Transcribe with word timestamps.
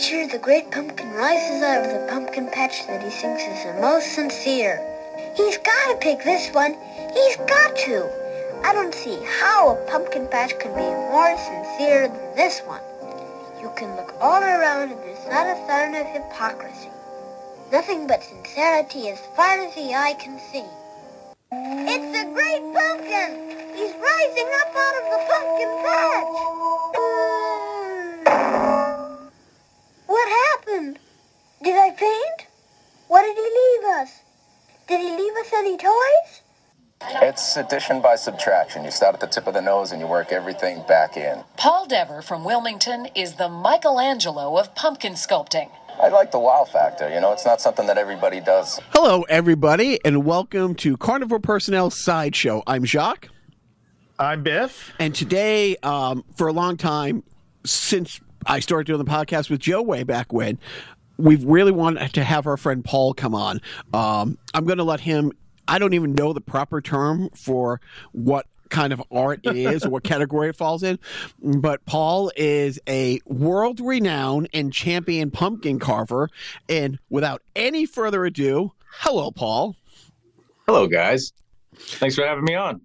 Year, 0.00 0.26
the 0.26 0.38
great 0.38 0.70
pumpkin 0.70 1.12
rises 1.12 1.62
out 1.62 1.84
of 1.84 1.92
the 1.92 2.06
pumpkin 2.10 2.48
patch 2.48 2.86
that 2.86 3.02
he 3.02 3.10
thinks 3.10 3.42
is 3.42 3.64
the 3.64 3.80
most 3.82 4.14
sincere. 4.14 4.80
He's 5.36 5.58
got 5.58 5.92
to 5.92 5.98
pick 6.00 6.24
this 6.24 6.48
one. 6.54 6.74
He's 7.12 7.36
got 7.36 7.76
to. 7.84 8.08
I 8.64 8.72
don't 8.72 8.94
see 8.94 9.18
how 9.40 9.76
a 9.76 9.90
pumpkin 9.90 10.26
patch 10.28 10.58
can 10.58 10.72
be 10.74 10.88
more 10.88 11.36
sincere 11.36 12.08
than 12.08 12.34
this 12.34 12.60
one. 12.60 12.80
You 13.60 13.70
can 13.76 13.94
look 13.94 14.14
all 14.22 14.42
around 14.42 14.90
and 14.90 15.00
there's 15.00 15.26
not 15.28 15.46
a 15.46 15.66
sign 15.66 15.94
of 15.94 16.06
hypocrisy. 16.06 16.88
Nothing 17.70 18.06
but 18.06 18.24
sincerity 18.24 19.10
as 19.10 19.20
far 19.36 19.58
as 19.58 19.74
the 19.74 19.94
eye 19.94 20.14
can 20.18 20.40
see. 20.50 20.64
It's 21.52 22.08
the 22.16 22.24
great 22.32 22.64
pumpkin! 22.72 23.36
He's 23.76 23.92
rising 23.92 24.50
up 24.64 24.74
out 24.74 24.96
of 24.96 25.04
the 25.12 25.20
pumpkin 25.28 25.72
patch! 25.84 27.09
What 30.20 30.28
happened? 30.50 30.98
Did 31.64 31.76
I 31.76 31.96
faint? 31.96 32.46
What 33.08 33.22
did 33.22 33.36
he 33.36 33.42
leave 33.42 34.02
us? 34.02 34.20
Did 34.86 35.00
he 35.00 35.16
leave 35.16 35.32
us 35.36 35.50
any 35.54 35.78
toys? 35.78 36.42
It's 37.22 37.56
addition 37.56 38.02
by 38.02 38.16
subtraction. 38.16 38.84
You 38.84 38.90
start 38.90 39.14
at 39.14 39.20
the 39.20 39.26
tip 39.26 39.46
of 39.46 39.54
the 39.54 39.62
nose 39.62 39.92
and 39.92 40.00
you 40.00 40.06
work 40.06 40.30
everything 40.30 40.84
back 40.86 41.16
in. 41.16 41.42
Paul 41.56 41.86
Dever 41.86 42.20
from 42.20 42.44
Wilmington 42.44 43.06
is 43.16 43.36
the 43.36 43.48
Michelangelo 43.48 44.58
of 44.58 44.74
pumpkin 44.74 45.14
sculpting. 45.14 45.70
I 45.98 46.08
like 46.08 46.32
the 46.32 46.38
wow 46.38 46.66
factor. 46.70 47.08
You 47.08 47.22
know, 47.22 47.32
it's 47.32 47.46
not 47.46 47.62
something 47.62 47.86
that 47.86 47.96
everybody 47.96 48.40
does. 48.40 48.78
Hello, 48.90 49.22
everybody, 49.22 50.04
and 50.04 50.26
welcome 50.26 50.74
to 50.76 50.98
Carnivore 50.98 51.40
Personnel 51.40 51.88
Sideshow. 51.88 52.62
I'm 52.66 52.84
Jacques. 52.84 53.30
I'm 54.18 54.42
Biff. 54.42 54.92
And 54.98 55.14
today, 55.14 55.78
um, 55.82 56.26
for 56.36 56.46
a 56.46 56.52
long 56.52 56.76
time, 56.76 57.22
since 57.64 58.20
I 58.46 58.60
started 58.60 58.86
doing 58.86 58.98
the 58.98 59.10
podcast 59.10 59.50
with 59.50 59.60
Joe 59.60 59.82
way 59.82 60.02
back 60.02 60.32
when, 60.32 60.58
we've 61.20 61.44
really 61.44 61.72
wanted 61.72 62.12
to 62.14 62.24
have 62.24 62.46
our 62.46 62.56
friend 62.56 62.84
Paul 62.84 63.14
come 63.14 63.34
on. 63.34 63.60
Um, 63.92 64.38
I'm 64.54 64.64
going 64.64 64.78
to 64.78 64.84
let 64.84 65.00
him. 65.00 65.32
I 65.68 65.78
don't 65.78 65.94
even 65.94 66.14
know 66.14 66.32
the 66.32 66.40
proper 66.40 66.80
term 66.80 67.28
for 67.34 67.80
what 68.12 68.46
kind 68.70 68.92
of 68.92 69.02
art 69.10 69.40
it 69.44 69.56
is 69.56 69.84
or 69.84 69.90
what 69.90 70.04
category 70.04 70.48
it 70.48 70.56
falls 70.56 70.82
in. 70.82 70.98
But 71.40 71.84
Paul 71.86 72.32
is 72.36 72.80
a 72.88 73.20
world 73.26 73.80
renowned 73.80 74.48
and 74.54 74.72
champion 74.72 75.30
pumpkin 75.30 75.78
carver. 75.78 76.28
And 76.68 76.98
without 77.08 77.42
any 77.54 77.86
further 77.86 78.24
ado, 78.24 78.72
hello, 78.90 79.30
Paul. 79.30 79.76
Hello, 80.66 80.86
guys. 80.86 81.32
Thanks 81.74 82.14
for 82.14 82.24
having 82.24 82.44
me 82.44 82.54
on. 82.54 82.80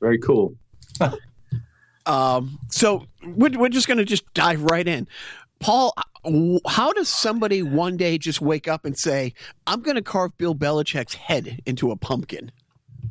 Very 0.00 0.18
cool. 0.18 0.54
um, 2.06 2.58
so 2.70 3.06
we're, 3.24 3.58
we're 3.58 3.68
just 3.68 3.86
going 3.86 3.98
to 3.98 4.04
just 4.04 4.32
dive 4.34 4.62
right 4.62 4.86
in. 4.86 5.06
Paul, 5.58 5.94
how 6.66 6.92
does 6.92 7.08
somebody 7.08 7.62
one 7.62 7.96
day 7.96 8.18
just 8.18 8.40
wake 8.40 8.66
up 8.66 8.84
and 8.84 8.98
say, 8.98 9.34
I'm 9.66 9.82
going 9.82 9.96
to 9.96 10.02
carve 10.02 10.36
Bill 10.38 10.54
Belichick's 10.54 11.14
head 11.14 11.60
into 11.66 11.90
a 11.90 11.96
pumpkin? 11.96 12.50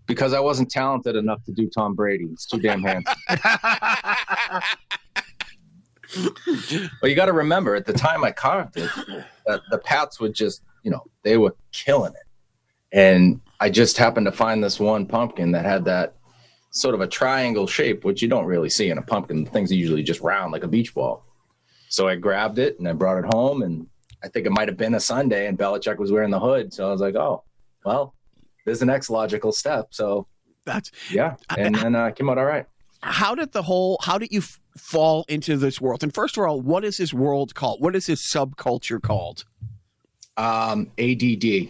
Because 0.07 0.33
I 0.33 0.39
wasn't 0.39 0.71
talented 0.71 1.15
enough 1.15 1.43
to 1.45 1.51
do 1.51 1.69
Tom 1.69 1.93
Brady. 1.93 2.25
It's 2.31 2.47
too 2.47 2.59
damn 2.59 2.81
handsome. 2.81 3.15
well, 7.01 7.09
you 7.09 7.15
got 7.15 7.27
to 7.27 7.33
remember, 7.33 7.75
at 7.75 7.85
the 7.85 7.93
time 7.93 8.23
I 8.23 8.31
carved 8.31 8.77
it, 8.77 8.89
the, 9.45 9.61
the 9.69 9.77
Pats 9.77 10.19
would 10.19 10.33
just, 10.33 10.63
you 10.81 10.89
know, 10.89 11.03
they 11.21 11.37
were 11.37 11.55
killing 11.71 12.13
it. 12.13 12.25
And 12.91 13.41
I 13.59 13.69
just 13.69 13.97
happened 13.97 14.25
to 14.25 14.31
find 14.31 14.63
this 14.63 14.79
one 14.79 15.05
pumpkin 15.05 15.51
that 15.51 15.65
had 15.65 15.85
that 15.85 16.13
sort 16.71 16.95
of 16.95 17.01
a 17.01 17.07
triangle 17.07 17.67
shape, 17.67 18.03
which 18.03 18.21
you 18.21 18.27
don't 18.27 18.45
really 18.45 18.69
see 18.69 18.89
in 18.89 18.97
a 18.97 19.01
pumpkin. 19.01 19.45
Things 19.45 19.71
are 19.71 19.75
usually 19.75 20.03
just 20.03 20.21
round 20.21 20.51
like 20.51 20.63
a 20.63 20.67
beach 20.67 20.93
ball. 20.93 21.25
So 21.89 22.07
I 22.07 22.15
grabbed 22.15 22.59
it 22.59 22.77
and 22.79 22.87
I 22.87 22.93
brought 22.93 23.17
it 23.17 23.33
home, 23.33 23.63
and 23.63 23.87
I 24.23 24.27
think 24.27 24.45
it 24.45 24.51
might 24.51 24.67
have 24.67 24.77
been 24.77 24.95
a 24.95 24.99
Sunday, 24.99 25.47
and 25.47 25.57
Belichick 25.57 25.97
was 25.97 26.11
wearing 26.11 26.29
the 26.29 26.39
hood. 26.39 26.73
So 26.73 26.87
I 26.87 26.91
was 26.91 27.01
like, 27.01 27.15
oh, 27.15 27.43
well, 27.83 28.13
there's 28.65 28.79
the 28.79 28.85
next 28.85 29.09
logical 29.09 29.51
step. 29.51 29.87
So 29.91 30.27
that's 30.65 30.91
yeah, 31.09 31.35
and 31.57 31.73
then 31.73 31.95
uh, 31.95 32.11
came 32.11 32.29
out 32.29 32.37
all 32.37 32.45
right. 32.45 32.65
How 33.01 33.33
did 33.33 33.53
the 33.53 33.63
whole? 33.63 33.97
How 34.03 34.17
did 34.17 34.31
you 34.31 34.39
f- 34.39 34.59
fall 34.77 35.25
into 35.29 35.57
this 35.57 35.81
world? 35.81 36.03
And 36.03 36.13
first 36.13 36.37
of 36.37 36.43
all, 36.43 36.61
what 36.61 36.83
is 36.83 36.97
this 36.97 37.13
world 37.13 37.55
called? 37.55 37.81
What 37.81 37.95
is 37.95 38.05
this 38.05 38.21
subculture 38.21 39.01
called? 39.01 39.45
Um, 40.37 40.91
ADD. 40.97 41.43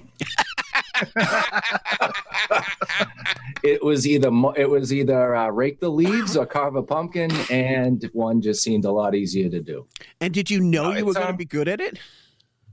it 3.63 3.83
was 3.83 4.07
either 4.07 4.29
it 4.55 4.69
was 4.69 4.93
either 4.93 5.35
uh, 5.35 5.49
rake 5.49 5.79
the 5.79 5.89
leaves 5.89 6.37
or 6.37 6.45
carve 6.45 6.75
a 6.75 6.83
pumpkin, 6.83 7.31
and 7.49 8.09
one 8.13 8.41
just 8.41 8.63
seemed 8.63 8.85
a 8.85 8.91
lot 8.91 9.15
easier 9.15 9.49
to 9.49 9.61
do. 9.61 9.87
And 10.21 10.33
did 10.33 10.49
you 10.49 10.59
know 10.59 10.91
uh, 10.91 10.95
you 10.95 11.05
were 11.05 11.13
going 11.13 11.27
to 11.27 11.31
um, 11.31 11.37
be 11.37 11.45
good 11.45 11.67
at 11.67 11.79
it? 11.79 11.99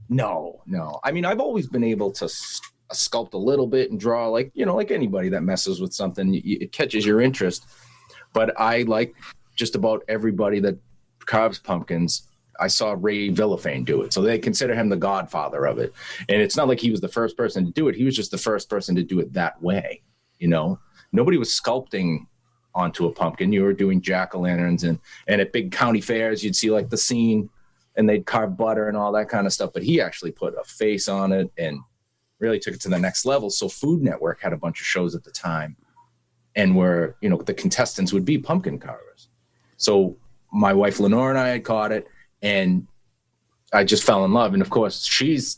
No, 0.09 0.61
no. 0.65 0.99
I 1.03 1.11
mean, 1.11 1.25
I've 1.25 1.39
always 1.39 1.67
been 1.67 1.83
able 1.83 2.11
to 2.13 2.25
sculpt 2.25 3.33
a 3.33 3.37
little 3.37 3.67
bit 3.67 3.91
and 3.91 3.99
draw, 3.99 4.27
like 4.27 4.51
you 4.53 4.65
know, 4.65 4.75
like 4.75 4.91
anybody 4.91 5.29
that 5.29 5.41
messes 5.41 5.81
with 5.81 5.93
something, 5.93 6.41
it 6.43 6.71
catches 6.71 7.05
your 7.05 7.21
interest. 7.21 7.65
But 8.33 8.59
I 8.59 8.83
like 8.83 9.13
just 9.55 9.75
about 9.75 10.03
everybody 10.07 10.59
that 10.61 10.77
carves 11.25 11.59
pumpkins 11.59 12.27
I 12.59 12.67
saw 12.67 12.95
Ray 12.97 13.29
Villafane 13.29 13.85
do 13.85 14.01
it. 14.01 14.13
So 14.13 14.21
they 14.21 14.39
consider 14.39 14.73
him 14.75 14.89
the 14.89 14.97
godfather 14.97 15.65
of 15.65 15.79
it. 15.79 15.93
And 16.29 16.41
it's 16.41 16.57
not 16.57 16.67
like 16.67 16.79
he 16.79 16.91
was 16.91 17.01
the 17.01 17.07
first 17.07 17.37
person 17.37 17.65
to 17.65 17.71
do 17.71 17.87
it. 17.87 17.95
He 17.95 18.03
was 18.03 18.15
just 18.15 18.31
the 18.31 18.37
first 18.37 18.69
person 18.69 18.95
to 18.95 19.03
do 19.03 19.19
it 19.19 19.33
that 19.33 19.61
way. 19.61 20.01
You 20.39 20.47
know, 20.47 20.79
nobody 21.11 21.37
was 21.37 21.49
sculpting 21.49 22.27
onto 22.75 23.07
a 23.07 23.11
pumpkin. 23.11 23.51
You 23.51 23.63
were 23.63 23.73
doing 23.73 24.01
jack 24.01 24.35
o' 24.35 24.39
lanterns 24.39 24.83
and 24.83 24.99
and 25.27 25.41
at 25.41 25.51
big 25.51 25.71
county 25.71 26.01
fairs, 26.01 26.43
you'd 26.43 26.55
see 26.55 26.69
like 26.69 26.89
the 26.89 26.97
scene 26.97 27.49
and 27.95 28.07
they'd 28.07 28.25
carve 28.25 28.55
butter 28.55 28.87
and 28.87 28.95
all 28.95 29.11
that 29.13 29.29
kind 29.29 29.47
of 29.47 29.53
stuff. 29.53 29.71
But 29.73 29.83
he 29.83 29.99
actually 29.99 30.31
put 30.31 30.53
a 30.59 30.63
face 30.63 31.07
on 31.07 31.31
it 31.31 31.51
and 31.57 31.79
really 32.39 32.59
took 32.59 32.75
it 32.75 32.81
to 32.81 32.89
the 32.89 32.99
next 32.99 33.25
level. 33.25 33.49
So 33.49 33.67
Food 33.67 34.03
Network 34.03 34.39
had 34.39 34.53
a 34.53 34.57
bunch 34.57 34.79
of 34.79 34.85
shows 34.85 35.15
at 35.15 35.23
the 35.23 35.31
time, 35.31 35.75
and 36.55 36.75
where 36.75 37.15
you 37.21 37.29
know 37.29 37.37
the 37.37 37.53
contestants 37.53 38.13
would 38.13 38.25
be 38.25 38.37
pumpkin 38.37 38.79
carvers. 38.79 39.29
So 39.77 40.17
my 40.53 40.73
wife 40.73 40.99
Lenore 40.99 41.29
and 41.29 41.39
I 41.39 41.49
had 41.49 41.63
caught 41.63 41.91
it 41.91 42.07
and 42.41 42.87
I 43.73 43.83
just 43.83 44.03
fell 44.03 44.25
in 44.25 44.33
love. 44.33 44.53
And 44.53 44.61
of 44.61 44.69
course, 44.69 45.05
she's 45.05 45.57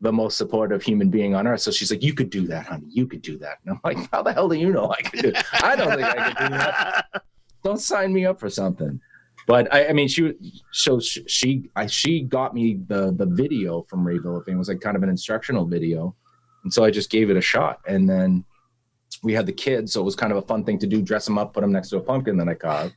the 0.00 0.12
most 0.12 0.38
supportive 0.38 0.82
human 0.82 1.10
being 1.10 1.34
on 1.34 1.46
earth. 1.46 1.60
So 1.60 1.70
she's 1.70 1.90
like, 1.90 2.02
"You 2.02 2.14
could 2.14 2.30
do 2.30 2.46
that, 2.46 2.66
honey. 2.66 2.86
You 2.88 3.06
could 3.06 3.22
do 3.22 3.36
that." 3.38 3.58
And 3.64 3.74
I'm 3.74 3.80
like, 3.84 4.10
"How 4.10 4.22
the 4.22 4.32
hell 4.32 4.48
do 4.48 4.56
you 4.56 4.72
know 4.72 4.90
I 4.90 5.02
could 5.02 5.20
do? 5.20 5.28
It? 5.28 5.44
I 5.62 5.76
don't 5.76 5.90
think 5.90 6.02
I 6.02 6.28
could 6.28 6.38
do 6.38 6.48
that. 6.56 7.22
Don't 7.62 7.80
sign 7.80 8.12
me 8.12 8.24
up 8.24 8.40
for 8.40 8.48
something." 8.48 9.00
But 9.46 9.72
I, 9.74 9.88
I 9.88 9.92
mean, 9.92 10.08
she 10.08 10.32
so 10.72 11.00
she 11.00 11.70
I, 11.76 11.86
she 11.86 12.22
got 12.22 12.54
me 12.54 12.80
the 12.86 13.12
the 13.12 13.26
video 13.26 13.82
from 13.82 14.06
Ray 14.06 14.18
Villafane. 14.18 14.48
It 14.52 14.56
was 14.56 14.68
like 14.68 14.80
kind 14.80 14.96
of 14.96 15.02
an 15.02 15.08
instructional 15.08 15.66
video, 15.66 16.14
and 16.64 16.72
so 16.72 16.84
I 16.84 16.90
just 16.90 17.10
gave 17.10 17.30
it 17.30 17.36
a 17.36 17.40
shot. 17.40 17.80
And 17.86 18.08
then 18.08 18.44
we 19.22 19.34
had 19.34 19.46
the 19.46 19.52
kids, 19.52 19.92
so 19.92 20.00
it 20.00 20.04
was 20.04 20.16
kind 20.16 20.32
of 20.32 20.38
a 20.38 20.42
fun 20.42 20.64
thing 20.64 20.78
to 20.78 20.86
do: 20.86 21.02
dress 21.02 21.26
them 21.26 21.36
up, 21.36 21.52
put 21.52 21.60
them 21.60 21.72
next 21.72 21.90
to 21.90 21.98
a 21.98 22.00
pumpkin 22.00 22.38
that 22.38 22.48
I 22.48 22.54
carved, 22.54 22.94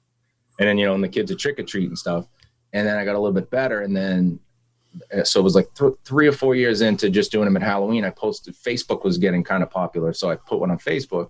and 0.60 0.70
then 0.70 0.78
you 0.78 0.86
know, 0.86 0.94
and 0.94 1.04
the 1.04 1.10
kids 1.10 1.32
a 1.32 1.36
trick 1.36 1.60
or 1.60 1.64
treat 1.64 1.88
and 1.88 1.98
stuff 1.98 2.28
and 2.74 2.88
then 2.88 2.98
I 2.98 3.06
got 3.06 3.16
a 3.16 3.20
little 3.20 3.34
bit 3.34 3.50
better, 3.50 3.82
and 3.82 3.96
then 3.96 4.40
uh, 5.16 5.24
so 5.24 5.40
it 5.40 5.44
was 5.44 5.56
like 5.56 5.74
th- 5.74 5.94
three 6.04 6.28
or 6.28 6.32
four 6.32 6.56
years 6.56 6.82
into 6.82 7.10
just 7.10 7.32
doing 7.32 7.46
them 7.46 7.56
at 7.56 7.64
Halloween. 7.64 8.06
I 8.06 8.10
posted 8.10 8.56
Facebook 8.56 9.04
was 9.04 9.18
getting 9.18 9.44
kind 9.44 9.64
of 9.64 9.70
popular, 9.70 10.14
so 10.14 10.30
I 10.30 10.36
put 10.36 10.60
one 10.60 10.72
on 10.72 10.78
Facebook, 10.80 11.30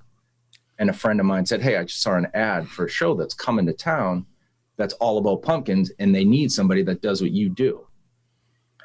and 0.79 0.89
a 0.89 0.93
friend 0.93 1.19
of 1.19 1.25
mine 1.25 1.45
said, 1.45 1.61
"Hey, 1.61 1.77
I 1.77 1.83
just 1.83 2.01
saw 2.01 2.15
an 2.15 2.27
ad 2.33 2.67
for 2.67 2.85
a 2.85 2.89
show 2.89 3.13
that's 3.13 3.33
coming 3.33 3.65
to 3.67 3.73
town 3.73 4.25
that's 4.77 4.93
all 4.95 5.17
about 5.17 5.43
pumpkins, 5.43 5.91
and 5.99 6.15
they 6.15 6.23
need 6.23 6.51
somebody 6.51 6.81
that 6.83 7.01
does 7.01 7.21
what 7.21 7.31
you 7.31 7.49
do." 7.49 7.85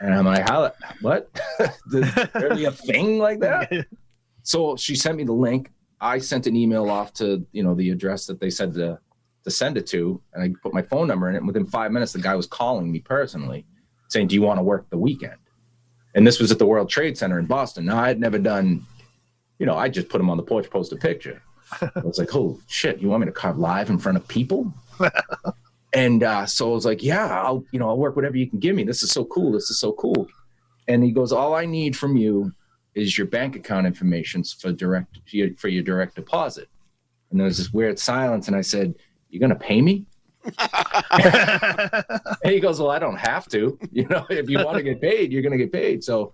And 0.00 0.14
I'm 0.14 0.26
like, 0.26 0.48
"How? 0.48 0.72
What? 1.00 1.30
Be 1.90 2.64
a 2.64 2.72
thing 2.72 3.19
like 3.19 3.40
that?" 3.40 3.86
So 4.44 4.76
she 4.76 4.94
sent 4.94 5.19
me 5.19 5.25
the 5.25 5.32
link. 5.34 5.70
I 6.00 6.16
sent 6.16 6.46
an 6.46 6.56
email 6.56 6.88
off 6.88 7.12
to 7.14 7.46
you 7.52 7.62
know 7.62 7.75
the 7.75 7.90
address 7.90 8.25
that 8.26 8.40
they 8.40 8.48
said 8.48 8.72
to 8.75 8.98
to 9.48 9.54
send 9.56 9.76
it 9.76 9.86
to, 9.88 10.20
and 10.32 10.42
I 10.42 10.53
put 10.62 10.75
my 10.75 10.82
phone 10.82 11.09
number 11.09 11.28
in 11.28 11.34
it. 11.34 11.38
And 11.38 11.47
within 11.47 11.66
five 11.66 11.91
minutes, 11.92 12.12
the 12.12 12.20
guy 12.20 12.34
was 12.34 12.47
calling 12.47 12.91
me 12.92 13.00
personally, 13.00 13.66
saying, 14.09 14.28
"Do 14.28 14.34
you 14.34 14.42
want 14.42 14.59
to 14.59 14.62
work 14.62 14.88
the 14.90 14.99
weekend?" 14.99 15.38
And 16.14 16.26
this 16.26 16.38
was 16.40 16.50
at 16.50 16.58
the 16.58 16.67
World 16.67 16.88
Trade 16.88 17.17
Center 17.17 17.38
in 17.38 17.46
Boston. 17.46 17.87
Now 17.87 17.99
I 17.99 18.08
had 18.08 18.20
never 18.20 18.38
done, 18.38 18.87
you 19.58 19.67
know, 19.67 19.76
I 19.76 19.88
just 19.88 20.08
put 20.08 20.20
him 20.20 20.31
on 20.31 20.37
the 20.37 20.43
porch, 20.43 20.70
post 20.70 20.93
a 20.93 20.96
picture. 20.96 21.43
I 21.81 22.00
was 22.02 22.19
like, 22.19 22.34
"Oh 22.34 22.58
shit, 22.67 23.00
you 23.00 23.08
want 23.08 23.20
me 23.20 23.26
to 23.26 23.32
carve 23.32 23.58
live 23.58 23.90
in 23.90 23.99
front 23.99 24.19
of 24.19 24.26
people?" 24.28 24.73
and 25.93 26.23
uh, 26.23 26.46
so 26.46 26.70
I 26.70 26.75
was 26.75 26.84
like, 26.84 27.02
"Yeah, 27.02 27.26
I'll, 27.26 27.64
you 27.73 27.78
know, 27.78 27.88
I'll 27.88 27.99
work 27.99 28.17
whatever 28.17 28.37
you 28.37 28.49
can 28.49 28.58
give 28.58 28.76
me. 28.76 28.84
This 28.84 29.02
is 29.02 29.11
so 29.11 29.25
cool. 29.25 29.52
This 29.52 29.70
is 29.70 29.81
so 29.81 29.93
cool." 29.93 30.28
And 30.87 31.05
he 31.05 31.12
goes, 31.12 31.32
"All 31.32 31.55
I 31.55 31.67
need 31.67 31.96
from 31.96 32.17
you 32.17 32.52
is 32.94 33.17
your 33.17 33.26
bank 33.26 33.56
account 33.56 33.87
information 33.87 34.43
for 34.44 34.73
direct 34.73 35.19
for 35.56 35.69
your 35.69 35.82
direct 35.82 36.14
deposit." 36.14 36.69
And 37.31 37.38
there 37.38 37.46
was 37.46 37.58
this 37.58 37.73
weird 37.73 37.99
silence, 37.99 38.49
and 38.49 38.56
I 38.56 38.62
said, 38.62 38.94
you 39.30 39.40
going 39.40 39.50
to 39.50 39.56
pay 39.56 39.80
me? 39.80 40.06
and 42.44 42.52
he 42.52 42.60
goes, 42.60 42.80
well, 42.80 42.90
I 42.90 42.98
don't 42.98 43.19
have 43.19 43.48
to. 43.48 43.78
You 43.92 44.06
know, 44.08 44.26
if 44.30 44.48
you 44.48 44.64
want 44.64 44.76
to 44.76 44.82
get 44.82 45.00
paid, 45.00 45.32
you're 45.32 45.42
going 45.42 45.52
to 45.52 45.58
get 45.58 45.72
paid. 45.72 46.02
So 46.04 46.32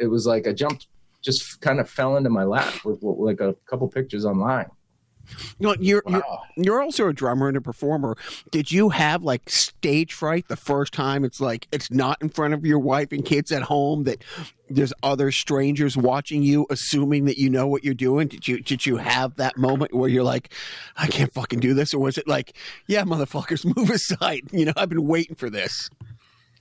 it 0.00 0.06
was 0.06 0.26
like 0.26 0.46
I 0.46 0.52
jumped, 0.52 0.88
just 1.22 1.60
kind 1.60 1.80
of 1.80 1.88
fell 1.88 2.16
into 2.16 2.30
my 2.30 2.44
lap 2.44 2.84
with, 2.84 2.98
with 3.02 3.18
like 3.18 3.40
a 3.40 3.54
couple 3.68 3.88
pictures 3.88 4.24
online. 4.24 4.66
You 5.58 5.66
know, 5.68 5.76
you're, 5.80 6.02
Wow. 6.06 6.42
you're 6.56 6.64
you're 6.64 6.82
also 6.82 7.08
a 7.08 7.12
drummer 7.12 7.48
and 7.48 7.56
a 7.56 7.60
performer. 7.60 8.16
Did 8.50 8.70
you 8.72 8.88
have 8.90 9.22
like 9.22 9.48
stage 9.50 10.12
fright 10.12 10.48
the 10.48 10.56
first 10.56 10.92
time? 10.92 11.24
It's 11.24 11.40
like 11.40 11.68
it's 11.72 11.90
not 11.90 12.20
in 12.22 12.28
front 12.28 12.54
of 12.54 12.64
your 12.66 12.78
wife 12.78 13.12
and 13.12 13.24
kids 13.24 13.50
at 13.52 13.62
home. 13.62 14.04
That 14.04 14.22
there's 14.70 14.92
other 15.02 15.30
strangers 15.32 15.96
watching 15.96 16.42
you, 16.42 16.66
assuming 16.70 17.24
that 17.26 17.38
you 17.38 17.48
know 17.50 17.66
what 17.66 17.84
you're 17.84 17.94
doing. 17.94 18.28
Did 18.28 18.46
you 18.48 18.60
did 18.60 18.86
you 18.86 18.96
have 18.98 19.36
that 19.36 19.56
moment 19.56 19.94
where 19.94 20.08
you're 20.08 20.24
like, 20.24 20.52
I 20.96 21.06
can't 21.06 21.32
fucking 21.32 21.60
do 21.60 21.74
this, 21.74 21.94
or 21.94 21.98
was 22.00 22.18
it 22.18 22.28
like, 22.28 22.54
yeah, 22.86 23.02
motherfuckers, 23.04 23.64
move 23.76 23.90
aside? 23.90 24.42
You 24.52 24.66
know, 24.66 24.72
I've 24.76 24.88
been 24.88 25.06
waiting 25.06 25.36
for 25.36 25.48
this. 25.50 25.88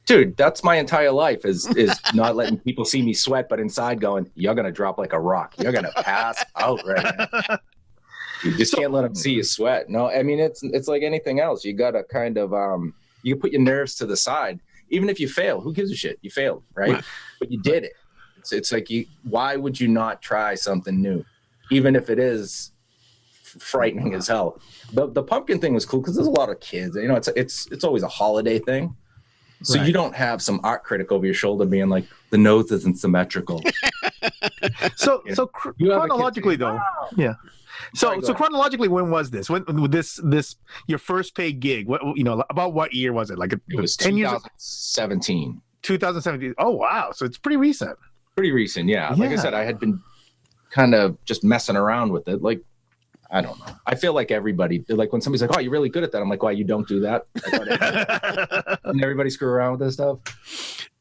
dude 0.06 0.38
that's 0.38 0.63
my 0.63 0.75
entire 0.78 1.12
life 1.12 1.44
is 1.44 1.66
is 1.75 2.00
not 2.13 2.36
letting 2.38 2.58
people 2.60 2.86
see 2.86 3.02
me 3.02 3.13
sweat 3.13 3.50
but 3.50 3.60
inside 3.60 4.00
going 4.00 4.30
you're 4.36 4.56
gonna 4.56 4.72
drop 4.72 4.98
like 4.98 5.12
a 5.12 5.20
rock 5.20 5.54
you're 5.58 5.74
gonna 5.74 5.92
pass 5.98 6.46
out 6.56 6.80
right 6.88 7.13
now 7.50 7.58
you 8.44 8.56
just 8.57 8.74
can't 8.74 8.92
let 8.92 9.01
them 9.01 9.16
see 9.16 9.31
you 9.34 9.44
sweat 9.44 9.89
no 9.89 10.10
i 10.10 10.22
mean 10.24 10.39
it's 10.39 10.62
it's 10.63 10.88
like 10.88 11.01
anything 11.04 11.39
else 11.39 11.63
you 11.66 11.74
gotta 11.74 12.04
kind 12.04 12.38
of 12.38 12.54
um 12.54 12.94
you 13.24 13.36
put 13.36 13.51
your 13.51 13.62
nerves 13.62 13.95
to 13.95 14.06
the 14.06 14.16
side 14.18 14.60
even 14.89 15.10
if 15.10 15.19
you 15.19 15.28
fail 15.28 15.60
who 15.62 15.74
gives 15.74 15.92
a 15.92 15.95
shit 15.95 16.18
you 16.22 16.30
failed 16.30 16.63
right 16.75 16.94
Right. 16.94 17.04
but 17.39 17.51
you 17.51 17.60
did 17.62 17.84
it 17.84 17.94
it's, 18.38 18.51
it's 18.51 18.72
like 18.72 18.89
you 18.89 19.06
why 19.24 19.56
would 19.56 19.80
you 19.80 19.88
not 19.88 20.22
try 20.22 20.56
something 20.56 21.01
new 21.01 21.25
even 21.72 21.95
if 21.95 22.10
it 22.10 22.19
is 22.19 22.72
frightening 23.44 24.13
as 24.13 24.28
hell 24.28 24.60
the, 24.94 25.07
the 25.07 25.24
pumpkin 25.24 25.60
thing 25.60 25.74
was 25.74 25.86
cool 25.86 26.00
because 26.01 26.16
there's 26.16 26.28
a 26.28 26.31
lot 26.31 26.50
of 26.50 26.60
kids 26.60 26.95
you 26.95 27.07
know 27.07 27.16
it's 27.16 27.28
it's 27.30 27.68
it's 27.72 27.84
always 27.84 28.04
a 28.04 28.07
holiday 28.07 28.60
thing 28.60 28.95
so 29.63 29.80
Right. 29.80 29.88
you 29.88 29.92
don't 29.94 30.13
have 30.16 30.39
some 30.44 30.60
art 30.63 30.84
critic 30.84 31.12
over 31.12 31.25
your 31.25 31.34
shoulder 31.34 31.66
being 31.66 31.89
like, 31.89 32.06
the 32.30 32.38
nose 32.38 32.72
isn't 32.72 33.00
symmetrical. 33.00 33.63
So 34.95 35.24
so 35.34 35.50
You 35.78 35.94
a 35.94 35.98
chronologically 35.98 36.57
saying, 36.57 36.60
though, 36.60 36.80
yeah. 37.16 37.34
So 37.94 38.07
Sorry, 38.07 38.21
so 38.21 38.27
ahead. 38.27 38.38
chronologically, 38.38 38.88
when 38.88 39.09
was 39.09 39.29
this? 39.29 39.50
When 39.50 39.63
when 39.63 39.89
this 39.91 40.19
this 40.24 40.56
your 40.88 41.00
first 41.00 41.35
paid 41.35 41.59
gig? 41.59 41.88
What 41.88 42.01
you 42.15 42.24
know 42.24 42.44
about 42.50 42.74
what 42.74 42.94
year 42.94 43.13
was 43.13 43.29
it? 43.31 43.38
Like 43.38 43.53
It 43.53 43.62
was 43.79 43.95
ten 43.95 44.18
years, 44.18 44.31
2017. 44.31 45.62
2017. 45.83 46.56
Oh 46.57 46.71
wow, 46.71 47.12
so 47.13 47.25
it's 47.25 47.38
pretty 47.38 47.57
recent. 47.57 47.97
Pretty 48.35 48.51
recent, 48.51 48.89
yeah. 48.89 49.13
Like 49.13 49.31
I 49.31 49.35
said, 49.35 49.53
I 49.53 49.63
had 49.63 49.79
been 49.79 50.00
kind 50.69 50.94
of 50.94 51.18
just 51.25 51.44
messing 51.44 51.75
around 51.75 52.12
with 52.12 52.27
it. 52.27 52.41
Like, 52.44 52.62
I 53.29 53.41
don't 53.41 53.59
know. 53.59 53.74
I 53.85 53.95
feel 53.95 54.13
like 54.13 54.31
everybody, 54.31 54.85
like 54.88 55.12
when 55.12 55.21
somebody's 55.21 55.41
like, 55.41 55.56
oh, 55.56 55.59
you're 55.59 55.71
really 55.71 55.89
good 55.89 56.03
at 56.03 56.12
that. 56.13 56.21
I'm 56.21 56.29
like, 56.29 56.44
why 56.44 56.51
you 56.51 56.63
don't 56.63 56.88
do 56.88 57.01
that? 57.01 57.25
I 57.45 57.56
everybody- 57.56 58.77
and 58.85 59.03
everybody 59.03 59.29
screw 59.29 59.50
around 59.50 59.71
with 59.71 59.81
this 59.81 59.95
stuff. 59.95 60.19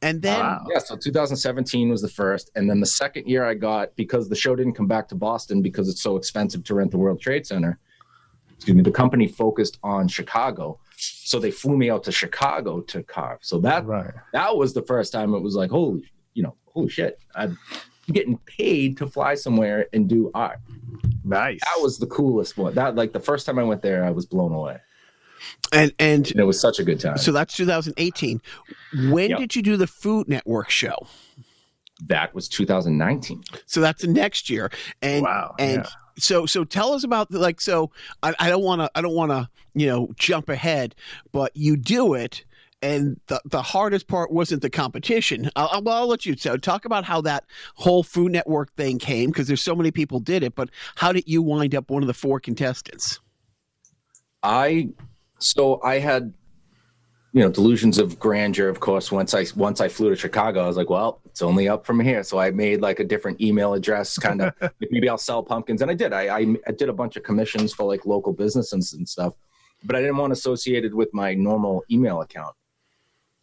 And 0.02 0.20
then 0.20 0.38
Wow. 0.38 0.67
Yeah, 0.70 0.78
so 0.78 0.96
2017 0.96 1.88
was 1.88 2.02
the 2.02 2.08
first, 2.08 2.50
and 2.55 2.69
then 2.69 2.81
the 2.81 2.87
second 2.87 3.26
year 3.26 3.44
I 3.44 3.55
got 3.55 3.96
because 3.96 4.28
the 4.28 4.37
show 4.37 4.55
didn't 4.55 4.75
come 4.75 4.87
back 4.87 5.08
to 5.08 5.14
Boston 5.14 5.62
because 5.62 5.88
it's 5.88 6.02
so 6.02 6.17
expensive 6.17 6.64
to 6.64 6.75
rent 6.75 6.90
the 6.90 6.99
World 6.99 7.20
Trade 7.20 7.46
Center. 7.46 7.78
Excuse 8.56 8.76
me, 8.76 8.82
the 8.82 8.90
company 8.90 9.26
focused 9.26 9.78
on 9.82 10.08
Chicago, 10.08 10.78
so 10.96 11.38
they 11.38 11.50
flew 11.50 11.76
me 11.76 11.90
out 11.90 12.05
to 12.05 12.12
Chicago 12.12 12.81
to 12.82 13.02
carve. 13.02 13.38
So 13.43 13.58
that 13.61 13.87
right. 13.87 14.12
that 14.32 14.56
was 14.56 14.75
the 14.75 14.82
first 14.82 15.12
time 15.12 15.34
it 15.34 15.40
was 15.40 15.55
like, 15.55 15.70
holy, 15.70 16.11
you 16.34 16.43
know, 16.43 16.56
holy 16.67 16.88
shit, 16.88 17.19
I'm 17.34 17.58
getting 18.12 18.38
paid 18.38 18.96
to 18.99 19.06
fly 19.06 19.34
somewhere 19.34 19.87
and 19.93 20.08
do 20.08 20.31
art. 20.34 20.61
Nice. 21.26 21.61
That 21.64 21.82
was 21.82 21.99
the 21.99 22.06
coolest 22.06 22.56
one. 22.56 22.75
That 22.75 22.94
like 22.94 23.12
the 23.12 23.20
first 23.20 23.44
time 23.46 23.58
I 23.58 23.64
went 23.64 23.82
there, 23.82 24.05
I 24.05 24.11
was 24.11 24.25
blown 24.26 24.52
away, 24.52 24.78
and 25.73 25.93
and 25.99 26.31
and 26.31 26.40
it 26.40 26.44
was 26.44 26.61
such 26.61 26.78
a 26.78 26.84
good 26.84 27.00
time. 27.00 27.19
so 27.19 27.32
that's 27.32 27.55
2018. 27.56 28.40
When 29.11 29.31
Yep. 29.31 29.38
did 29.38 29.56
you 29.56 29.62
do 29.62 29.76
the 29.76 29.87
Food 29.87 30.28
Network 30.28 30.70
show? 30.70 31.06
that 32.08 32.34
was 32.34 32.46
2019. 32.49 33.43
So 33.64 33.81
that's 33.81 34.02
the 34.02 34.08
next 34.08 34.50
year. 34.50 34.70
And 35.00 35.23
Wow, 35.25 35.55
And 35.58 35.82
yeah. 35.82 35.88
so 36.19 36.44
so 36.46 36.62
tell 36.62 36.93
us 36.93 37.05
about 37.05 37.31
the, 37.31 37.38
like 37.38 37.58
so 37.61 37.90
I, 38.23 38.34
I 38.38 38.50
don't 38.50 38.62
want 38.62 38.82
to 38.82 38.90
I 38.94 39.00
don't 39.00 39.14
want 39.14 39.31
to 39.32 39.49
you 39.75 39.87
know 39.87 40.11
jump 40.19 40.49
ahead, 40.50 40.94
but 41.32 41.52
you 41.56 41.76
do 41.76 42.12
it. 42.14 42.44
And 42.82 43.19
the, 43.28 43.40
the 43.46 43.62
hardest 43.62 44.06
part 44.06 44.31
wasn't 44.31 44.62
the 44.62 44.70
competition. 44.70 45.50
I'll, 45.56 45.69
I'll, 45.73 45.82
well, 45.82 45.96
I'll 45.96 46.06
let 46.06 46.26
you 46.26 46.37
so 46.37 46.56
talk 46.56 46.84
about 46.84 47.05
how 47.05 47.20
that 47.23 47.44
whole 47.75 48.02
Food 48.02 48.32
Network 48.32 48.73
thing 48.75 48.99
came 48.99 49.31
because 49.31 49.49
there's 49.49 49.62
so 49.62 49.75
many 49.75 49.90
people 49.90 50.20
did 50.20 50.43
it. 50.43 50.55
But 50.55 50.69
how 50.96 51.12
did 51.12 51.25
you 51.26 51.43
wind 51.43 51.75
up 51.75 51.90
one 51.90 52.02
of 52.02 52.06
the 52.06 52.14
four 52.14 52.38
contestants? 52.38 53.20
I 54.43 54.90
so 55.38 55.81
I 55.82 55.99
had 55.99 56.32
you 57.32 57.43
know 57.43 57.50
delusions 57.50 57.99
of 57.99 58.19
grandeur 58.19 58.69
of 58.69 58.81
course 58.81 59.12
once 59.12 59.34
I 59.34 59.44
once 59.56 59.81
I 59.81 59.88
flew 59.88 60.08
to 60.08 60.17
Chicago 60.17 60.64
I 60.64 60.67
was 60.69 60.76
like 60.76 60.88
well 60.88 61.20
it's 61.26 61.43
only 61.43 61.69
up 61.69 61.84
from 61.84 62.00
here 62.00 62.23
so 62.23 62.38
I 62.38 62.50
made 62.50 62.81
like 62.81 63.00
a 63.00 63.05
different 63.05 63.40
email 63.40 63.75
address 63.75 64.17
kind 64.17 64.40
of 64.40 64.55
maybe 64.90 65.08
I'll 65.08 65.19
sell 65.19 65.43
pumpkins 65.43 65.82
and 65.82 65.90
I 65.90 65.94
did 65.94 66.12
I, 66.12 66.38
I 66.38 66.56
I 66.67 66.73
did 66.73 66.88
a 66.88 66.93
bunch 66.93 67.17
of 67.17 67.25
commissions 67.25 67.75
for 67.75 67.84
like 67.84 68.06
local 68.06 68.32
businesses 68.32 68.94
and 68.94 69.06
stuff 69.06 69.34
but 69.84 69.96
I 69.96 70.00
didn't 70.00 70.17
want 70.17 70.32
associated 70.32 70.94
with 70.94 71.12
my 71.12 71.34
normal 71.34 71.84
email 71.90 72.23
account 72.23 72.55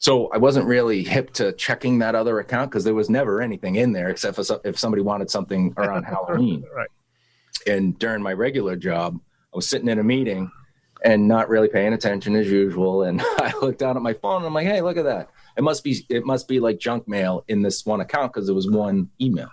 so 0.04 0.28
I 0.34 0.38
wasn't 0.38 0.66
really 0.68 1.02
hip 1.02 1.32
to 1.36 1.54
checking 1.54 2.00
that 2.00 2.14
other 2.14 2.40
account 2.40 2.70
because 2.72 2.84
there 2.84 2.94
was 2.94 3.10
never 3.10 3.42
anything 3.42 3.76
in 3.76 3.94
there 3.94 4.10
except 4.10 4.36
for 4.36 4.60
if 4.66 4.78
somebody 4.78 5.02
wanted 5.02 5.32
something 5.32 5.74
around 5.78 6.04
Halloween 6.04 6.66
Right. 6.76 6.90
and 7.68 7.98
during 8.00 8.22
my 8.22 8.34
regular 8.34 8.76
job 8.76 9.18
I 9.54 9.56
was 9.56 9.70
sitting 9.70 9.88
in 9.88 10.00
a 10.00 10.04
meeting 10.04 10.52
and 11.06 11.28
not 11.28 11.48
really 11.48 11.68
paying 11.68 11.94
attention 11.94 12.36
as 12.36 12.50
usual. 12.50 13.04
And 13.04 13.22
I 13.38 13.54
looked 13.62 13.80
down 13.80 13.96
at 13.96 14.04
my 14.04 14.14
phone 14.14 14.38
and 14.38 14.46
I'm 14.46 14.54
like, 14.54 14.68
hey, 14.68 14.82
look 14.82 14.98
at 14.98 15.04
that. 15.06 15.30
It 15.58 15.62
must 15.64 15.84
be 15.84 16.06
it 16.10 16.26
must 16.26 16.48
be 16.48 16.60
like 16.60 16.80
junk 16.80 17.08
mail 17.08 17.44
in 17.48 17.62
this 17.62 17.86
one 17.86 18.02
account 18.02 18.34
because 18.34 18.50
it 18.50 18.54
was 18.54 18.70
one 18.70 19.10
email. 19.22 19.50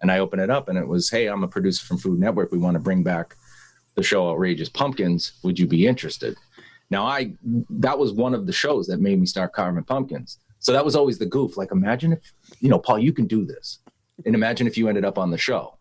And 0.00 0.10
I 0.10 0.18
open 0.20 0.38
it 0.40 0.50
up 0.50 0.68
and 0.68 0.78
it 0.78 0.86
was, 0.86 1.10
hey, 1.10 1.26
I'm 1.26 1.44
a 1.44 1.48
producer 1.48 1.84
from 1.86 1.98
Food 1.98 2.18
Network. 2.18 2.52
We 2.52 2.58
want 2.58 2.74
to 2.74 2.80
bring 2.80 3.02
back 3.02 3.36
the 3.94 4.02
show 4.02 4.28
Outrageous 4.30 4.68
Pumpkins. 4.68 5.32
Would 5.42 5.58
you 5.58 5.66
be 5.66 5.86
interested? 5.86 6.36
Now 6.92 7.06
I 7.06 7.32
that 7.70 7.98
was 7.98 8.12
one 8.12 8.34
of 8.34 8.46
the 8.46 8.52
shows 8.52 8.86
that 8.86 9.00
made 9.00 9.18
me 9.18 9.26
start 9.26 9.52
carving 9.52 9.82
pumpkins. 9.82 10.38
So 10.60 10.72
that 10.72 10.84
was 10.84 10.94
always 10.94 11.18
the 11.18 11.26
goof. 11.26 11.56
Like 11.56 11.72
imagine 11.72 12.12
if, 12.12 12.32
you 12.60 12.68
know, 12.68 12.78
Paul, 12.78 13.00
you 13.00 13.12
can 13.12 13.26
do 13.26 13.44
this. 13.44 13.80
And 14.24 14.36
imagine 14.36 14.68
if 14.68 14.76
you 14.78 14.88
ended 14.88 15.04
up 15.04 15.18
on 15.18 15.32
the 15.32 15.38
show 15.38 15.76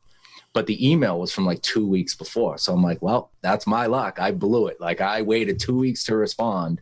but 0.54 0.68
the 0.68 0.90
email 0.90 1.20
was 1.20 1.32
from 1.32 1.46
like 1.46 1.62
two 1.62 1.88
weeks 1.88 2.16
before. 2.16 2.58
So 2.58 2.74
I'm 2.74 2.84
like, 2.84 3.02
well, 3.02 3.32
that's 3.42 3.66
my 3.66 3.86
luck. 3.86 4.20
I 4.20 4.32
blew 4.32 4.68
it. 4.68 4.82
Like 4.82 5.02
I 5.02 5.22
waited 5.22 5.60
two 5.60 5.78
weeks 5.78 6.04
to 6.06 6.16
respond 6.16 6.82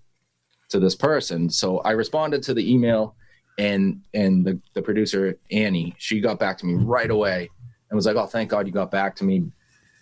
to 0.70 0.80
this 0.80 0.96
person. 0.96 1.50
So 1.50 1.80
I 1.80 1.92
responded 1.92 2.42
to 2.44 2.54
the 2.54 2.72
email 2.72 3.16
and 3.58 4.02
and 4.14 4.46
the, 4.46 4.60
the 4.74 4.81
producer, 4.81 5.38
Annie, 5.52 5.94
she 5.98 6.22
got 6.22 6.40
back 6.40 6.58
to 6.60 6.66
me 6.66 6.76
right 6.76 7.12
away 7.12 7.50
and 7.90 7.96
was 7.96 8.06
like, 8.06 8.16
Oh, 8.16 8.26
thank 8.26 8.50
God 8.50 8.66
you 8.66 8.74
got 8.74 8.92
back 8.92 9.16
to 9.18 9.24
me. 9.24 9.52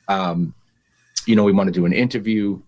Um, 0.08 0.54
you 1.26 1.36
know, 1.36 1.44
we 1.44 1.52
want 1.52 1.68
to 1.68 1.74
do 1.74 1.86
an 1.86 1.94
interview. 1.94 2.62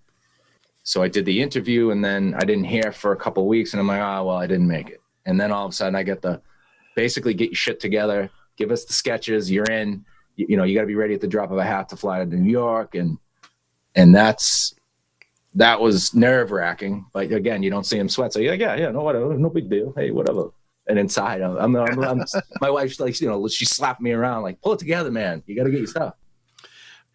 So 0.83 1.03
I 1.03 1.07
did 1.07 1.25
the 1.25 1.41
interview 1.41 1.91
and 1.91 2.03
then 2.03 2.33
I 2.35 2.45
didn't 2.45 2.63
hear 2.63 2.91
for 2.91 3.11
a 3.11 3.17
couple 3.17 3.47
weeks 3.47 3.73
and 3.73 3.79
I'm 3.79 3.87
like, 3.87 4.01
oh 4.01 4.25
well, 4.25 4.37
I 4.37 4.47
didn't 4.47 4.67
make 4.67 4.89
it. 4.89 5.01
And 5.25 5.39
then 5.39 5.51
all 5.51 5.65
of 5.65 5.71
a 5.71 5.75
sudden 5.75 5.95
I 5.95 6.03
get 6.03 6.21
the 6.21 6.41
basically 6.95 7.33
get 7.33 7.49
your 7.49 7.55
shit 7.55 7.79
together, 7.79 8.29
give 8.57 8.71
us 8.71 8.85
the 8.85 8.93
sketches, 8.93 9.51
you're 9.51 9.65
in 9.65 10.05
you, 10.39 10.47
you 10.49 10.57
know 10.57 10.63
you 10.63 10.73
got 10.73 10.81
to 10.81 10.87
be 10.87 10.95
ready 10.95 11.13
at 11.13 11.21
the 11.21 11.27
drop 11.27 11.51
of 11.51 11.57
a 11.57 11.63
hat 11.63 11.89
to 11.89 11.97
fly 11.97 12.19
to 12.19 12.25
New 12.25 12.49
York, 12.49 12.95
and 12.95 13.17
and 13.95 14.15
that's 14.15 14.73
that 15.55 15.79
was 15.79 16.13
nerve 16.13 16.51
wracking. 16.51 17.05
But 17.13 17.31
again, 17.31 17.61
you 17.61 17.69
don't 17.69 17.85
see 17.85 17.97
him 17.97 18.09
sweat, 18.09 18.33
so 18.33 18.39
like, 18.39 18.59
yeah, 18.59 18.75
yeah, 18.75 18.91
no, 18.91 19.01
whatever, 19.01 19.37
no 19.37 19.49
big 19.49 19.69
deal. 19.69 19.93
Hey, 19.95 20.11
whatever. 20.11 20.51
And 20.87 20.97
inside, 20.97 21.41
I'm, 21.41 21.57
I'm, 21.57 21.75
I'm, 21.75 22.03
I'm 22.03 22.25
my 22.61 22.69
wife's 22.69 22.99
like, 22.99 23.19
you 23.21 23.27
know, 23.27 23.47
she 23.47 23.65
slapped 23.65 24.01
me 24.01 24.11
around, 24.11 24.41
like, 24.41 24.59
pull 24.61 24.73
it 24.73 24.79
together, 24.79 25.11
man. 25.11 25.43
You 25.45 25.55
got 25.55 25.65
to 25.65 25.69
get 25.69 25.79
your 25.79 25.87
stuff. 25.87 26.15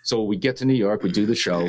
So 0.05 0.23
we 0.23 0.37
get 0.37 0.57
to 0.59 0.65
New 0.65 0.75
York, 0.75 1.03
we 1.03 1.11
do 1.11 1.27
the 1.27 1.35
show. 1.35 1.69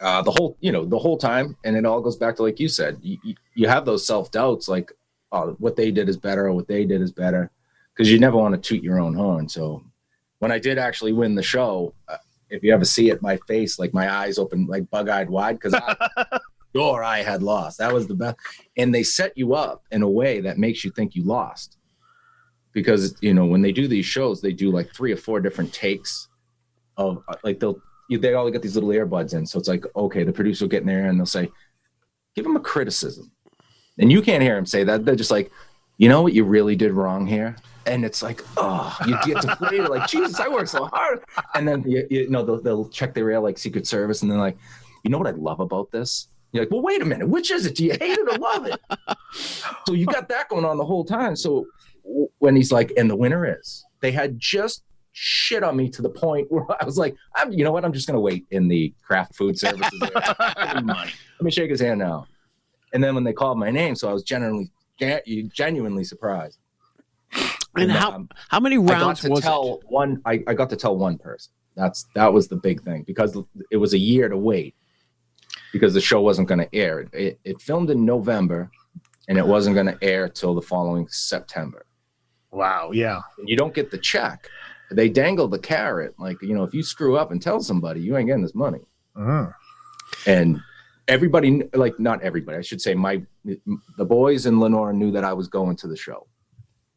Uh, 0.00 0.20
the 0.22 0.30
whole, 0.30 0.56
you 0.60 0.72
know, 0.72 0.84
the 0.84 0.98
whole 0.98 1.16
time, 1.16 1.56
and 1.64 1.76
it 1.76 1.86
all 1.86 2.00
goes 2.00 2.16
back 2.16 2.34
to 2.36 2.42
like 2.42 2.58
you 2.58 2.68
said, 2.68 2.98
you, 3.00 3.16
you- 3.54 3.68
have 3.68 3.84
those 3.84 4.06
self 4.06 4.30
doubts, 4.30 4.68
like, 4.68 4.92
oh, 5.32 5.54
what 5.58 5.76
they 5.76 5.90
did 5.90 6.08
is 6.08 6.16
better, 6.16 6.46
or 6.46 6.52
what 6.52 6.66
they 6.68 6.84
did 6.84 7.00
is 7.00 7.12
better, 7.12 7.50
because 7.94 8.10
you 8.10 8.18
never 8.18 8.36
want 8.36 8.54
to 8.54 8.60
toot 8.60 8.82
your 8.82 8.98
own 9.00 9.14
horn. 9.14 9.48
So 9.48 9.84
when 10.40 10.50
I 10.50 10.58
did 10.58 10.78
actually 10.78 11.12
win 11.12 11.34
the 11.36 11.42
show, 11.42 11.94
uh, 12.08 12.16
if 12.50 12.62
you 12.62 12.74
ever 12.74 12.84
see 12.84 13.10
it, 13.10 13.22
my 13.22 13.36
face, 13.48 13.78
like 13.78 13.94
my 13.94 14.12
eyes 14.12 14.36
open, 14.38 14.66
like 14.66 14.90
bug 14.90 15.08
eyed 15.08 15.30
wide, 15.30 15.58
because 15.60 15.74
sure 16.74 17.02
I 17.16 17.22
had 17.22 17.42
lost. 17.42 17.78
That 17.78 17.92
was 17.92 18.06
the 18.06 18.14
best. 18.14 18.36
And 18.76 18.94
they 18.94 19.02
set 19.04 19.36
you 19.38 19.54
up 19.54 19.84
in 19.92 20.02
a 20.02 20.08
way 20.08 20.40
that 20.40 20.58
makes 20.58 20.84
you 20.84 20.90
think 20.90 21.14
you 21.14 21.24
lost. 21.24 21.78
Because, 22.72 23.16
you 23.20 23.32
know, 23.32 23.46
when 23.46 23.62
they 23.62 23.70
do 23.72 23.86
these 23.86 24.04
shows, 24.06 24.40
they 24.40 24.52
do 24.52 24.70
like 24.72 24.92
three 24.92 25.12
or 25.12 25.16
four 25.16 25.40
different 25.40 25.72
takes 25.72 26.28
of 26.96 27.22
uh, 27.28 27.36
like 27.44 27.60
they'll, 27.60 27.80
they 28.10 28.34
all 28.34 28.50
get 28.50 28.62
these 28.62 28.74
little 28.74 28.90
earbuds 28.90 29.34
in. 29.34 29.46
So 29.46 29.58
it's 29.58 29.68
like, 29.68 29.84
okay, 29.96 30.24
the 30.24 30.32
producer 30.32 30.64
will 30.64 30.70
get 30.70 30.82
in 30.82 30.88
there 30.88 31.06
and 31.08 31.18
they'll 31.18 31.26
say, 31.26 31.48
give 32.34 32.46
him 32.46 32.56
a 32.56 32.60
criticism. 32.60 33.30
And 33.98 34.10
you 34.10 34.22
can't 34.22 34.42
hear 34.42 34.56
him 34.56 34.66
say 34.66 34.84
that. 34.84 35.04
They're 35.04 35.16
just 35.16 35.30
like, 35.30 35.50
you 35.98 36.08
know 36.08 36.22
what 36.22 36.32
you 36.32 36.44
really 36.44 36.76
did 36.76 36.92
wrong 36.92 37.26
here? 37.26 37.56
And 37.86 38.04
it's 38.04 38.22
like, 38.22 38.42
oh, 38.56 38.96
you 39.06 39.16
get 39.24 39.42
deflated. 39.42 39.88
like, 39.88 40.08
Jesus, 40.08 40.40
I 40.40 40.48
worked 40.48 40.70
so 40.70 40.86
hard. 40.86 41.22
And 41.54 41.68
then, 41.68 41.84
you, 41.86 42.06
you 42.10 42.30
know, 42.30 42.42
they'll, 42.42 42.60
they'll 42.60 42.88
check 42.88 43.14
their 43.14 43.30
air 43.30 43.40
like 43.40 43.58
Secret 43.58 43.86
Service. 43.86 44.22
And 44.22 44.30
they're 44.30 44.38
like, 44.38 44.56
you 45.02 45.10
know 45.10 45.18
what 45.18 45.26
I 45.26 45.32
love 45.32 45.60
about 45.60 45.90
this? 45.90 46.28
You're 46.52 46.64
like, 46.64 46.70
well, 46.70 46.82
wait 46.82 47.02
a 47.02 47.04
minute. 47.04 47.28
Which 47.28 47.50
is 47.50 47.66
it? 47.66 47.74
Do 47.74 47.84
you 47.84 47.92
hate 47.92 48.18
it 48.18 48.28
or 48.28 48.38
love 48.38 48.66
it? 48.66 48.80
so 49.86 49.92
you 49.92 50.06
got 50.06 50.28
that 50.28 50.48
going 50.48 50.64
on 50.64 50.78
the 50.78 50.84
whole 50.84 51.04
time. 51.04 51.36
So 51.36 51.66
when 52.38 52.56
he's 52.56 52.72
like, 52.72 52.92
and 52.96 53.10
the 53.10 53.16
winner 53.16 53.58
is, 53.58 53.84
they 54.00 54.12
had 54.12 54.38
just 54.38 54.82
shit 55.14 55.62
on 55.62 55.76
me 55.76 55.88
to 55.88 56.02
the 56.02 56.10
point 56.10 56.50
where 56.50 56.64
I 56.80 56.84
was 56.84 56.98
like, 56.98 57.16
I'm, 57.34 57.52
you 57.52 57.64
know 57.64 57.72
what? 57.72 57.84
I'm 57.84 57.92
just 57.92 58.06
going 58.06 58.16
to 58.16 58.20
wait 58.20 58.44
in 58.50 58.68
the 58.68 58.92
craft 59.02 59.34
food 59.34 59.58
services. 59.58 60.02
area. 60.02 60.54
Give 60.66 60.76
me 60.76 60.82
money. 60.82 61.12
Let 61.38 61.44
me 61.44 61.50
shake 61.50 61.70
his 61.70 61.80
hand 61.80 62.00
now. 62.00 62.26
And 62.92 63.02
then 63.02 63.14
when 63.14 63.24
they 63.24 63.32
called 63.32 63.58
my 63.58 63.70
name, 63.70 63.94
so 63.94 64.08
I 64.08 64.12
was 64.12 64.22
genuinely, 64.22 64.70
genuinely 65.52 66.04
surprised. 66.04 66.58
And, 67.32 67.90
And, 67.90 67.92
how 67.92 68.12
um, 68.12 68.28
how 68.48 68.60
many 68.60 68.76
I 68.76 68.82
got 68.82 68.92
rounds 68.92 69.20
to 69.22 69.30
was 69.30 69.40
tell 69.40 69.80
one. 69.88 70.22
I, 70.24 70.44
I 70.46 70.54
got 70.54 70.70
to 70.70 70.76
tell 70.76 70.96
one 70.96 71.18
person. 71.18 71.52
That's 71.74 72.06
that 72.14 72.32
was 72.32 72.46
the 72.46 72.54
big 72.54 72.82
thing 72.82 73.02
because 73.02 73.36
it 73.72 73.78
was 73.78 73.94
a 73.94 73.98
year 73.98 74.28
to 74.28 74.36
wait 74.36 74.76
because 75.72 75.92
the 75.92 76.00
show 76.00 76.20
wasn't 76.20 76.46
going 76.46 76.60
to 76.60 76.72
air. 76.72 77.00
It, 77.00 77.10
it 77.12 77.40
it 77.42 77.60
filmed 77.60 77.90
in 77.90 78.04
November, 78.04 78.70
and 79.26 79.36
it 79.36 79.44
wasn't 79.44 79.74
going 79.74 79.86
to 79.86 79.98
air 80.02 80.28
till 80.28 80.54
the 80.54 80.62
following 80.62 81.08
September. 81.08 81.84
Wow. 82.54 82.92
Yeah. 82.92 83.20
And 83.38 83.48
you 83.48 83.56
don't 83.56 83.74
get 83.74 83.90
the 83.90 83.98
check. 83.98 84.48
They 84.96 85.08
dangle 85.08 85.48
the 85.48 85.58
carrot, 85.58 86.14
like 86.18 86.40
you 86.42 86.54
know, 86.54 86.64
if 86.64 86.74
you 86.74 86.82
screw 86.82 87.16
up 87.16 87.30
and 87.30 87.40
tell 87.40 87.60
somebody, 87.60 88.00
you 88.00 88.16
ain't 88.16 88.28
getting 88.28 88.42
this 88.42 88.54
money. 88.54 88.80
Mhm. 89.16 89.52
And 90.26 90.60
everybody, 91.08 91.62
like 91.74 91.98
not 91.98 92.22
everybody, 92.22 92.58
I 92.58 92.62
should 92.62 92.80
say, 92.80 92.94
my 92.94 93.22
the 93.44 94.04
boys 94.04 94.46
and 94.46 94.60
Lenore 94.60 94.92
knew 94.92 95.10
that 95.12 95.24
I 95.24 95.32
was 95.32 95.48
going 95.48 95.76
to 95.76 95.88
the 95.88 95.96
show. 95.96 96.26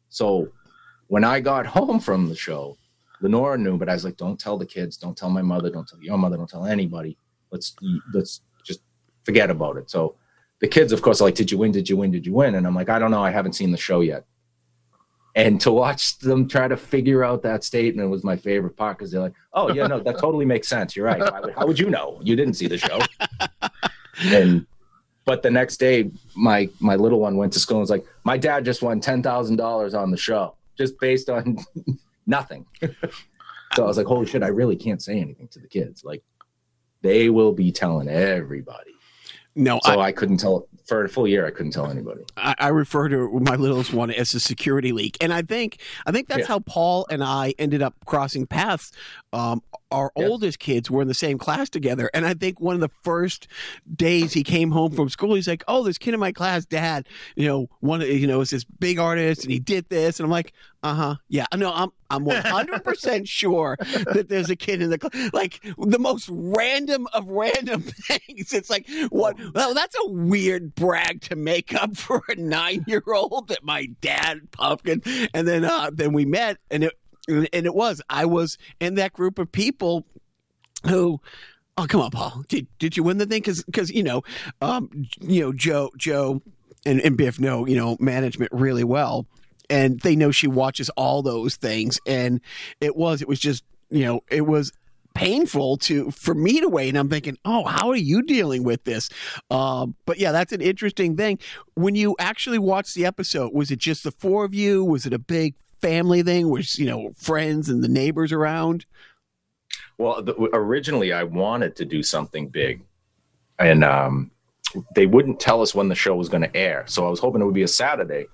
So 0.08 0.48
when 1.08 1.24
I 1.24 1.40
got 1.40 1.66
home 1.76 2.00
from 2.00 2.28
the 2.28 2.36
show, 2.36 2.76
Lenora 3.20 3.58
knew, 3.58 3.76
but 3.76 3.88
I 3.88 3.94
was 3.94 4.04
like, 4.04 4.16
"Don't 4.16 4.38
tell 4.38 4.56
the 4.56 4.66
kids. 4.66 4.96
Don't 4.96 5.16
tell 5.16 5.30
my 5.30 5.42
mother. 5.42 5.70
Don't 5.70 5.88
tell 5.88 6.00
your 6.00 6.18
mother. 6.18 6.36
Don't 6.36 6.48
tell 6.48 6.66
anybody. 6.66 7.16
Let's 7.50 7.74
let's 8.14 8.42
just 8.64 8.80
forget 9.24 9.50
about 9.50 9.76
it." 9.76 9.90
So 9.90 10.14
the 10.60 10.68
kids, 10.68 10.92
of 10.92 11.02
course, 11.02 11.20
are 11.20 11.24
like, 11.24 11.34
"Did 11.34 11.50
you 11.50 11.58
win? 11.58 11.72
Did 11.72 11.88
you 11.88 11.96
win? 11.96 12.10
Did 12.12 12.24
you 12.26 12.32
win?" 12.32 12.54
And 12.54 12.66
I'm 12.66 12.74
like, 12.76 12.88
"I 12.88 12.98
don't 12.98 13.10
know. 13.10 13.22
I 13.22 13.30
haven't 13.30 13.54
seen 13.54 13.72
the 13.72 13.76
show 13.76 14.00
yet." 14.00 14.24
And 15.38 15.60
to 15.60 15.70
watch 15.70 16.18
them 16.18 16.48
try 16.48 16.66
to 16.66 16.76
figure 16.76 17.22
out 17.22 17.42
that 17.44 17.62
statement 17.62 18.10
was 18.10 18.24
my 18.24 18.36
favorite 18.36 18.76
part 18.76 18.98
because 18.98 19.12
they're 19.12 19.20
like, 19.20 19.34
"Oh 19.52 19.72
yeah, 19.72 19.86
no, 19.86 20.00
that 20.00 20.18
totally 20.18 20.44
makes 20.44 20.66
sense. 20.66 20.96
You're 20.96 21.06
right. 21.06 21.20
Why 21.20 21.52
how 21.56 21.64
would 21.64 21.78
you 21.78 21.88
know? 21.88 22.20
You 22.24 22.34
didn't 22.34 22.54
see 22.54 22.66
the 22.66 22.76
show." 22.76 22.98
and 24.24 24.66
but 25.24 25.44
the 25.44 25.50
next 25.52 25.76
day, 25.76 26.10
my 26.34 26.68
my 26.80 26.96
little 26.96 27.20
one 27.20 27.36
went 27.36 27.52
to 27.52 27.60
school 27.60 27.76
and 27.76 27.82
was 27.82 27.90
like, 27.90 28.04
"My 28.24 28.36
dad 28.36 28.64
just 28.64 28.82
won 28.82 28.98
ten 28.98 29.22
thousand 29.22 29.56
dollars 29.58 29.94
on 29.94 30.10
the 30.10 30.16
show, 30.16 30.56
just 30.76 30.98
based 30.98 31.30
on 31.30 31.58
nothing." 32.26 32.66
so 33.74 33.84
I 33.84 33.86
was 33.86 33.96
like, 33.96 34.06
"Holy 34.06 34.26
shit! 34.26 34.42
I 34.42 34.48
really 34.48 34.74
can't 34.74 35.00
say 35.00 35.20
anything 35.20 35.46
to 35.52 35.60
the 35.60 35.68
kids. 35.68 36.02
Like, 36.02 36.24
they 37.02 37.30
will 37.30 37.52
be 37.52 37.70
telling 37.70 38.08
everybody." 38.08 38.90
no. 39.54 39.78
So 39.84 40.00
I, 40.00 40.06
I, 40.06 40.12
couldn't 40.12 40.38
tell 40.38 40.66
for 40.88 41.04
a 41.04 41.08
full 41.08 41.28
year. 41.28 41.46
I 41.46 41.50
couldn't 41.50 41.72
tell 41.72 41.90
anybody. 41.90 42.22
I, 42.36 42.54
I 42.58 42.68
refer 42.68 43.08
to 43.10 43.28
my 43.40 43.56
littlest 43.56 43.92
one 43.92 44.10
as 44.10 44.34
a 44.34 44.40
security 44.40 44.90
leak, 44.92 45.16
and 45.20 45.32
I 45.32 45.42
think 45.42 45.78
I 46.06 46.12
think 46.12 46.28
that's 46.28 46.40
Yeah. 46.40 46.46
how 46.46 46.58
Paul 46.60 47.06
and 47.10 47.22
I 47.22 47.54
ended 47.58 47.82
up 47.82 47.94
crossing 48.06 48.46
paths. 48.46 48.90
Um, 49.32 49.62
our 49.90 50.10
oldest 50.16 50.58
kids 50.58 50.90
were 50.90 51.00
in 51.02 51.08
the 51.08 51.14
same 51.14 51.38
class 51.38 51.68
together, 51.70 52.10
and 52.12 52.26
I 52.26 52.34
think 52.34 52.60
one 52.60 52.74
of 52.74 52.80
the 52.80 52.90
first 53.02 53.46
days 53.94 54.32
he 54.34 54.42
came 54.42 54.70
home 54.70 54.92
from 54.92 55.08
school, 55.08 55.34
he's 55.34 55.48
like, 55.48 55.64
"Oh, 55.68 55.82
this 55.82 55.96
kid 55.98 56.12
in 56.14 56.20
my 56.20 56.32
class, 56.32 56.64
Dad, 56.66 57.06
you 57.36 57.46
know, 57.46 57.68
one, 57.80 58.02
of- 58.02 58.08
you 58.08 58.26
know, 58.26 58.40
is 58.42 58.50
this 58.50 58.64
big 58.64 58.98
artist, 58.98 59.44
and 59.44 59.52
he 59.52 59.58
did 59.58 59.88
this," 59.88 60.18
and 60.20 60.24
I'm 60.26 60.30
like, 60.30 60.52
"Uh 60.82 60.94
huh, 60.94 61.14
yeah, 61.28 61.46
no, 61.54 61.72
I'm 61.72 61.90
I'm 62.10 62.24
100 62.24 62.84
percent 62.84 63.28
sure 63.40 63.76
that 64.12 64.26
there's 64.28 64.50
a 64.50 64.56
kid 64.56 64.80
in 64.82 64.90
the 64.90 64.98
class, 64.98 65.30
like 65.32 65.60
the 65.78 65.98
most 65.98 66.28
random 66.30 67.06
of 67.14 67.28
random 67.28 67.82
things. 68.08 68.52
It's 68.52 68.68
like, 68.70 68.86
what? 69.10 69.36
Well, 69.54 69.72
that's 69.74 69.96
a 70.04 70.10
weird 70.10 70.74
brag 70.74 71.22
to 71.22 71.36
make 71.36 71.74
up 71.74 71.96
for 71.96 72.22
a 72.28 72.34
nine 72.34 72.84
year 72.86 73.02
old 73.06 73.48
that 73.48 73.62
my 73.64 73.86
dad 74.02 74.50
pumpkin, 74.52 75.02
and 75.32 75.48
then 75.48 75.64
uh, 75.64 75.90
then 75.92 76.12
we 76.12 76.24
met, 76.26 76.58
and 76.70 76.84
it 76.84 76.97
and 77.28 77.48
it 77.52 77.74
was 77.74 78.02
I 78.08 78.24
was 78.24 78.58
in 78.80 78.96
that 78.96 79.12
group 79.12 79.38
of 79.38 79.52
people 79.52 80.04
who. 80.86 81.20
Oh 81.76 81.86
come 81.86 82.00
on, 82.00 82.10
Paul! 82.10 82.42
Did 82.48 82.66
did 82.80 82.96
you 82.96 83.04
win 83.04 83.18
the 83.18 83.26
thing? 83.26 83.40
Because 83.40 83.62
because 83.62 83.88
you 83.90 84.02
know, 84.02 84.24
um, 84.60 84.90
you 85.20 85.42
know 85.42 85.52
Joe 85.52 85.90
Joe 85.96 86.42
and, 86.84 87.00
and 87.00 87.16
Biff 87.16 87.38
know 87.38 87.66
you 87.66 87.76
know 87.76 87.96
management 88.00 88.50
really 88.52 88.82
well, 88.82 89.26
and 89.70 90.00
they 90.00 90.16
know 90.16 90.32
she 90.32 90.48
watches 90.48 90.90
all 90.90 91.22
those 91.22 91.54
things. 91.54 92.00
And 92.04 92.40
it 92.80 92.96
was 92.96 93.22
it 93.22 93.28
was 93.28 93.38
just 93.38 93.62
you 93.90 94.04
know 94.04 94.24
it 94.28 94.40
was 94.40 94.72
painful 95.14 95.76
to 95.76 96.10
for 96.10 96.34
me 96.34 96.60
to 96.60 96.68
wait. 96.68 96.90
And 96.90 96.98
I'm 96.98 97.08
thinking, 97.08 97.36
oh, 97.44 97.64
how 97.64 97.90
are 97.90 97.96
you 97.96 98.22
dealing 98.22 98.62
with 98.62 98.84
this? 98.84 99.08
Um, 99.50 99.96
but 100.06 100.18
yeah, 100.18 100.32
that's 100.32 100.52
an 100.52 100.60
interesting 100.60 101.16
thing. 101.16 101.38
When 101.74 101.94
you 101.94 102.14
actually 102.18 102.58
watched 102.58 102.94
the 102.94 103.04
episode, 103.04 103.52
was 103.52 103.70
it 103.70 103.78
just 103.78 104.04
the 104.04 104.12
four 104.12 104.44
of 104.44 104.54
you? 104.54 104.84
Was 104.84 105.06
it 105.06 105.12
a 105.12 105.18
big 105.18 105.54
family 105.80 106.22
thing? 106.22 106.48
Was 106.48 106.78
you 106.78 106.86
know 106.86 107.10
friends 107.16 107.68
and 107.68 107.82
the 107.82 107.88
neighbors 107.88 108.32
around? 108.32 108.86
Well, 109.96 110.22
the, 110.22 110.34
originally 110.52 111.12
I 111.12 111.24
wanted 111.24 111.76
to 111.76 111.84
do 111.84 112.02
something 112.02 112.48
big, 112.48 112.82
and 113.58 113.82
um, 113.82 114.30
they 114.94 115.06
wouldn't 115.06 115.40
tell 115.40 115.62
us 115.62 115.74
when 115.74 115.88
the 115.88 115.94
show 115.94 116.14
was 116.14 116.28
going 116.28 116.42
to 116.42 116.56
air. 116.56 116.84
So 116.86 117.06
I 117.06 117.10
was 117.10 117.20
hoping 117.20 117.40
it 117.40 117.44
would 117.44 117.54
be 117.54 117.62
a 117.62 117.68
Saturday. 117.68 118.26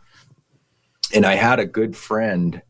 And 1.14 1.24
I 1.24 1.34
had 1.34 1.60
a 1.60 1.66
good 1.66 1.96
friend 1.96 2.60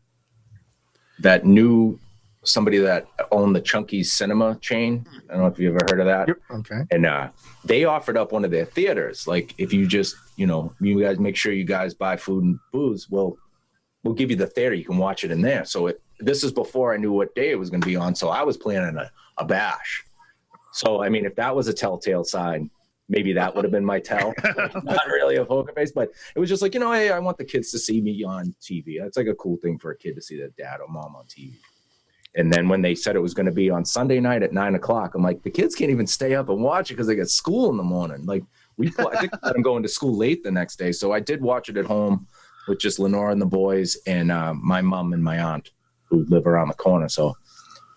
that 1.19 1.45
knew 1.45 1.99
somebody 2.43 2.77
that 2.77 3.07
owned 3.31 3.55
the 3.55 3.61
Chunky 3.61 4.03
Cinema 4.03 4.57
chain. 4.61 5.05
I 5.29 5.33
don't 5.33 5.41
know 5.41 5.47
if 5.47 5.57
you 5.57 5.69
ever 5.69 5.79
heard 5.89 5.99
of 5.99 6.05
that. 6.05 6.27
Yep. 6.27 6.37
Okay. 6.51 6.81
And 6.91 7.05
uh, 7.05 7.29
they 7.63 7.85
offered 7.85 8.17
up 8.17 8.31
one 8.31 8.45
of 8.45 8.51
their 8.51 8.65
theaters. 8.65 9.27
Like, 9.27 9.55
if 9.57 9.73
you 9.73 9.87
just, 9.87 10.15
you 10.35 10.45
know, 10.45 10.73
you 10.79 11.01
guys 11.01 11.17
make 11.17 11.35
sure 11.35 11.53
you 11.53 11.63
guys 11.63 11.93
buy 11.93 12.17
food 12.17 12.43
and 12.43 12.59
booze, 12.71 13.09
well, 13.09 13.37
we'll 14.05 14.13
give 14.13 14.29
you 14.29 14.37
the 14.37 14.47
theater. 14.47 14.75
You 14.75 14.85
can 14.85 14.97
watch 14.97 15.23
it 15.23 15.31
in 15.31 15.41
there. 15.41 15.65
So 15.65 15.87
it, 15.87 16.01
this 16.19 16.43
is 16.43 16.51
before 16.51 16.93
I 16.93 16.97
knew 16.97 17.11
what 17.11 17.33
day 17.35 17.49
it 17.49 17.59
was 17.59 17.69
going 17.71 17.81
to 17.81 17.87
be 17.87 17.95
on. 17.95 18.13
So 18.15 18.29
I 18.29 18.43
was 18.43 18.55
planning 18.55 18.97
a, 18.97 19.11
a 19.37 19.43
bash. 19.43 20.05
So, 20.71 21.03
I 21.03 21.09
mean, 21.09 21.25
if 21.25 21.35
that 21.35 21.53
was 21.53 21.67
a 21.67 21.73
telltale 21.73 22.23
sign, 22.23 22.69
maybe 23.09 23.33
that 23.33 23.53
would 23.55 23.65
have 23.65 23.71
been 23.71 23.83
my 23.83 23.99
tell. 23.99 24.33
Not 24.83 25.07
really 25.07 25.37
a 25.37 25.45
poker 25.45 25.73
face, 25.73 25.91
but 25.91 26.11
it 26.35 26.39
was 26.39 26.49
just 26.49 26.61
like, 26.61 26.75
you 26.75 26.79
know, 26.79 26.91
hey, 26.91 27.09
I 27.09 27.19
want 27.19 27.37
the 27.37 27.45
kids 27.45 27.71
to 27.71 27.79
see 27.79 27.99
me 27.99 28.23
on 28.23 28.53
TV. 28.61 28.99
That's 29.01 29.17
like 29.17 29.27
a 29.27 29.35
cool 29.35 29.57
thing 29.57 29.79
for 29.79 29.91
a 29.91 29.97
kid 29.97 30.15
to 30.15 30.21
see 30.21 30.37
their 30.37 30.49
dad 30.49 30.81
or 30.81 30.87
mom 30.87 31.15
on 31.15 31.25
TV. 31.25 31.53
And 32.35 32.51
then 32.53 32.69
when 32.69 32.81
they 32.81 32.93
said 32.93 33.15
it 33.15 33.21
was 33.21 33.33
going 33.33 33.45
to 33.45 33.51
be 33.51 33.69
on 33.69 33.85
Sunday 33.85 34.19
night 34.19 34.43
at 34.43 34.53
nine 34.53 34.75
o'clock, 34.75 35.15
I'm 35.15 35.23
like, 35.23 35.41
the 35.41 35.49
kids 35.49 35.73
can't 35.73 35.89
even 35.89 36.05
stay 36.05 36.35
up 36.35 36.49
and 36.49 36.61
watch 36.61 36.91
it 36.91 36.95
because 36.95 37.07
they 37.07 37.15
got 37.15 37.29
school 37.29 37.71
in 37.71 37.77
the 37.77 37.83
morning. 37.83 38.25
Like 38.25 38.43
we, 38.77 38.91
I 38.99 39.21
think 39.21 39.31
I'm 39.41 39.61
going 39.61 39.81
to 39.83 39.89
school 39.89 40.15
late 40.15 40.43
the 40.43 40.51
next 40.51 40.75
day, 40.75 40.91
so 40.91 41.13
I 41.13 41.21
did 41.21 41.41
watch 41.41 41.69
it 41.69 41.77
at 41.77 41.85
home 41.85 42.27
with 42.67 42.79
just 42.79 42.99
Lenore 42.99 43.31
and 43.31 43.41
the 43.41 43.45
boys 43.45 43.97
and 44.07 44.31
uh, 44.31 44.53
my 44.53 44.81
mom 44.81 45.13
and 45.13 45.23
my 45.23 45.39
aunt 45.39 45.71
who 46.05 46.25
live 46.25 46.47
around 46.47 46.67
the 46.67 46.75
corner. 46.75 47.09
So 47.09 47.35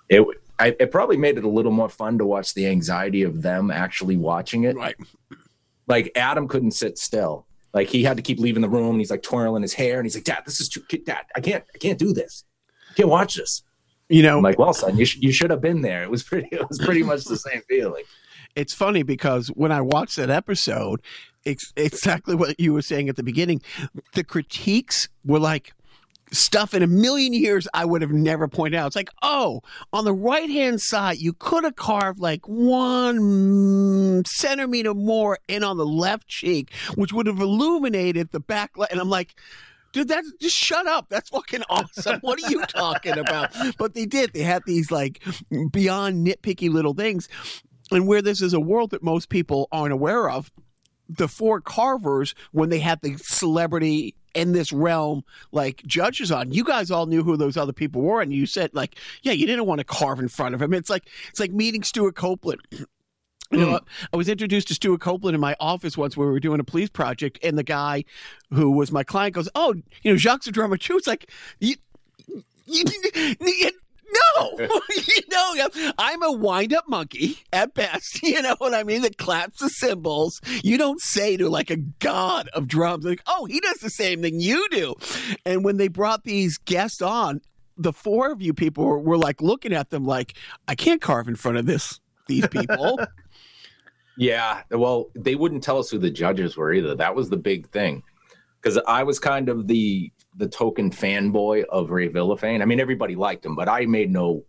it, 0.08 0.26
I, 0.58 0.74
it 0.80 0.90
probably 0.90 1.16
made 1.16 1.38
it 1.38 1.44
a 1.44 1.48
little 1.48 1.72
more 1.72 1.88
fun 1.88 2.18
to 2.18 2.26
watch 2.26 2.54
the 2.54 2.66
anxiety 2.66 3.22
of 3.22 3.42
them 3.42 3.70
actually 3.70 4.16
watching 4.16 4.64
it. 4.64 4.76
Right. 4.76 4.96
Like 5.86 6.12
Adam 6.16 6.48
couldn't 6.48 6.72
sit 6.72 6.98
still. 6.98 7.46
Like 7.74 7.88
he 7.88 8.02
had 8.02 8.16
to 8.16 8.22
keep 8.22 8.38
leaving 8.38 8.62
the 8.62 8.68
room 8.68 8.90
and 8.90 8.98
he's 8.98 9.10
like 9.10 9.22
twirling 9.22 9.62
his 9.62 9.74
hair 9.74 9.98
and 9.98 10.06
he's 10.06 10.14
like, 10.14 10.24
Dad, 10.24 10.42
this 10.44 10.60
is 10.60 10.68
too, 10.68 10.80
Dad, 11.04 11.26
I 11.36 11.40
can't, 11.40 11.64
I 11.74 11.78
can't 11.78 11.98
do 11.98 12.12
this. 12.12 12.44
I 12.90 12.94
can't 12.94 13.08
watch 13.08 13.36
this. 13.36 13.62
You 14.08 14.22
know, 14.22 14.38
I'm 14.38 14.42
like, 14.42 14.58
well, 14.58 14.72
son, 14.72 14.96
you, 14.96 15.04
sh- 15.04 15.18
you 15.20 15.32
should 15.32 15.50
have 15.50 15.60
been 15.60 15.82
there. 15.82 16.02
It 16.02 16.10
was 16.10 16.22
pretty. 16.22 16.48
It 16.50 16.66
was 16.66 16.78
pretty 16.78 17.02
much 17.02 17.24
the 17.24 17.36
same 17.36 17.60
feeling. 17.68 18.04
it's 18.56 18.72
funny 18.72 19.02
because 19.02 19.48
when 19.48 19.70
I 19.70 19.82
watched 19.82 20.16
that 20.16 20.30
episode, 20.30 21.02
it's 21.48 21.72
exactly 21.76 22.34
what 22.34 22.58
you 22.60 22.72
were 22.72 22.82
saying 22.82 23.08
at 23.08 23.16
the 23.16 23.22
beginning. 23.22 23.62
The 24.14 24.22
critiques 24.24 25.08
were 25.24 25.38
like 25.38 25.72
stuff 26.30 26.74
in 26.74 26.82
a 26.82 26.86
million 26.86 27.32
years 27.32 27.66
I 27.72 27.86
would 27.86 28.02
have 28.02 28.10
never 28.10 28.48
pointed 28.48 28.78
out. 28.78 28.88
It's 28.88 28.96
like, 28.96 29.10
oh, 29.22 29.62
on 29.92 30.04
the 30.04 30.12
right 30.12 30.50
hand 30.50 30.80
side, 30.80 31.18
you 31.18 31.32
could 31.32 31.64
have 31.64 31.76
carved 31.76 32.20
like 32.20 32.46
one 32.46 34.22
centimeter 34.26 34.92
more 34.92 35.38
in 35.48 35.64
on 35.64 35.78
the 35.78 35.86
left 35.86 36.28
cheek, 36.28 36.72
which 36.96 37.12
would 37.12 37.26
have 37.26 37.40
illuminated 37.40 38.30
the 38.32 38.40
back. 38.40 38.72
And 38.90 39.00
I'm 39.00 39.08
like, 39.08 39.34
dude, 39.92 40.08
that 40.08 40.22
just 40.38 40.56
shut 40.56 40.86
up. 40.86 41.06
That's 41.08 41.30
fucking 41.30 41.62
awesome. 41.70 42.20
What 42.20 42.42
are 42.42 42.50
you 42.50 42.64
talking 42.66 43.16
about? 43.16 43.56
But 43.78 43.94
they 43.94 44.04
did. 44.04 44.34
They 44.34 44.42
had 44.42 44.62
these 44.66 44.90
like 44.90 45.22
beyond 45.72 46.26
nitpicky 46.26 46.70
little 46.70 46.92
things. 46.92 47.28
And 47.90 48.06
where 48.06 48.20
this 48.20 48.42
is 48.42 48.52
a 48.52 48.60
world 48.60 48.90
that 48.90 49.02
most 49.02 49.30
people 49.30 49.66
aren't 49.72 49.94
aware 49.94 50.28
of, 50.28 50.50
the 51.08 51.28
four 51.28 51.60
carvers, 51.60 52.34
when 52.52 52.68
they 52.68 52.78
had 52.78 53.00
the 53.02 53.16
celebrity 53.16 54.14
in 54.34 54.52
this 54.52 54.72
realm, 54.72 55.24
like 55.52 55.82
judges 55.86 56.30
on, 56.30 56.52
you 56.52 56.64
guys 56.64 56.90
all 56.90 57.06
knew 57.06 57.22
who 57.22 57.36
those 57.36 57.56
other 57.56 57.72
people 57.72 58.02
were, 58.02 58.20
and 58.20 58.32
you 58.32 58.46
said 58.46 58.70
like, 58.74 58.96
yeah, 59.22 59.32
you 59.32 59.46
didn't 59.46 59.66
want 59.66 59.78
to 59.78 59.84
carve 59.84 60.20
in 60.20 60.28
front 60.28 60.54
of 60.54 60.62
him. 60.62 60.74
It's 60.74 60.90
like 60.90 61.08
it's 61.30 61.40
like 61.40 61.50
meeting 61.50 61.82
Stewart 61.82 62.14
Copeland. 62.14 62.60
You 63.50 63.60
know, 63.60 63.78
mm. 63.78 63.80
I 64.12 64.16
was 64.18 64.28
introduced 64.28 64.68
to 64.68 64.74
Stewart 64.74 65.00
Copeland 65.00 65.34
in 65.34 65.40
my 65.40 65.56
office 65.58 65.96
once 65.96 66.18
when 66.18 66.26
we 66.26 66.32
were 66.34 66.38
doing 66.38 66.60
a 66.60 66.64
police 66.64 66.90
project, 66.90 67.38
and 67.42 67.56
the 67.56 67.62
guy 67.62 68.04
who 68.50 68.70
was 68.70 68.92
my 68.92 69.02
client 69.04 69.34
goes, 69.34 69.48
"Oh, 69.54 69.72
you 70.02 70.12
know, 70.12 70.18
Jacques 70.18 70.42
too." 70.42 70.52
It's 70.98 71.06
like 71.06 71.30
you, 71.58 71.76
you, 72.66 72.84
you 73.30 73.70
no, 74.12 74.50
you 74.58 75.22
know, 75.30 75.68
I'm 75.98 76.22
a 76.22 76.32
wind-up 76.32 76.88
monkey 76.88 77.38
at 77.52 77.74
best. 77.74 78.20
You 78.28 78.42
know 78.42 78.56
what 78.58 78.74
I 78.74 78.82
mean? 78.82 79.02
That 79.02 79.16
claps 79.16 79.60
the 79.60 79.68
cymbals. 79.68 80.40
You 80.62 80.76
don't 80.76 81.00
say 81.00 81.36
to 81.36 81.48
like 81.48 81.70
a 81.70 81.76
god 81.76 82.48
of 82.52 82.68
drums, 82.68 83.04
like, 83.04 83.22
"Oh, 83.26 83.46
he 83.46 83.58
does 83.60 83.78
the 83.78 83.90
same 83.90 84.22
thing 84.22 84.40
you 84.40 84.68
do." 84.70 84.94
And 85.46 85.64
when 85.64 85.76
they 85.76 85.88
brought 85.88 86.24
these 86.24 86.58
guests 86.58 87.00
on, 87.00 87.40
the 87.76 87.92
four 87.92 88.30
of 88.30 88.42
you 88.42 88.52
people 88.52 88.84
were, 88.84 88.98
were 88.98 89.18
like 89.18 89.40
looking 89.40 89.72
at 89.72 89.90
them 89.90 90.04
like, 90.04 90.34
I 90.66 90.74
can't 90.74 91.00
carve 91.00 91.28
in 91.28 91.36
front 91.36 91.58
of 91.58 91.66
this 91.66 92.00
these 92.26 92.46
people. 92.48 93.00
Yeah, 94.20 94.62
well, 94.72 95.10
they 95.14 95.36
wouldn't 95.36 95.62
tell 95.62 95.78
us 95.78 95.90
who 95.90 95.98
the 95.98 96.10
judges 96.10 96.56
were 96.56 96.72
either. 96.72 96.96
That 96.96 97.14
was 97.14 97.30
the 97.30 97.36
big 97.36 97.68
thing, 97.68 98.02
because 98.60 98.76
I 98.88 99.04
was 99.04 99.20
kind 99.20 99.48
of 99.48 99.68
the 99.68 100.10
the 100.38 100.48
token 100.48 100.90
fanboy 100.90 101.64
of 101.64 101.90
Ray 101.90 102.08
Villafane. 102.08 102.62
I 102.62 102.64
mean, 102.64 102.80
everybody 102.80 103.16
liked 103.16 103.44
him, 103.44 103.54
but 103.54 103.68
I 103.68 103.86
made 103.86 104.10
no 104.10 104.44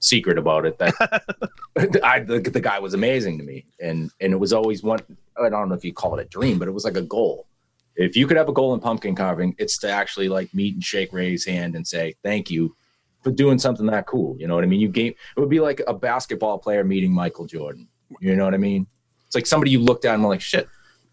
secret 0.00 0.36
about 0.36 0.66
it 0.66 0.78
that 0.78 0.94
I 2.02 2.20
the, 2.20 2.40
the 2.40 2.60
guy 2.60 2.80
was 2.80 2.94
amazing 2.94 3.38
to 3.38 3.44
me, 3.44 3.66
and 3.80 4.10
and 4.20 4.32
it 4.32 4.36
was 4.38 4.52
always 4.52 4.82
one. 4.82 4.98
I 5.40 5.48
don't 5.48 5.68
know 5.68 5.74
if 5.74 5.84
you 5.84 5.92
call 5.92 6.18
it 6.18 6.26
a 6.26 6.28
dream, 6.28 6.58
but 6.58 6.66
it 6.66 6.72
was 6.72 6.84
like 6.84 6.96
a 6.96 7.02
goal. 7.02 7.46
If 7.94 8.16
you 8.16 8.26
could 8.26 8.38
have 8.38 8.48
a 8.48 8.52
goal 8.52 8.74
in 8.74 8.80
pumpkin 8.80 9.14
carving, 9.14 9.54
it's 9.58 9.78
to 9.78 9.90
actually 9.90 10.28
like 10.28 10.52
meet 10.54 10.74
and 10.74 10.82
shake 10.82 11.12
Ray's 11.12 11.44
hand 11.44 11.76
and 11.76 11.86
say 11.86 12.14
thank 12.22 12.50
you 12.50 12.74
for 13.22 13.30
doing 13.30 13.58
something 13.58 13.86
that 13.86 14.06
cool. 14.06 14.36
You 14.38 14.46
know 14.46 14.54
what 14.54 14.64
I 14.64 14.66
mean? 14.66 14.80
You 14.80 14.88
game 14.88 15.14
it 15.36 15.40
would 15.40 15.50
be 15.50 15.60
like 15.60 15.82
a 15.86 15.94
basketball 15.94 16.58
player 16.58 16.84
meeting 16.84 17.12
Michael 17.12 17.46
Jordan. 17.46 17.86
You 18.20 18.34
know 18.34 18.44
what 18.44 18.54
I 18.54 18.58
mean? 18.58 18.86
It's 19.26 19.34
like 19.34 19.46
somebody 19.46 19.70
you 19.70 19.78
looked 19.78 20.04
at 20.04 20.14
and 20.14 20.22
were 20.22 20.28
like, 20.28 20.40
shit, 20.40 20.68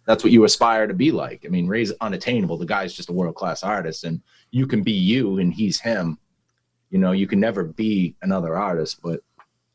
that's 0.09 0.23
what 0.23 0.33
you 0.33 0.43
aspire 0.43 0.87
to 0.87 0.93
be 0.95 1.11
like. 1.11 1.45
I 1.45 1.49
mean, 1.49 1.67
Ray's 1.67 1.93
unattainable. 2.01 2.57
The 2.57 2.65
guy's 2.65 2.95
just 2.95 3.11
a 3.11 3.13
world 3.13 3.35
class 3.35 3.61
artist, 3.61 4.05
and 4.05 4.23
you 4.49 4.65
can 4.65 4.81
be 4.81 4.91
you 4.91 5.37
and 5.37 5.53
he's 5.53 5.79
him. 5.79 6.17
You 6.89 6.97
know, 6.97 7.11
you 7.11 7.27
can 7.27 7.39
never 7.39 7.63
be 7.63 8.15
another 8.23 8.57
artist, 8.57 9.03
but 9.03 9.19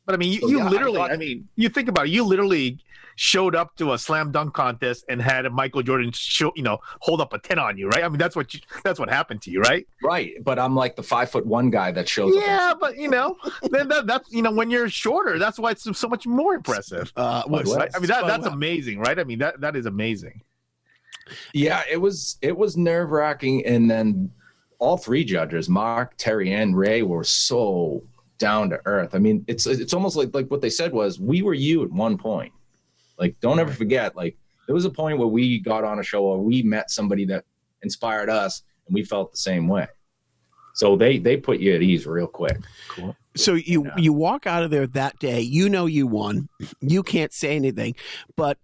But 0.05 0.15
I 0.15 0.17
mean, 0.17 0.33
you, 0.33 0.41
So, 0.41 0.47
you 0.47 0.57
yeah, 0.59 0.69
literally, 0.69 0.99
I, 0.99 1.09
thought- 1.09 1.19
mean, 1.19 1.47
you 1.55 1.69
think 1.69 1.89
about 1.89 2.07
it, 2.07 2.11
you 2.11 2.23
literally 2.23 2.79
showed 3.17 3.55
up 3.55 3.75
to 3.77 3.93
a 3.93 3.97
slam 3.97 4.31
dunk 4.31 4.53
contest 4.53 5.05
and 5.07 5.21
had 5.21 5.45
a 5.45 5.49
Michael 5.49 5.81
Jordan 5.81 6.11
show, 6.11 6.51
you 6.55 6.63
know, 6.63 6.79
hold 6.99 7.21
up 7.21 7.31
a 7.31 7.39
10 7.39 7.57
on 7.57 7.77
you, 7.77 7.87
right? 7.87 8.03
I 8.03 8.09
mean, 8.09 8.17
that's 8.17 8.35
what 8.35 8.53
you, 8.53 8.59
that's 8.83 8.99
what 8.99 9.09
happened 9.09 9.41
to 9.43 9.51
you, 9.51 9.61
right? 9.61 9.87
right. 10.03 10.33
But 10.43 10.59
I'm 10.59 10.75
like 10.75 10.97
the 10.97 11.03
five 11.03 11.31
foot 11.31 11.45
one 11.45 11.69
guy 11.69 11.91
that 11.91 12.09
shows 12.09 12.35
up. 12.35 12.43
Yeah, 12.45 12.73
but 12.79 12.97
you 12.97 13.07
know, 13.09 13.37
then 13.71 13.87
that, 13.87 14.05
that's, 14.05 14.29
you 14.33 14.41
know, 14.41 14.51
when 14.51 14.69
you're 14.69 14.89
shorter, 14.89 15.39
that's 15.39 15.57
why 15.57 15.71
it's 15.71 15.87
so 15.97 16.07
much 16.09 16.27
more 16.27 16.55
impressive. 16.55 17.11
Uh, 17.15 17.43
was, 17.47 17.73
Right? 17.73 17.89
I 17.95 17.99
mean, 17.99 18.07
that, 18.07 18.27
that's 18.27 18.47
amazing, 18.47 18.99
right? 18.99 19.17
I 19.17 19.23
mean, 19.23 19.39
that, 19.39 19.61
that 19.61 19.77
is 19.77 19.85
amazing. 19.85 20.41
Yeah, 21.53 21.83
it 21.89 21.97
was 21.97 22.37
it 22.41 22.55
was 22.55 22.77
nerve 22.77 23.11
wracking, 23.11 23.65
and 23.65 23.89
then 23.89 24.31
all 24.77 24.97
three 24.97 25.23
judges, 25.23 25.67
Mark, 25.67 26.13
Terry, 26.17 26.53
and 26.53 26.77
Ray, 26.77 27.01
were 27.01 27.23
so 27.23 28.03
down 28.37 28.69
to 28.69 28.79
earth. 28.85 29.15
I 29.15 29.19
mean, 29.19 29.43
it's 29.47 29.65
it's 29.65 29.93
almost 29.93 30.15
like 30.15 30.33
like 30.33 30.49
what 30.49 30.61
they 30.61 30.69
said 30.69 30.91
was 30.91 31.19
we 31.19 31.41
were 31.41 31.53
you 31.53 31.83
at 31.83 31.91
one 31.91 32.17
point. 32.17 32.53
Like, 33.17 33.39
don't 33.39 33.59
ever 33.59 33.71
forget. 33.71 34.15
Like, 34.15 34.37
there 34.67 34.73
was 34.75 34.85
a 34.85 34.89
point 34.89 35.17
where 35.17 35.27
we 35.27 35.59
got 35.59 35.83
on 35.83 35.99
a 35.99 36.03
show 36.03 36.23
or 36.23 36.39
we 36.39 36.61
met 36.63 36.91
somebody 36.91 37.25
that 37.25 37.45
inspired 37.81 38.29
us, 38.29 38.63
and 38.87 38.93
we 38.93 39.03
felt 39.03 39.31
the 39.31 39.37
same 39.37 39.67
way. 39.67 39.87
So 40.73 40.97
they 40.97 41.19
they 41.19 41.37
put 41.37 41.59
you 41.59 41.73
at 41.73 41.81
ease 41.81 42.05
real 42.05 42.27
quick. 42.27 42.57
Cool. 42.89 43.15
So 43.35 43.53
you 43.53 43.89
you 43.95 44.11
walk 44.11 44.45
out 44.45 44.63
of 44.63 44.71
there 44.71 44.87
that 44.87 45.17
day, 45.19 45.39
you 45.41 45.69
know 45.69 45.85
you 45.85 46.07
won. 46.07 46.49
You 46.81 47.03
can't 47.03 47.33
say 47.33 47.55
anything, 47.55 47.95
but 48.35 48.57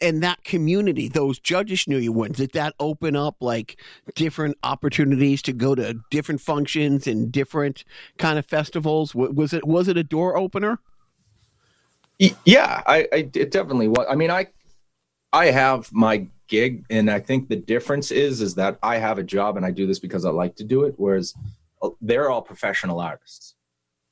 in 0.00 0.20
that 0.20 0.44
community, 0.44 1.08
those 1.08 1.38
judges 1.38 1.86
knew 1.86 1.98
you 1.98 2.12
wouldn't. 2.12 2.36
Did 2.36 2.52
that 2.52 2.74
open 2.80 3.16
up 3.16 3.36
like 3.40 3.80
different 4.14 4.56
opportunities 4.62 5.42
to 5.42 5.52
go 5.52 5.74
to 5.74 6.00
different 6.10 6.40
functions 6.40 7.06
and 7.06 7.30
different 7.30 7.84
kind 8.18 8.38
of 8.38 8.46
festivals? 8.46 9.14
Was 9.14 9.52
it 9.52 9.66
was 9.66 9.88
it 9.88 9.96
a 9.96 10.04
door 10.04 10.36
opener? 10.36 10.78
Yeah, 12.18 12.82
I, 12.86 13.08
I 13.12 13.30
it 13.34 13.50
definitely 13.50 13.88
was. 13.88 14.06
I 14.08 14.14
mean, 14.14 14.30
I 14.30 14.48
I 15.32 15.46
have 15.46 15.92
my 15.92 16.26
gig, 16.48 16.84
and 16.90 17.10
I 17.10 17.20
think 17.20 17.48
the 17.48 17.56
difference 17.56 18.10
is 18.10 18.40
is 18.40 18.54
that 18.56 18.78
I 18.82 18.98
have 18.98 19.18
a 19.18 19.22
job 19.22 19.56
and 19.56 19.64
I 19.66 19.70
do 19.70 19.86
this 19.86 19.98
because 19.98 20.24
I 20.24 20.30
like 20.30 20.56
to 20.56 20.64
do 20.64 20.84
it. 20.84 20.94
Whereas 20.96 21.34
uh, 21.82 21.90
they're 22.00 22.30
all 22.30 22.42
professional 22.42 23.00
artists, 23.00 23.54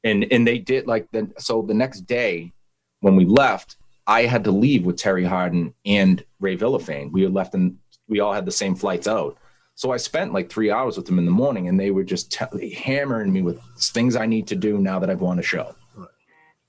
and 0.04 0.26
and 0.30 0.46
they 0.46 0.58
did 0.58 0.86
like 0.86 1.10
the 1.12 1.30
so 1.38 1.62
the 1.62 1.74
next 1.74 2.02
day 2.02 2.52
when 3.00 3.16
we 3.16 3.24
left, 3.24 3.76
I 4.06 4.22
had 4.22 4.44
to 4.44 4.50
leave 4.50 4.84
with 4.84 4.96
Terry 4.96 5.24
Harden 5.24 5.74
and 5.86 6.24
Ray 6.40 6.56
Villafane. 6.56 7.12
We 7.12 7.24
were 7.24 7.30
left 7.30 7.54
and 7.54 7.78
we 8.08 8.20
all 8.20 8.32
had 8.32 8.46
the 8.46 8.52
same 8.52 8.74
flights 8.74 9.06
out. 9.06 9.38
So 9.74 9.90
I 9.90 9.96
spent 9.96 10.32
like 10.32 10.50
three 10.50 10.70
hours 10.70 10.96
with 10.96 11.06
them 11.06 11.18
in 11.18 11.24
the 11.24 11.30
morning, 11.30 11.66
and 11.66 11.80
they 11.80 11.90
were 11.90 12.04
just 12.04 12.30
t- 12.30 12.74
hammering 12.74 13.32
me 13.32 13.40
with 13.40 13.58
things 13.94 14.16
I 14.16 14.26
need 14.26 14.46
to 14.48 14.54
do 14.54 14.78
now 14.78 14.98
that 14.98 15.08
I've 15.08 15.22
won 15.22 15.38
a 15.38 15.42
show 15.42 15.74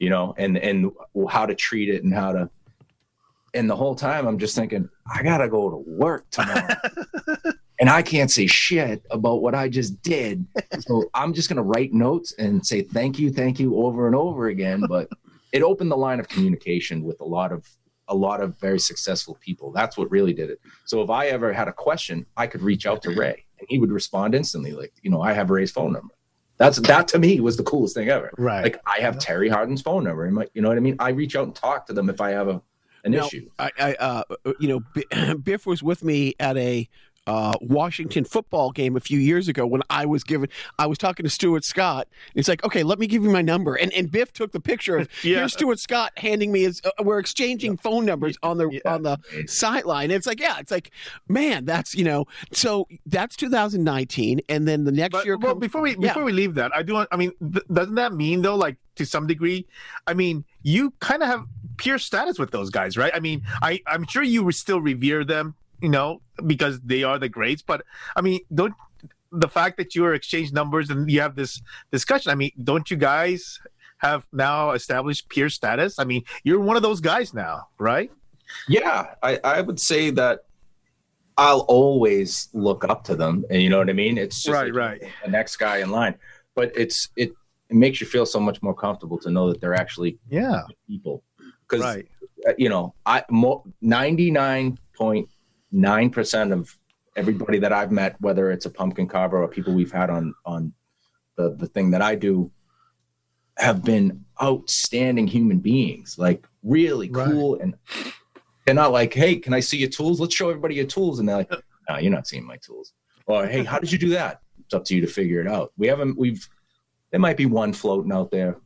you 0.03 0.10
know, 0.10 0.36
and 0.38 0.58
and 0.58 0.91
how 1.29 1.45
to 1.45 1.55
treat 1.55 1.88
it 1.88 2.03
and 2.03 2.13
how 2.13 2.34
to. 2.34 2.49
And 3.53 3.69
the 3.69 3.75
whole 3.75 3.95
time, 3.95 4.27
I'm 4.27 4.38
just 4.38 4.53
thinking, 4.53 4.89
I 5.13 5.23
gotta 5.23 5.47
go 5.47 5.69
to 5.69 5.77
work 5.77 6.29
tomorrow, 6.29 6.75
and 7.79 7.89
I 7.89 8.01
can't 8.01 8.29
say 8.29 8.45
shit 8.45 9.01
about 9.12 9.41
what 9.41 9.55
I 9.55 9.69
just 9.69 10.01
did. 10.01 10.45
So 10.79 11.05
I'm 11.13 11.34
just 11.34 11.47
gonna 11.47 11.63
write 11.63 11.93
notes 11.93 12.34
and 12.38 12.65
say 12.65 12.81
thank 12.81 13.17
you, 13.17 13.31
thank 13.31 13.62
you 13.62 13.77
over 13.77 14.05
and 14.05 14.15
over 14.15 14.47
again. 14.47 14.84
But 14.89 15.08
it 15.53 15.61
opened 15.61 15.91
the 15.91 15.97
line 15.97 16.19
of 16.19 16.27
communication 16.27 17.03
with 17.03 17.21
a 17.21 17.25
lot 17.25 17.53
of 17.53 17.69
a 18.09 18.15
lot 18.15 18.41
of 18.41 18.59
very 18.59 18.79
successful 18.79 19.37
people. 19.39 19.71
That's 19.71 19.97
what 19.97 20.11
really 20.11 20.33
did 20.33 20.49
it. 20.49 20.59
So 20.85 21.01
if 21.01 21.09
I 21.09 21.27
ever 21.27 21.53
had 21.53 21.69
a 21.69 21.73
question, 21.73 22.25
I 22.35 22.47
could 22.47 22.61
reach 22.61 22.85
out 22.85 23.01
to 23.03 23.11
Ray, 23.11 23.45
and 23.59 23.67
he 23.69 23.79
would 23.79 23.91
respond 23.91 24.35
instantly. 24.35 24.73
Like, 24.73 24.91
you 25.01 25.09
know, 25.09 25.21
I 25.21 25.31
have 25.31 25.49
Ray's 25.49 25.71
phone 25.71 25.93
number. 25.93 26.13
That's 26.57 26.79
that 26.81 27.07
to 27.09 27.19
me 27.19 27.39
was 27.39 27.55
the 27.55 27.63
coolest 27.63 27.95
thing 27.95 28.09
ever. 28.09 28.31
Right. 28.37 28.63
Like 28.63 28.81
I 28.85 29.01
have 29.01 29.19
Terry 29.19 29.49
Harden's 29.49 29.81
phone 29.81 30.03
number, 30.03 30.25
and 30.25 30.45
you 30.53 30.61
know 30.61 30.67
what 30.67 30.77
I 30.77 30.81
mean. 30.81 30.97
I 30.99 31.09
reach 31.09 31.35
out 31.35 31.45
and 31.45 31.55
talk 31.55 31.87
to 31.87 31.93
them 31.93 32.09
if 32.09 32.19
I 32.19 32.31
have 32.31 32.47
a 32.47 32.61
an 33.05 33.11
Now, 33.11 33.25
issue. 33.25 33.49
I, 33.59 33.71
I 33.79 33.93
uh, 33.95 34.23
you 34.59 34.67
know, 34.67 35.35
Biff 35.43 35.65
was 35.65 35.83
with 35.83 36.03
me 36.03 36.35
at 36.39 36.57
a 36.57 36.87
uh, 37.25 37.53
Washington 37.62 38.25
football 38.25 38.71
game 38.71 38.97
a 38.97 38.99
few 38.99 39.17
years 39.19 39.47
ago 39.47 39.65
when 39.65 39.81
I 39.89 40.05
was 40.05 40.23
given. 40.23 40.49
I 40.77 40.88
was 40.88 40.97
talking 40.97 41.23
to 41.23 41.29
Stuart 41.29 41.63
Scott. 41.63 42.07
And 42.33 42.39
it's 42.39 42.49
like, 42.49 42.63
okay, 42.65 42.83
let 42.83 42.99
me 42.99 43.07
give 43.07 43.23
you 43.23 43.29
my 43.29 43.41
number. 43.41 43.75
And 43.75 43.93
and 43.93 44.12
Biff 44.12 44.33
took 44.33 44.51
the 44.51 44.59
picture 44.59 44.97
of 44.97 45.07
Yeah. 45.23 45.38
here's 45.38 45.53
Stuart 45.53 45.79
Scott 45.79 46.12
handing 46.17 46.51
me 46.51 46.63
his. 46.63 46.81
Uh, 46.83 46.91
we're 47.03 47.19
exchanging 47.19 47.77
phone 47.77 48.05
numbers 48.05 48.38
on 48.43 48.57
the 48.57 48.69
Yeah. 48.69 48.79
on 48.86 49.03
the 49.03 49.17
sideline. 49.47 50.12
It's 50.12 50.27
like, 50.27 50.39
yeah, 50.41 50.57
it's 50.59 50.71
like, 50.71 50.91
man, 51.27 51.65
that's 51.65 51.95
you 51.95 52.03
know. 52.03 52.25
So 52.51 52.88
that's 53.05 53.36
2019, 53.38 54.41
and 54.49 54.67
then 54.67 54.83
the 54.83 54.91
next 54.91 55.13
But 55.13 55.25
year. 55.25 55.38
well, 55.38 55.53
comes- 55.53 55.62
before 55.62 55.81
we 55.81 55.91
Yeah. 55.91 56.09
before 56.09 56.23
we 56.23 56.31
leave 56.33 56.55
that, 56.55 56.75
I 56.75 56.83
do. 56.83 56.93
want- 56.93 57.09
I 57.12 57.17
mean, 57.17 57.31
th- 57.39 57.65
doesn't 57.71 57.95
that 57.95 58.13
mean 58.13 58.41
though, 58.41 58.55
like 58.55 58.77
to 58.95 59.05
some 59.05 59.27
degree? 59.27 59.65
I 60.07 60.13
mean, 60.13 60.43
you 60.62 60.91
kind 60.99 61.23
of 61.23 61.29
have 61.29 61.45
peer 61.77 61.97
status 61.97 62.38
with 62.38 62.51
those 62.51 62.69
guys, 62.69 62.97
right? 62.97 63.12
I 63.15 63.19
mean, 63.19 63.43
I 63.62 63.79
I'm 63.88 64.05
sure 64.07 64.23
you 64.23 64.51
still 64.51 64.81
revere 64.81 65.23
them, 65.23 65.55
you 65.84 65.89
know, 65.89 66.22
because 66.48 66.80
they 66.82 67.04
are 67.04 67.19
the 67.19 67.30
greats. 67.30 67.62
But 67.62 67.84
I 68.15 68.22
mean, 68.22 68.39
don't 68.52 68.74
the 69.32 69.50
fact 69.50 69.78
that 69.78 69.93
you 69.93 70.06
are 70.06 70.13
exchange 70.13 70.54
numbers 70.54 70.89
and 70.89 71.12
you 71.12 71.19
have 71.22 71.36
this 71.36 71.62
discussion. 71.91 72.32
I 72.32 72.36
mean, 72.36 72.52
don't 72.63 72.89
you 72.89 72.98
guys 72.98 73.60
have 73.98 74.26
now 74.32 74.72
established 74.72 75.28
peer 75.28 75.50
status? 75.50 76.00
I 76.00 76.06
mean, 76.06 76.24
you're 76.43 76.60
one 76.60 76.78
of 76.78 76.84
those 76.84 77.02
guys 77.02 77.34
now, 77.34 77.67
right? 77.78 78.12
Yeah, 78.67 79.15
I, 79.22 79.39
I 79.43 79.62
would 79.62 79.80
say 79.80 80.10
that 80.12 80.46
I'll 81.38 81.62
always 81.62 82.50
look 82.54 82.86
up 82.86 83.04
to 83.06 83.15
them, 83.15 83.43
and 83.50 83.62
you 83.62 83.69
know 83.69 83.80
what 83.80 83.89
I 83.89 83.93
mean. 83.93 84.17
It's 84.17 84.43
just 84.43 84.54
like 84.54 84.74
right. 84.74 85.02
the 85.26 85.32
next 85.32 85.58
guy 85.58 85.78
in 85.78 85.89
line, 85.89 86.15
but 86.56 86.72
it's 86.76 87.10
it, 87.17 87.34
it 87.69 87.76
makes 87.76 88.00
you 88.00 88.08
feel 88.08 88.26
so 88.26 88.39
much 88.39 88.62
more 88.62 88.76
comfortable 88.76 89.17
to 89.19 89.32
know 89.32 89.50
that 89.50 89.60
they're 89.60 89.74
actually 89.74 90.19
Yeah, 90.30 90.62
people 90.88 91.24
because 91.67 91.84
right. 91.84 92.08
uh, 92.48 92.54
you 92.58 92.69
know, 92.69 92.93
I 93.06 93.24
ninety 93.82 94.32
nine 94.32 94.78
point 94.96 95.28
nine 95.73 96.09
percent 96.09 96.53
of 96.53 96.77
everybody 97.17 97.59
that 97.59 97.73
I've 97.73 97.91
met, 97.91 98.15
whether 98.21 98.51
it's 98.51 98.65
a 98.65 98.69
pumpkin 98.69 99.07
carver 99.07 99.41
or 99.43 99.47
people 99.49 99.73
we've 99.73 99.91
had 99.91 100.09
on 100.09 100.33
on 100.45 100.71
the 101.36 101.55
the 101.55 101.67
thing 101.67 101.91
that 101.91 102.01
I 102.01 102.15
do, 102.15 102.49
have 103.57 103.83
been 103.83 104.23
outstanding 104.41 105.27
human 105.27 105.59
beings, 105.59 106.17
like 106.17 106.45
really 106.63 107.09
Right. 107.09 107.27
cool, 107.27 107.59
and 107.59 107.75
they're 108.65 108.75
not 108.75 108.91
like, 108.91 109.13
hey, 109.13 109.36
can 109.36 109.53
I 109.53 109.59
see 109.59 109.77
your 109.77 109.89
tools? 109.89 110.19
Let's 110.21 110.33
show 110.36 110.49
everybody 110.49 110.75
your 110.75 110.86
tools, 110.86 111.19
and 111.19 111.27
they're 111.27 111.38
like, 111.38 111.51
no, 111.89 111.97
you're 111.97 112.12
not 112.12 112.27
seeing 112.27 112.45
my 112.45 112.57
tools, 112.57 112.93
or 113.25 113.45
hey, 113.47 113.63
how 113.63 113.79
did 113.79 113.91
you 113.91 113.97
do 113.97 114.09
that? 114.09 114.39
It's 114.63 114.73
up 114.73 114.86
to 114.86 114.95
you 114.95 115.01
to 115.01 115.07
figure 115.07 115.41
it 115.41 115.47
out. 115.47 115.73
We 115.77 115.88
haven't, 115.88 116.17
we've, 116.17 116.47
there 117.12 117.19
might 117.19 117.36
be 117.36 117.45
one 117.45 117.73
floating 117.73 118.12
out 118.13 118.31
there, 118.31 118.57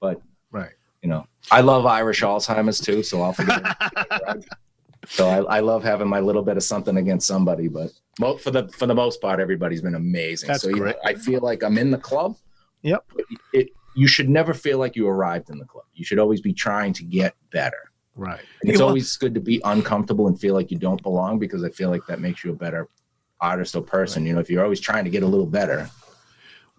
but 0.00 0.20
Right. 0.50 0.72
you 1.02 1.08
know, 1.08 1.26
I 1.50 1.60
love 1.60 1.86
Irish 1.86 2.22
Alzheimer's 2.22 2.80
too, 2.80 3.02
so 3.02 3.22
I'll 3.22 3.32
forget. 3.32 3.62
it. 3.64 4.44
so 5.08 5.28
I, 5.28 5.56
I 5.56 5.60
love 5.60 5.82
having 5.82 6.08
my 6.08 6.20
little 6.20 6.42
bit 6.42 6.56
of 6.56 6.62
something 6.62 6.96
against 6.96 7.26
somebody, 7.26 7.68
but 7.68 7.90
mo- 8.20 8.36
for 8.36 8.50
the 8.50 8.68
for 8.68 8.86
the 8.86 8.94
most 8.94 9.20
part, 9.20 9.40
everybody's 9.40 9.82
been 9.82 9.94
amazing. 9.94 10.48
That's 10.48 10.62
so 10.62 10.68
you 10.68 10.76
know, 10.76 10.80
great. 10.82 10.96
I 11.04 11.14
feel 11.14 11.40
like 11.40 11.62
I'm 11.62 11.78
in 11.78 11.90
the 11.90 11.98
club. 11.98 12.36
Yep. 12.82 13.04
but 13.14 13.24
It, 13.52 13.68
you 13.96 14.06
should 14.06 14.28
never 14.28 14.52
feel 14.54 14.78
like 14.78 14.94
you 14.96 15.06
arrived 15.08 15.50
in 15.50 15.58
the 15.58 15.64
club. 15.64 15.84
You 15.94 16.04
should 16.04 16.18
always 16.18 16.40
be 16.40 16.52
trying 16.52 16.92
to 16.94 17.04
get 17.04 17.34
better. 17.50 17.90
Right. 18.16 18.40
And 18.62 18.70
it's 18.70 18.78
Well- 18.80 18.88
always 18.88 19.16
good 19.16 19.34
to 19.34 19.40
be 19.40 19.60
uncomfortable 19.64 20.26
and 20.26 20.38
feel 20.38 20.54
like 20.54 20.70
you 20.70 20.78
don't 20.78 21.02
belong 21.02 21.38
because 21.38 21.64
I 21.64 21.70
feel 21.70 21.90
like 21.90 22.04
that 22.06 22.20
makes 22.20 22.44
you 22.44 22.50
a 22.52 22.54
better 22.56 22.88
artist 23.40 23.74
or 23.74 23.82
person. 23.82 24.26
You 24.26 24.34
know, 24.34 24.40
if 24.40 24.50
you're 24.50 24.62
always 24.62 24.80
trying 24.80 25.04
to 25.04 25.10
get 25.10 25.22
a 25.22 25.26
little 25.26 25.46
better. 25.46 25.88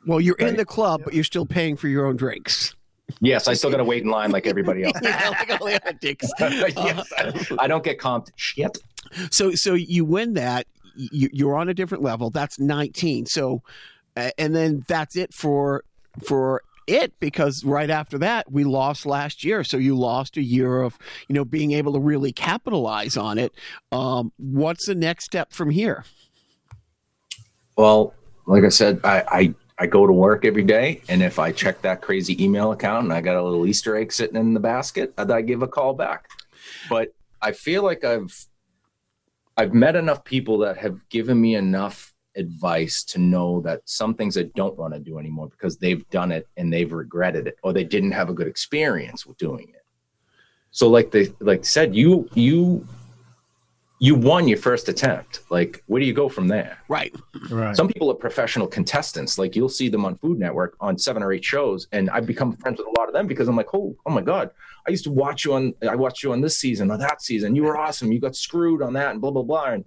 well, 0.06 0.22
you're 0.22 0.36
in 0.38 0.56
the 0.58 0.66
club, 0.66 1.02
but 1.04 1.14
you're 1.14 1.24
still 1.24 1.46
paying 1.46 1.76
for 1.76 1.88
your 1.88 2.06
own 2.06 2.16
drinks. 2.18 2.76
Yes, 3.22 3.48
I 3.48 3.54
still 3.54 3.70
got 3.70 3.78
to 3.78 3.84
wait 3.84 4.04
in 4.04 4.10
line 4.10 4.32
like 4.32 4.48
everybody 4.48 4.84
else. 4.84 4.98
Yeah, 5.02 5.30
like 5.30 5.62
all 5.62 5.68
the 5.68 5.82
other 5.82 5.94
dicks. 5.94 6.30
yes, 6.40 7.12
I, 7.18 7.58
I 7.60 7.68
don't 7.68 7.84
get 7.84 8.00
comped 8.00 8.32
shit. 8.36 8.78
So 9.32 9.52
so 9.52 9.74
you 9.74 10.06
win 10.06 10.34
that. 10.34 10.68
You, 10.96 11.30
you're 11.34 11.56
on 11.56 11.70
a 11.70 11.74
different 11.74 12.04
level. 12.04 12.30
That's 12.30 12.60
19. 12.60 13.26
So 13.26 13.62
and 14.16 14.56
then 14.56 14.84
that's 14.88 15.16
it 15.16 15.34
for 15.34 15.84
for 16.26 16.64
it 16.88 17.20
because 17.20 17.64
right 17.64 17.90
after 17.90 18.18
that 18.20 18.52
we 18.52 18.64
lost 18.64 19.06
last 19.08 19.44
year 19.44 19.64
so 19.64 19.76
you 19.76 19.98
lost 19.98 20.38
a 20.38 20.42
year 20.42 20.82
of 20.82 20.98
you 21.28 21.34
know 21.34 21.44
being 21.44 21.72
able 21.72 21.92
to 21.92 22.00
really 22.00 22.32
capitalize 22.32 23.18
on 23.18 23.40
it 23.40 23.52
um, 23.92 24.32
what's 24.38 24.86
the 24.86 24.94
next 24.94 25.26
step 25.26 25.52
from 25.52 25.72
here 25.72 26.06
Well, 27.76 28.14
like 28.46 28.64
I 28.64 28.70
said, 28.70 29.00
I, 29.04 29.24
I 29.28 29.56
I 29.78 29.88
go 29.88 30.08
to 30.08 30.14
work 30.14 30.46
every 30.46 30.64
day, 30.64 31.02
and 31.10 31.22
if 31.22 31.38
I 31.38 31.52
check 31.52 31.82
that 31.82 32.02
crazy 32.02 32.42
email 32.42 32.72
account 32.72 33.04
and 33.06 33.14
I 33.14 33.22
got 33.22 33.36
a 33.36 33.44
little 33.44 33.68
Easter 33.68 33.98
egg 33.98 34.14
sitting 34.14 34.38
in 34.38 34.54
the 34.54 34.60
basket, 34.60 35.14
I, 35.18 35.42
give 35.42 35.64
a 35.64 35.68
call 35.68 35.94
back. 35.94 36.30
But 36.90 37.14
I 37.42 37.52
feel 37.52 37.84
like 37.84 38.04
I've 38.04 38.48
I've 39.58 39.74
met 39.74 39.96
enough 39.96 40.24
people 40.24 40.60
that 40.60 40.78
have 40.78 40.98
given 41.10 41.40
me 41.40 41.56
enough 41.56 42.14
advice 42.36 43.04
to 43.04 43.20
know 43.20 43.62
that 43.62 43.82
some 43.86 44.14
things 44.14 44.38
I 44.38 44.44
don't 44.56 44.78
want 44.78 44.94
to 44.94 45.00
do 45.00 45.18
anymore 45.20 45.48
because 45.48 45.78
they've 45.78 46.08
done 46.10 46.32
it 46.32 46.48
and 46.58 46.72
they've 46.72 46.92
regretted 46.92 47.48
it 47.48 47.58
or 47.64 47.72
they 47.72 47.86
didn't 47.86 48.12
have 48.12 48.30
a 48.30 48.34
good 48.34 48.48
experience 48.48 49.26
with 49.26 49.38
doing 49.38 49.70
it. 49.70 49.86
So 50.72 50.90
like 50.90 51.12
they 51.12 51.34
like 51.40 51.66
said, 51.66 51.96
you 51.96 52.30
you 52.34 52.86
you 54.00 54.16
won 54.16 54.48
your 54.48 54.58
first 54.58 54.90
attempt. 54.90 55.42
Like 55.50 55.84
where 55.88 56.00
do 56.00 56.06
you 56.06 56.14
go 56.14 56.28
from 56.28 56.48
there? 56.48 56.78
right 56.90 57.16
Right. 57.50 57.76
Some 57.76 57.88
people 57.88 58.12
are 58.12 58.16
professional 58.16 58.68
contestants. 58.68 59.38
Like 59.38 59.56
you'll 59.56 59.70
see 59.70 59.90
them 59.90 60.06
on 60.06 60.18
Food 60.18 60.40
Network 60.40 60.76
on 60.80 60.98
seven 60.98 61.24
or 61.24 61.32
eight 61.32 61.46
shows, 61.46 61.88
and 61.92 62.10
I've 62.10 62.26
become 62.26 62.56
friends 62.58 62.80
with 62.80 62.88
a 62.88 63.00
lot 63.00 63.08
of 63.08 63.14
them 63.14 63.28
because 63.28 63.48
I'm 63.48 63.56
like, 63.56 63.74
oh, 63.74 63.96
oh 64.06 64.12
my 64.12 64.22
god, 64.22 64.52
I 64.88 64.92
used 64.92 65.06
to 65.06 65.12
watch 65.12 65.46
you 65.46 65.54
on. 65.54 65.74
I 65.88 65.96
watched 65.96 66.24
you 66.24 66.32
on 66.32 66.42
this 66.42 66.58
season 66.58 66.92
or 66.92 66.98
that 66.98 67.22
season. 67.22 67.56
You 67.56 67.64
were 67.64 67.78
awesome. 67.78 68.12
You 68.12 68.20
got 68.20 68.36
screwed 68.36 68.82
on 68.82 68.94
that, 68.94 69.12
and 69.12 69.22
blah 69.22 69.32
blah 69.32 69.44
blah. 69.44 69.66
And 69.66 69.86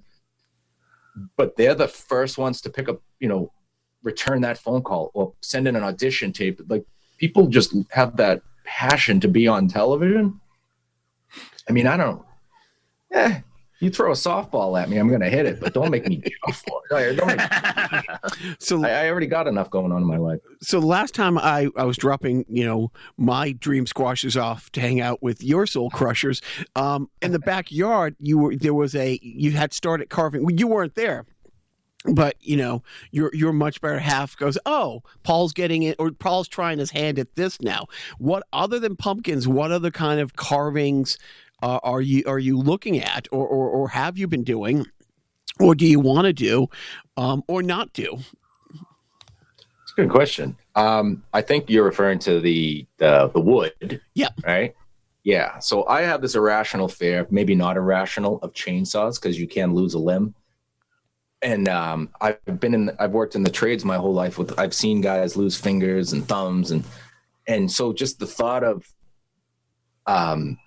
but 1.36 1.56
they're 1.56 1.74
the 1.74 1.88
first 1.88 2.38
ones 2.38 2.60
to 2.62 2.70
pick 2.70 2.88
up, 2.88 3.02
you 3.20 3.28
know, 3.28 3.52
return 4.02 4.40
that 4.42 4.58
phone 4.58 4.82
call 4.82 5.10
or 5.14 5.34
send 5.40 5.68
in 5.68 5.76
an 5.76 5.82
audition 5.82 6.32
tape. 6.32 6.60
Like 6.68 6.84
people 7.18 7.46
just 7.46 7.74
have 7.90 8.16
that 8.16 8.42
passion 8.64 9.20
to 9.20 9.28
be 9.28 9.46
on 9.48 9.68
television. 9.68 10.40
I 11.68 11.72
mean, 11.72 11.86
I 11.86 11.96
don't. 11.96 12.22
Eh, 13.12 13.40
you 13.80 13.90
throw 13.90 14.10
a 14.10 14.14
softball 14.14 14.80
at 14.80 14.88
me, 14.88 14.96
I'm 14.96 15.08
going 15.08 15.20
to 15.20 15.30
hit 15.30 15.46
it, 15.46 15.60
but 15.60 15.72
don't 15.72 15.90
make 15.90 16.06
me 16.06 16.16
jump 16.46 16.56
for 16.56 16.82
it. 16.90 17.26
Make 17.26 18.56
so 18.58 18.84
I, 18.84 19.04
I 19.04 19.08
already 19.08 19.26
got 19.26 19.46
enough 19.46 19.70
going 19.70 19.92
on 19.92 20.02
in 20.02 20.08
my 20.08 20.16
life. 20.16 20.40
so 20.60 20.78
last 20.78 21.14
time 21.14 21.38
I, 21.38 21.68
I 21.76 21.84
was 21.84 21.96
dropping, 21.96 22.44
you 22.48 22.64
know, 22.64 22.90
my 23.16 23.52
dream 23.52 23.86
squashes 23.86 24.36
off 24.36 24.70
to 24.72 24.80
hang 24.80 25.00
out 25.00 25.22
with 25.22 25.42
your 25.42 25.66
soul 25.66 25.90
crushers. 25.90 26.40
Um, 26.74 27.08
in 27.22 27.32
the 27.32 27.38
backyard, 27.38 28.16
you 28.18 28.38
were 28.38 28.56
there 28.56 28.74
was 28.74 28.94
a 28.94 29.18
you 29.22 29.52
had 29.52 29.72
started 29.72 30.10
carving. 30.10 30.58
You 30.58 30.66
weren't 30.66 30.94
there, 30.94 31.26
but 32.04 32.36
you 32.40 32.56
know 32.56 32.82
your 33.10 33.30
your 33.34 33.52
much 33.52 33.80
better 33.80 33.98
half 33.98 34.36
goes. 34.36 34.58
Oh, 34.66 35.02
Paul's 35.22 35.52
getting 35.52 35.82
it, 35.82 35.96
or 35.98 36.10
Paul's 36.10 36.48
trying 36.48 36.78
his 36.78 36.90
hand 36.90 37.18
at 37.18 37.34
this 37.34 37.60
now. 37.60 37.86
What 38.18 38.44
other 38.52 38.78
than 38.78 38.96
pumpkins? 38.96 39.46
What 39.46 39.72
other 39.72 39.90
kind 39.90 40.20
of 40.20 40.36
carvings 40.36 41.18
uh, 41.62 41.80
are 41.82 42.00
you 42.00 42.22
are 42.26 42.38
you 42.38 42.58
looking 42.58 43.00
at, 43.00 43.28
or 43.32 43.46
or, 43.46 43.68
or 43.68 43.88
have 43.88 44.18
you 44.18 44.26
been 44.26 44.44
doing, 44.44 44.86
or 45.60 45.74
do 45.74 45.86
you 45.86 46.00
want 46.00 46.26
to 46.26 46.32
do, 46.32 46.68
um, 47.16 47.42
or 47.48 47.62
not 47.62 47.92
do? 47.92 48.18
It's 49.82 49.92
a 49.96 50.02
good 50.02 50.10
question. 50.10 50.56
Um, 50.74 51.24
I 51.32 51.42
think 51.42 51.68
you're 51.68 51.84
referring 51.84 52.18
to 52.20 52.40
the 52.40 52.86
the, 52.98 53.28
the 53.28 53.40
wood. 53.40 54.00
Yeah. 54.14 54.28
Right. 54.44 54.74
Yeah. 55.24 55.58
So 55.58 55.86
I 55.86 56.02
have 56.02 56.22
this 56.22 56.36
irrational 56.36 56.88
fear, 56.88 57.26
maybe 57.30 57.54
not 57.54 57.76
irrational, 57.76 58.38
of 58.42 58.52
chainsaws 58.52 59.20
because 59.20 59.38
you 59.38 59.48
can 59.48 59.74
lose 59.74 59.94
a 59.94 59.98
limb. 59.98 60.34
And 61.42 61.68
um, 61.68 62.10
I've 62.20 62.60
been 62.60 62.74
in, 62.74 62.90
I've 62.98 63.12
worked 63.12 63.34
in 63.34 63.42
the 63.42 63.50
trades 63.50 63.84
my 63.84 63.96
whole 63.96 64.14
life. 64.14 64.38
With 64.38 64.58
I've 64.58 64.74
seen 64.74 65.00
guys 65.00 65.36
lose 65.36 65.56
fingers 65.56 66.12
and 66.12 66.26
thumbs, 66.26 66.70
and 66.70 66.84
and 67.46 67.70
so 67.70 67.92
just 67.92 68.18
the 68.18 68.26
thought 68.26 68.64
of 68.64 68.92
um, 70.06 70.58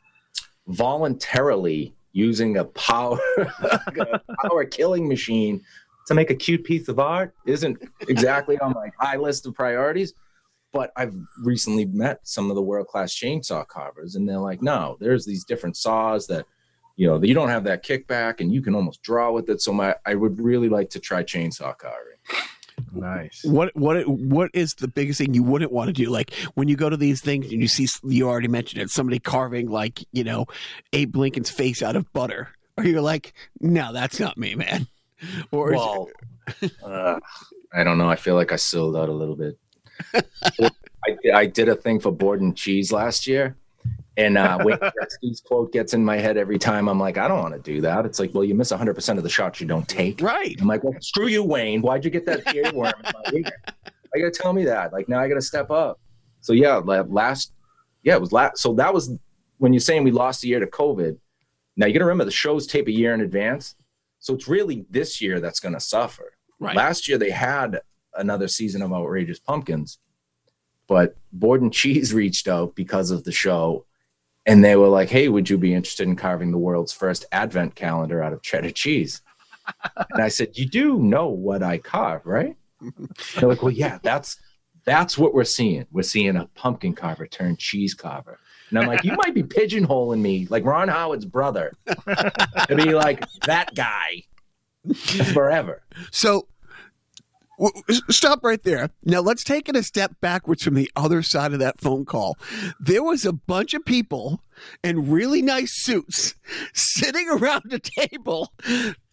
voluntarily 0.71 1.93
using 2.13 2.57
a 2.57 2.65
power 2.65 3.19
a 3.37 4.19
power 4.43 4.65
killing 4.65 5.07
machine 5.07 5.61
to 6.07 6.13
make 6.13 6.29
a 6.29 6.35
cute 6.35 6.63
piece 6.63 6.87
of 6.87 6.99
art 6.99 7.33
isn't 7.45 7.81
exactly 8.07 8.57
on 8.59 8.73
my 8.73 8.91
high 8.99 9.17
list 9.17 9.45
of 9.45 9.53
priorities. 9.53 10.13
But 10.73 10.91
I've 10.95 11.15
recently 11.43 11.85
met 11.85 12.19
some 12.23 12.49
of 12.49 12.55
the 12.55 12.61
world 12.61 12.87
class 12.87 13.13
chainsaw 13.13 13.67
carvers, 13.67 14.15
and 14.15 14.27
they're 14.27 14.39
like, 14.39 14.61
no, 14.61 14.97
there's 14.99 15.25
these 15.25 15.43
different 15.43 15.75
saws 15.75 16.27
that, 16.27 16.45
you 16.95 17.07
know, 17.07 17.21
you 17.21 17.33
don't 17.33 17.49
have 17.49 17.65
that 17.65 17.85
kickback 17.85 18.39
and 18.39 18.53
you 18.53 18.61
can 18.61 18.73
almost 18.73 19.01
draw 19.01 19.31
with 19.31 19.49
it. 19.49 19.61
So 19.61 19.73
my, 19.73 19.95
I 20.05 20.15
would 20.15 20.39
really 20.39 20.69
like 20.69 20.89
to 20.91 20.99
try 20.99 21.23
chainsaw 21.23 21.77
carving. 21.77 22.17
Nice. 22.93 23.43
What 23.43 23.75
what 23.75 24.07
what 24.07 24.51
is 24.53 24.73
the 24.73 24.87
biggest 24.87 25.19
thing 25.19 25.33
you 25.33 25.43
wouldn't 25.43 25.71
want 25.71 25.87
to 25.87 25.93
do? 25.93 26.09
Like 26.09 26.33
when 26.55 26.67
you 26.67 26.75
go 26.75 26.89
to 26.89 26.97
these 26.97 27.21
things 27.21 27.51
and 27.51 27.61
you 27.61 27.67
see 27.67 27.87
you 28.03 28.27
already 28.27 28.47
mentioned 28.47 28.81
it, 28.81 28.89
somebody 28.89 29.19
carving 29.19 29.69
like 29.69 30.03
you 30.11 30.23
know 30.23 30.45
Abe 30.93 31.15
Lincoln's 31.15 31.49
face 31.49 31.81
out 31.81 31.95
of 31.95 32.11
butter, 32.13 32.49
or 32.77 32.83
you're 32.83 33.01
like, 33.01 33.33
no, 33.59 33.93
that's 33.93 34.19
not 34.19 34.37
me, 34.37 34.55
man. 34.55 34.87
Or 35.51 35.71
is 35.71 35.77
Well, 35.77 36.09
uh, 36.83 37.19
I 37.71 37.83
don't 37.83 37.99
know. 37.99 38.09
I 38.09 38.15
feel 38.15 38.33
like 38.33 38.51
I 38.51 38.55
sold 38.55 38.97
out 38.97 39.07
a 39.07 39.13
little 39.13 39.35
bit. 39.35 39.55
I, 40.15 41.15
I 41.31 41.45
did 41.45 41.69
a 41.69 41.75
thing 41.75 41.99
for 41.99 42.11
Borden 42.11 42.55
cheese 42.55 42.91
last 42.91 43.27
year. 43.27 43.55
And 44.21 44.37
uh, 44.37 44.59
Wayne 44.63 44.77
Gretzky's 44.77 45.41
quote 45.41 45.71
gets 45.71 45.93
in 45.93 46.05
my 46.05 46.17
head 46.17 46.37
every 46.37 46.59
time. 46.59 46.87
I'm 46.87 46.99
like, 46.99 47.17
I 47.17 47.27
don't 47.27 47.39
want 47.39 47.53
to 47.53 47.59
do 47.59 47.81
that. 47.81 48.05
It's 48.05 48.19
like, 48.19 48.33
well, 48.33 48.43
you 48.43 48.53
miss 48.53 48.71
100% 48.71 49.17
of 49.17 49.23
the 49.23 49.29
shots 49.29 49.59
you 49.59 49.67
don't 49.67 49.87
take. 49.87 50.21
right? 50.21 50.55
I'm 50.61 50.67
like, 50.67 50.83
well, 50.83 50.93
screw 51.01 51.27
you, 51.27 51.43
Wayne. 51.43 51.81
Why'd 51.81 52.05
you 52.05 52.11
get 52.11 52.25
that 52.27 52.45
earworm 52.45 52.93
in 53.03 53.11
my 53.13 53.39
ear? 53.39 53.51
I 54.13 54.19
got 54.19 54.33
to 54.33 54.39
tell 54.39 54.53
me 54.53 54.65
that. 54.65 54.93
Like, 54.93 55.09
now 55.09 55.19
I 55.19 55.27
got 55.27 55.35
to 55.35 55.41
step 55.41 55.71
up. 55.71 55.99
So, 56.41 56.53
yeah, 56.53 56.77
last, 56.77 57.53
yeah, 58.03 58.15
it 58.15 58.21
was 58.21 58.31
last. 58.31 58.59
So 58.59 58.73
that 58.75 58.93
was 58.93 59.11
when 59.57 59.73
you're 59.73 59.79
saying 59.79 60.03
we 60.03 60.11
lost 60.11 60.43
a 60.43 60.47
year 60.47 60.59
to 60.59 60.67
COVID. 60.67 61.17
Now, 61.77 61.87
you 61.87 61.93
got 61.93 61.99
to 61.99 62.05
remember 62.05 62.25
the 62.25 62.31
shows 62.31 62.67
tape 62.67 62.87
a 62.87 62.91
year 62.91 63.13
in 63.13 63.21
advance. 63.21 63.75
So 64.19 64.35
it's 64.35 64.47
really 64.47 64.85
this 64.89 65.19
year 65.19 65.39
that's 65.39 65.59
going 65.59 65.73
to 65.73 65.79
suffer. 65.79 66.33
Right. 66.59 66.75
Last 66.75 67.07
year, 67.07 67.17
they 67.17 67.31
had 67.31 67.81
another 68.15 68.47
season 68.47 68.83
of 68.83 68.93
Outrageous 68.93 69.39
Pumpkins, 69.39 69.97
but 70.87 71.15
Borden 71.33 71.71
Cheese 71.71 72.13
reached 72.23 72.47
out 72.47 72.75
because 72.75 73.09
of 73.09 73.23
the 73.23 73.31
show. 73.31 73.85
And 74.45 74.63
they 74.63 74.75
were 74.75 74.87
like, 74.87 75.09
hey, 75.09 75.29
would 75.29 75.49
you 75.49 75.57
be 75.57 75.73
interested 75.73 76.07
in 76.07 76.15
carving 76.15 76.51
the 76.51 76.57
world's 76.57 76.93
first 76.93 77.25
advent 77.31 77.75
calendar 77.75 78.23
out 78.23 78.33
of 78.33 78.41
cheddar 78.41 78.71
cheese? 78.71 79.21
and 80.11 80.21
I 80.21 80.29
said, 80.29 80.57
you 80.57 80.65
do 80.65 80.97
know 80.97 81.27
what 81.27 81.61
I 81.61 81.77
carve, 81.77 82.25
right? 82.25 82.55
They're 83.35 83.49
like, 83.49 83.61
well, 83.61 83.71
yeah, 83.71 83.99
that's 84.01 84.37
that's 84.83 85.17
what 85.17 85.33
we're 85.33 85.43
seeing. 85.43 85.85
We're 85.91 86.01
seeing 86.01 86.35
a 86.35 86.47
pumpkin 86.55 86.93
carver 86.93 87.27
turned 87.27 87.59
cheese 87.59 87.93
carver. 87.93 88.39
And 88.69 88.79
I'm 88.79 88.87
like, 88.87 89.03
you 89.03 89.13
might 89.13 89.35
be 89.35 89.43
pigeonholing 89.43 90.21
me 90.21 90.47
like 90.49 90.65
Ron 90.65 90.87
Howard's 90.87 91.25
brother 91.25 91.73
to 91.87 92.75
be 92.75 92.93
like 92.93 93.23
that 93.41 93.75
guy 93.75 94.23
forever. 95.33 95.83
So 96.11 96.47
stop 98.09 98.43
right 98.43 98.61
there. 98.63 98.89
Now 99.03 99.21
let's 99.21 99.43
take 99.43 99.69
it 99.69 99.75
a 99.75 99.83
step 99.83 100.15
backwards 100.21 100.63
from 100.63 100.73
the 100.73 100.91
other 100.95 101.21
side 101.21 101.53
of 101.53 101.59
that 101.59 101.79
phone 101.79 102.05
call. 102.05 102.37
There 102.79 103.03
was 103.03 103.25
a 103.25 103.33
bunch 103.33 103.73
of 103.73 103.85
people 103.85 104.41
in 104.83 105.09
really 105.09 105.41
nice 105.41 105.71
suits 105.83 106.35
sitting 106.73 107.29
around 107.29 107.71
a 107.71 107.79
table 107.79 108.51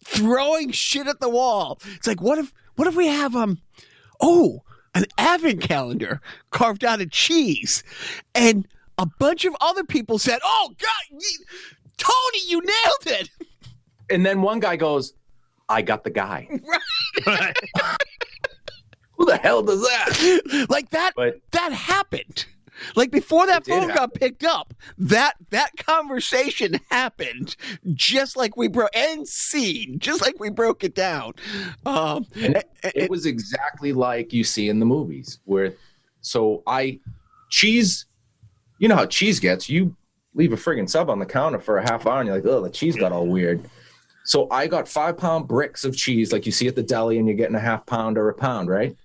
throwing 0.03 0.71
shit 0.71 1.07
at 1.07 1.19
the 1.19 1.29
wall. 1.29 1.79
It's 1.95 2.07
like 2.07 2.21
what 2.21 2.37
if 2.37 2.53
what 2.75 2.87
if 2.87 2.95
we 2.95 3.07
have 3.07 3.35
um 3.35 3.59
oh 4.21 4.63
an 4.95 5.05
advent 5.17 5.61
calendar 5.61 6.19
carved 6.49 6.83
out 6.83 7.01
of 7.01 7.11
cheese 7.11 7.83
and 8.33 8.67
a 8.97 9.05
bunch 9.05 9.45
of 9.45 9.55
other 9.61 9.83
people 9.85 10.19
said, 10.19 10.39
"Oh 10.43 10.73
God, 10.77 11.19
ye- 11.21 11.45
Tony, 11.97 12.39
you 12.47 12.59
nailed 12.59 13.19
it!" 13.21 13.29
And 14.09 14.25
then 14.25 14.41
one 14.41 14.59
guy 14.59 14.75
goes, 14.75 15.13
I 15.69 15.83
got 15.83 16.03
the 16.03 16.09
guy. 16.09 16.47
Who 17.25 17.31
the 19.29 19.37
hell 19.37 19.63
does 19.63 19.81
that? 19.81 20.67
like 20.69 20.89
that 20.91 21.13
But 21.15 21.39
that 21.51 21.71
happened. 21.71 22.45
Like 22.95 23.11
before 23.11 23.45
that 23.47 23.65
phone 23.65 23.89
got 23.89 24.13
picked 24.13 24.45
up, 24.45 24.73
that 24.97 25.33
that 25.49 25.71
conversation 25.77 26.79
happened 26.89 27.57
just 27.93 28.37
like 28.37 28.55
we 28.55 28.69
broke 28.69 28.95
and 28.95 29.27
seen, 29.27 29.99
just 29.99 30.21
like 30.21 30.39
we 30.39 30.49
broke 30.49 30.83
it 30.85 30.95
down. 30.95 31.33
Um, 31.85 32.25
it, 32.35 32.55
it- 32.83 32.93
it 32.95 33.09
was 33.09 33.25
exactly 33.25 33.91
like 33.91 34.31
you 34.31 34.45
see 34.45 34.69
in 34.69 34.79
the 34.79 34.85
movies 34.85 35.39
where 35.43 35.73
so 36.21 36.63
I 36.65 36.99
cheese 37.49 38.05
you 38.77 38.87
know 38.87 38.95
how 38.95 39.05
cheese 39.05 39.39
gets. 39.41 39.69
You 39.69 39.93
leave 40.33 40.53
a 40.53 40.55
friggin' 40.55 40.89
sub 40.89 41.09
on 41.09 41.19
the 41.19 41.25
counter 41.25 41.59
for 41.59 41.79
a 41.79 41.81
half 41.83 42.07
hour 42.07 42.19
and 42.21 42.27
you're 42.27 42.37
like, 42.37 42.45
oh 42.45 42.61
the 42.61 42.69
cheese 42.69 42.95
got 42.95 43.11
all 43.11 43.27
weird. 43.27 43.69
So 44.23 44.47
I 44.51 44.67
got 44.67 44.87
five 44.87 45.17
pound 45.17 45.49
bricks 45.49 45.83
of 45.83 45.97
cheese 45.97 46.31
like 46.31 46.45
you 46.45 46.53
see 46.53 46.67
at 46.69 46.75
the 46.75 46.83
deli 46.83 47.17
and 47.17 47.27
you're 47.27 47.35
getting 47.35 47.55
a 47.55 47.59
half 47.59 47.85
pound 47.85 48.17
or 48.17 48.29
a 48.29 48.33
pound, 48.33 48.69
right? 48.69 48.95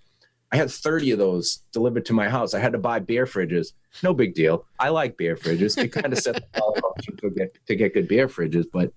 I 0.54 0.56
had 0.56 0.70
30 0.70 1.10
of 1.10 1.18
those 1.18 1.64
delivered 1.72 2.06
to 2.06 2.12
my 2.12 2.28
house. 2.28 2.54
I 2.54 2.60
had 2.60 2.74
to 2.74 2.78
buy 2.78 3.00
beer 3.00 3.26
fridges. 3.26 3.72
No 4.04 4.14
big 4.14 4.34
deal. 4.34 4.66
I 4.78 4.90
like 4.90 5.16
beer 5.16 5.34
fridges. 5.34 5.76
It 5.76 5.88
kind 5.88 6.12
of 6.12 6.18
set 6.20 6.36
the 6.36 7.12
to 7.22 7.30
get 7.30 7.58
to 7.66 7.74
get 7.74 7.92
good 7.92 8.06
beer 8.06 8.28
fridges, 8.28 8.64
but 8.72 8.92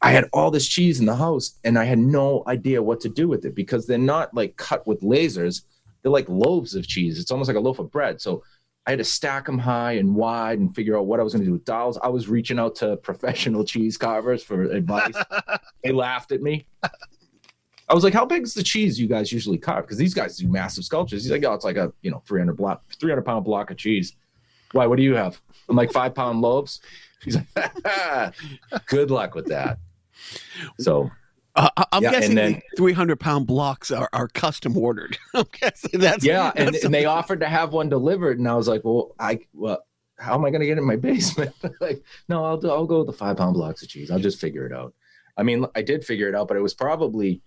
I 0.00 0.12
had 0.12 0.28
all 0.32 0.52
this 0.52 0.68
cheese 0.68 1.00
in 1.00 1.06
the 1.06 1.16
house 1.16 1.58
and 1.64 1.76
I 1.76 1.86
had 1.86 1.98
no 1.98 2.44
idea 2.46 2.80
what 2.80 3.00
to 3.00 3.08
do 3.08 3.26
with 3.26 3.44
it 3.44 3.56
because 3.56 3.88
they're 3.88 3.98
not 3.98 4.32
like 4.32 4.56
cut 4.58 4.86
with 4.86 5.00
lasers. 5.00 5.62
They're 6.02 6.12
like 6.12 6.28
loaves 6.28 6.76
of 6.76 6.86
cheese. 6.86 7.18
It's 7.18 7.32
almost 7.32 7.48
like 7.48 7.56
a 7.56 7.60
loaf 7.60 7.80
of 7.80 7.90
bread. 7.90 8.20
So 8.20 8.44
I 8.86 8.90
had 8.90 9.00
to 9.00 9.04
stack 9.04 9.46
them 9.46 9.58
high 9.58 9.94
and 9.94 10.14
wide 10.14 10.60
and 10.60 10.72
figure 10.72 10.96
out 10.96 11.06
what 11.06 11.18
I 11.18 11.24
was 11.24 11.32
going 11.32 11.42
to 11.42 11.46
do 11.46 11.54
with 11.54 11.64
dolls. 11.64 11.98
I 12.00 12.08
was 12.10 12.28
reaching 12.28 12.60
out 12.60 12.76
to 12.76 12.96
professional 12.98 13.64
cheese 13.64 13.98
carvers 13.98 14.44
for 14.44 14.62
advice. 14.62 15.16
they 15.82 15.90
laughed 15.90 16.30
at 16.30 16.42
me. 16.42 16.68
I 17.90 17.94
was 17.94 18.04
like, 18.04 18.14
"How 18.14 18.24
big 18.24 18.44
is 18.44 18.54
the 18.54 18.62
cheese 18.62 18.98
you 19.00 19.06
guys 19.08 19.32
usually 19.32 19.58
carve?" 19.58 19.84
Because 19.84 19.98
these 19.98 20.14
guys 20.14 20.36
do 20.38 20.48
massive 20.48 20.84
sculptures. 20.84 21.22
He's 21.24 21.32
like, 21.32 21.44
"Oh, 21.44 21.52
it's 21.54 21.64
like 21.64 21.76
a 21.76 21.92
you 22.02 22.10
know 22.10 22.22
300 22.26 22.56
block, 22.56 22.82
300 23.00 23.22
pound 23.22 23.44
block 23.44 23.70
of 23.70 23.76
cheese." 23.76 24.16
Why? 24.72 24.86
What 24.86 24.96
do 24.96 25.02
you 25.02 25.14
have? 25.16 25.40
I'm 25.68 25.76
like 25.76 25.92
five 25.92 26.14
pound 26.14 26.40
loaves. 26.40 26.80
He's 27.24 27.36
like, 27.36 28.34
"Good 28.86 29.10
luck 29.10 29.34
with 29.34 29.46
that." 29.46 29.78
So 30.78 31.10
Uh, 31.56 31.68
I'm 31.92 32.02
Yeah, 32.02 32.12
guessing 32.12 32.36
then- 32.36 32.52
the 32.70 32.76
300 32.76 33.18
pound 33.18 33.46
blocks 33.48 33.90
are, 33.90 34.08
are 34.12 34.28
custom 34.28 34.76
ordered. 34.76 35.18
I'm 35.34 35.44
guessing 35.60 35.98
that's 36.00 36.24
yeah, 36.24 36.52
and, 36.54 36.68
that's 36.74 36.84
and 36.84 36.94
they 36.94 37.06
offered 37.06 37.40
to 37.40 37.46
have 37.48 37.72
one 37.72 37.88
delivered, 37.88 38.38
and 38.38 38.46
I 38.48 38.54
was 38.54 38.68
like, 38.68 38.82
"Well, 38.84 39.14
I 39.18 39.40
well, 39.52 39.84
how 40.16 40.34
am 40.36 40.44
I 40.44 40.50
going 40.50 40.60
to 40.60 40.66
get 40.66 40.78
it 40.78 40.80
in 40.80 40.86
my 40.86 40.96
basement?" 40.96 41.52
like, 41.80 42.02
no, 42.28 42.44
I'll 42.44 42.56
do, 42.56 42.70
I'll 42.70 42.86
go 42.86 42.98
with 42.98 43.08
the 43.08 43.12
five 43.12 43.36
pound 43.36 43.54
blocks 43.54 43.82
of 43.82 43.88
cheese. 43.88 44.10
I'll 44.12 44.20
just 44.20 44.38
figure 44.40 44.64
it 44.64 44.72
out. 44.72 44.94
I 45.36 45.42
mean, 45.42 45.66
I 45.74 45.82
did 45.82 46.04
figure 46.04 46.28
it 46.28 46.34
out, 46.36 46.46
but 46.48 46.56
it 46.56 46.60
was 46.60 46.74
probably, 46.74 47.40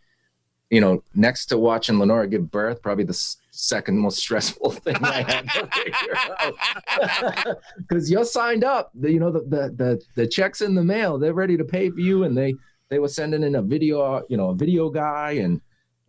you 0.74 0.82
know, 0.82 1.04
next 1.14 1.46
to 1.46 1.58
watching 1.60 2.00
Lenora 2.00 2.28
give 2.28 2.50
birth, 2.50 2.82
probably 2.82 3.04
the 3.04 3.36
second 3.52 3.96
most 4.00 4.18
stressful 4.18 4.72
thing 4.84 4.96
I 5.04 5.22
had 5.22 5.48
to 5.52 5.68
figure 5.68 6.16
out. 6.18 7.58
Because 7.78 8.10
you're 8.10 8.26
signed 8.26 8.64
up, 8.64 8.90
the, 8.96 9.12
you 9.12 9.20
know, 9.20 9.32
the, 9.32 9.42
the 9.42 9.70
the 9.78 10.02
the 10.16 10.28
checks 10.28 10.62
in 10.62 10.74
the 10.74 10.84
mail, 10.84 11.20
they're 11.20 11.36
ready 11.36 11.58
to 11.58 11.64
pay 11.64 11.92
for 11.92 12.00
you, 12.00 12.24
and 12.24 12.36
they 12.36 12.56
they 12.90 12.98
were 12.98 13.08
sending 13.08 13.44
in 13.44 13.54
a 13.56 13.62
video, 13.62 14.24
you 14.30 14.38
know, 14.38 14.50
a 14.50 14.56
video 14.56 14.90
guy, 14.90 15.32
and 15.34 15.62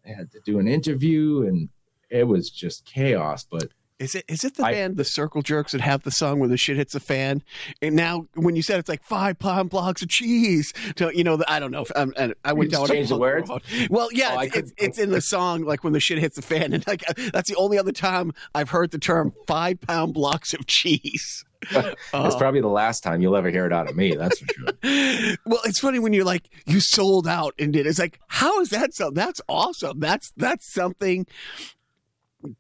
they 0.03 0.13
had 0.13 0.31
to 0.33 0.41
do 0.47 0.59
an 0.59 0.67
interview, 0.67 1.47
and 1.47 1.69
it 2.09 2.25
was 2.25 2.49
just 2.49 2.87
chaos. 2.87 3.45
But 3.45 3.69
Is 4.01 4.17
it 4.17 4.25
is 4.27 4.43
it 4.43 4.57
the 4.57 4.65
I- 4.65 4.73
band 4.73 4.97
the 4.97 5.05
Circle 5.05 5.43
Jerks 5.43 5.71
that 5.73 5.81
have 5.81 6.03
the 6.03 6.11
song 6.11 6.41
when 6.41 6.51
the 6.51 6.57
shit 6.57 6.77
hits 6.77 6.95
the 6.95 7.01
fan? 7.01 7.43
And 7.81 7.95
now 7.95 8.27
when 8.35 8.57
you 8.57 8.63
said 8.63 8.81
it's 8.81 8.89
like 8.89 9.05
five 9.05 9.39
pound 9.39 9.71
blocks 9.71 10.03
of 10.03 10.09
cheese, 10.09 10.73
to, 10.97 11.17
you 11.17 11.23
know, 11.23 11.37
the, 11.37 11.49
I 11.51 11.61
don't 11.61 11.71
know. 11.71 11.83
If, 11.83 11.93
um, 11.95 12.13
and 12.17 12.35
I 12.45 12.53
went 12.55 12.73
You 12.73 12.79
just 12.79 12.93
down 12.93 12.97
a 13.03 13.07
the 13.07 13.17
words? 13.17 13.49
road. 13.49 13.63
Well, 13.91 14.09
yeah, 14.13 14.31
Oh, 14.35 14.39
I 14.39 14.45
it's, 14.45 14.57
it's, 14.57 14.71
could- 14.73 14.85
it's 14.89 14.99
in 14.99 15.11
the 15.11 15.21
song 15.21 15.63
like 15.63 15.85
when 15.85 15.93
the 15.93 16.01
shit 16.01 16.19
hits 16.19 16.35
the 16.37 16.43
fan, 16.43 16.73
and 16.73 16.85
like 16.89 17.05
that's 17.33 17.49
the 17.49 17.57
only 17.57 17.79
other 17.79 17.93
time 17.93 18.33
I've 18.55 18.71
heard 18.71 18.91
the 18.91 18.99
term 18.99 19.33
five 19.47 19.81
pound 19.81 20.13
blocks 20.15 20.53
of 20.55 20.67
cheese. 20.67 21.45
That's 21.73 21.95
Uh, 22.13 22.37
probably 22.37 22.61
the 22.61 22.69
last 22.69 23.03
time 23.03 23.23
you'll 23.23 23.37
ever 23.37 23.49
hear 23.49 23.65
it 23.65 23.73
out 23.73 23.89
of 23.89 23.97
me. 23.97 24.15
That's 24.15 24.39
for 24.39 24.47
sure. 24.53 24.67
well, 25.47 25.61
it's 25.65 25.81
funny 25.81 25.99
when 25.99 26.13
you're 26.13 26.23
like 26.27 26.51
you 26.67 26.79
sold 26.79 27.27
out 27.27 27.55
and 27.59 27.73
did. 27.73 27.87
It's 27.87 27.99
like 27.99 28.21
how 28.29 28.61
is 28.61 28.69
that 28.69 28.93
so? 28.93 29.11
That's 29.11 29.41
awesome. 29.49 29.99
That's 29.99 30.31
that's 30.37 30.71
something 30.71 31.27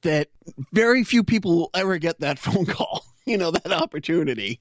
that 0.03 0.29
very 0.73 1.05
few 1.05 1.23
people 1.23 1.57
will 1.57 1.71
ever 1.75 1.99
get 1.99 2.21
that 2.21 2.39
phone 2.39 2.67
call. 2.67 3.05
You 3.27 3.39
know 3.39 3.51
that 3.51 3.73
opportunity. 3.73 4.61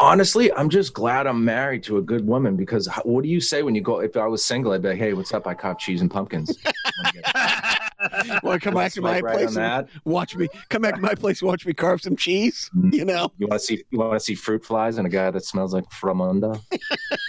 Honestly, 0.00 0.52
I'm 0.52 0.68
just 0.68 0.94
glad 0.94 1.26
I'm 1.26 1.44
married 1.44 1.82
to 1.84 1.96
a 1.96 2.02
good 2.02 2.26
woman 2.26 2.56
because 2.56 2.88
what 3.04 3.22
do 3.24 3.28
you 3.28 3.40
say 3.40 3.62
when 3.62 3.74
you 3.74 3.80
go? 3.80 4.00
If 4.00 4.16
I 4.16 4.26
was 4.26 4.44
single, 4.44 4.72
I'd 4.72 4.82
be 4.82 4.90
like, 4.90 4.98
"Hey, 4.98 5.12
what's 5.12 5.34
up? 5.34 5.46
I 5.46 5.54
cop 5.54 5.78
cheese 5.78 6.00
and 6.00 6.10
pumpkins." 6.10 6.56
Want 8.42 8.60
to 8.62 8.64
come 8.64 8.74
back 8.74 8.92
to 8.92 9.00
my 9.00 9.20
right 9.20 9.34
place 9.34 9.56
and 9.56 9.88
watch 10.04 10.36
me? 10.36 10.48
Come 10.68 10.82
back 10.82 10.94
to 10.94 11.00
my 11.00 11.14
place 11.14 11.42
watch 11.42 11.66
me 11.66 11.72
carve 11.72 12.00
some 12.00 12.14
cheese. 12.14 12.70
Mm. 12.76 12.94
You 12.94 13.04
know. 13.04 13.32
You 13.38 13.48
want 13.48 13.60
to 13.60 13.66
see? 13.66 13.84
You 13.90 13.98
want 13.98 14.12
to 14.12 14.20
see 14.20 14.34
fruit 14.34 14.64
flies 14.64 14.98
and 14.98 15.06
a 15.06 15.10
guy 15.10 15.30
that 15.30 15.44
smells 15.44 15.74
like 15.74 15.84
framunda? 15.90 16.60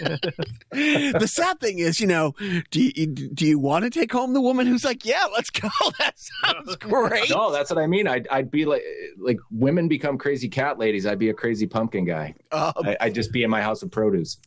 the 0.70 1.26
sad 1.26 1.58
thing 1.60 1.80
is, 1.80 1.98
you 1.98 2.06
know, 2.06 2.34
do 2.70 2.82
you, 2.82 3.06
do 3.06 3.46
you 3.46 3.58
want 3.58 3.84
to 3.84 3.90
take 3.90 4.12
home 4.12 4.32
the 4.32 4.40
woman 4.40 4.66
who's 4.66 4.84
like, 4.84 5.04
yeah, 5.04 5.24
let's 5.32 5.50
go. 5.50 5.68
That 5.98 6.14
sounds 6.18 6.76
great. 6.76 7.30
No, 7.30 7.50
that's 7.52 7.70
what 7.70 7.78
I 7.78 7.86
mean. 7.86 8.06
I'd, 8.06 8.26
I'd 8.28 8.50
be 8.50 8.64
like, 8.64 8.82
like 9.18 9.38
women 9.50 9.88
become 9.88 10.18
crazy 10.18 10.48
cat 10.48 10.78
ladies. 10.78 11.04
I'd 11.04 11.18
be 11.18 11.30
a 11.30 11.34
crazy 11.34 11.66
pumpkin 11.66 12.04
guy. 12.04 12.34
Um, 12.60 12.72
I, 12.84 12.96
I'd 13.00 13.14
just 13.14 13.32
be 13.32 13.42
in 13.42 13.50
my 13.50 13.62
house 13.62 13.82
of 13.82 13.90
produce. 13.90 14.38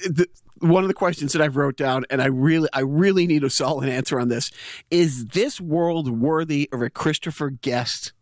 the, 0.00 0.26
one 0.58 0.82
of 0.82 0.88
the 0.88 0.94
questions 0.94 1.32
that 1.32 1.42
I've 1.42 1.56
wrote 1.56 1.76
down, 1.76 2.04
and 2.10 2.22
I 2.22 2.26
really, 2.26 2.68
I 2.72 2.80
really 2.80 3.26
need 3.26 3.44
a 3.44 3.50
solid 3.50 3.88
answer 3.88 4.18
on 4.18 4.28
this: 4.28 4.50
Is 4.90 5.26
this 5.26 5.60
world 5.60 6.08
worthy 6.20 6.68
of 6.72 6.82
a 6.82 6.90
Christopher 6.90 7.50
Guest 7.50 8.12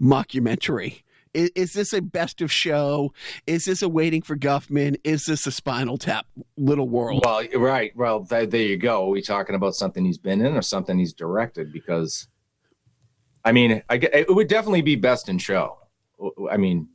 mockumentary? 0.00 1.02
Is, 1.34 1.50
is 1.54 1.72
this 1.72 1.92
a 1.92 2.00
best 2.00 2.40
of 2.40 2.50
show? 2.50 3.12
Is 3.46 3.64
this 3.64 3.82
a 3.82 3.88
Waiting 3.88 4.22
for 4.22 4.36
Guffman? 4.36 4.96
Is 5.04 5.24
this 5.24 5.46
a 5.46 5.52
Spinal 5.52 5.98
Tap 5.98 6.26
Little 6.56 6.88
World? 6.88 7.24
Well, 7.24 7.44
right. 7.56 7.94
Well, 7.96 8.24
th- 8.24 8.50
there 8.50 8.62
you 8.62 8.76
go. 8.76 9.06
Are 9.06 9.10
we 9.10 9.20
talking 9.20 9.54
about 9.54 9.74
something 9.74 10.04
he's 10.04 10.18
been 10.18 10.40
in 10.40 10.56
or 10.56 10.62
something 10.62 10.98
he's 10.98 11.12
directed? 11.12 11.72
Because, 11.72 12.28
I 13.44 13.52
mean, 13.52 13.82
I, 13.90 13.96
it 13.96 14.34
would 14.34 14.48
definitely 14.48 14.82
be 14.82 14.96
best 14.96 15.28
in 15.28 15.38
show. 15.38 15.78
I 16.50 16.56
mean, 16.56 16.88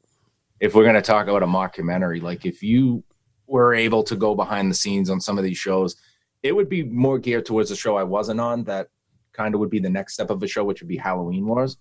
if 0.60 0.76
we're 0.76 0.84
going 0.84 0.96
to 0.96 1.02
talk 1.02 1.28
about 1.28 1.44
a 1.44 1.48
mockumentary, 1.48 2.22
like 2.22 2.46
if 2.46 2.62
you 2.62 3.04
were 3.48 3.74
able 3.74 4.04
to 4.04 4.16
go 4.16 4.36
behind 4.36 4.70
the 4.70 4.76
scenes 4.76 5.10
on 5.10 5.20
some 5.20 5.38
of 5.38 5.44
these 5.44 5.58
shows, 5.58 5.96
it 6.44 6.56
would 6.56 6.70
be 6.70 6.84
more 6.84 7.20
geared 7.20 7.46
towards 7.46 7.70
the 7.70 7.76
show 7.76 7.98
I 7.98 8.04
wasn't 8.04 8.40
on. 8.40 8.64
That 8.66 8.88
kind 9.34 9.54
of 9.54 9.60
would 9.60 9.70
be 9.70 9.80
the 9.80 9.90
next 9.90 10.14
step 10.14 10.30
of 10.30 10.40
the 10.40 10.48
show, 10.48 10.64
which 10.64 10.82
would 10.82 10.88
be 10.88 10.98
Halloween 10.98 11.46
Wars. 11.46 11.78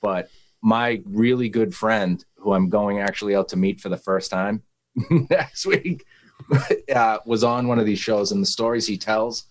But 0.00 0.30
my 0.62 1.02
really 1.04 1.48
good 1.48 1.74
friend, 1.74 2.24
who 2.36 2.52
I'm 2.52 2.68
going 2.68 3.00
actually 3.00 3.34
out 3.34 3.48
to 3.48 3.56
meet 3.56 3.80
for 3.80 3.88
the 3.88 3.96
first 3.96 4.30
time 4.30 4.62
next 5.30 5.66
week, 5.66 6.04
uh, 6.94 7.18
was 7.26 7.44
on 7.44 7.68
one 7.68 7.78
of 7.78 7.86
these 7.86 7.98
shows, 7.98 8.32
and 8.32 8.42
the 8.42 8.46
stories 8.46 8.86
he 8.86 8.96
tells 8.96 9.44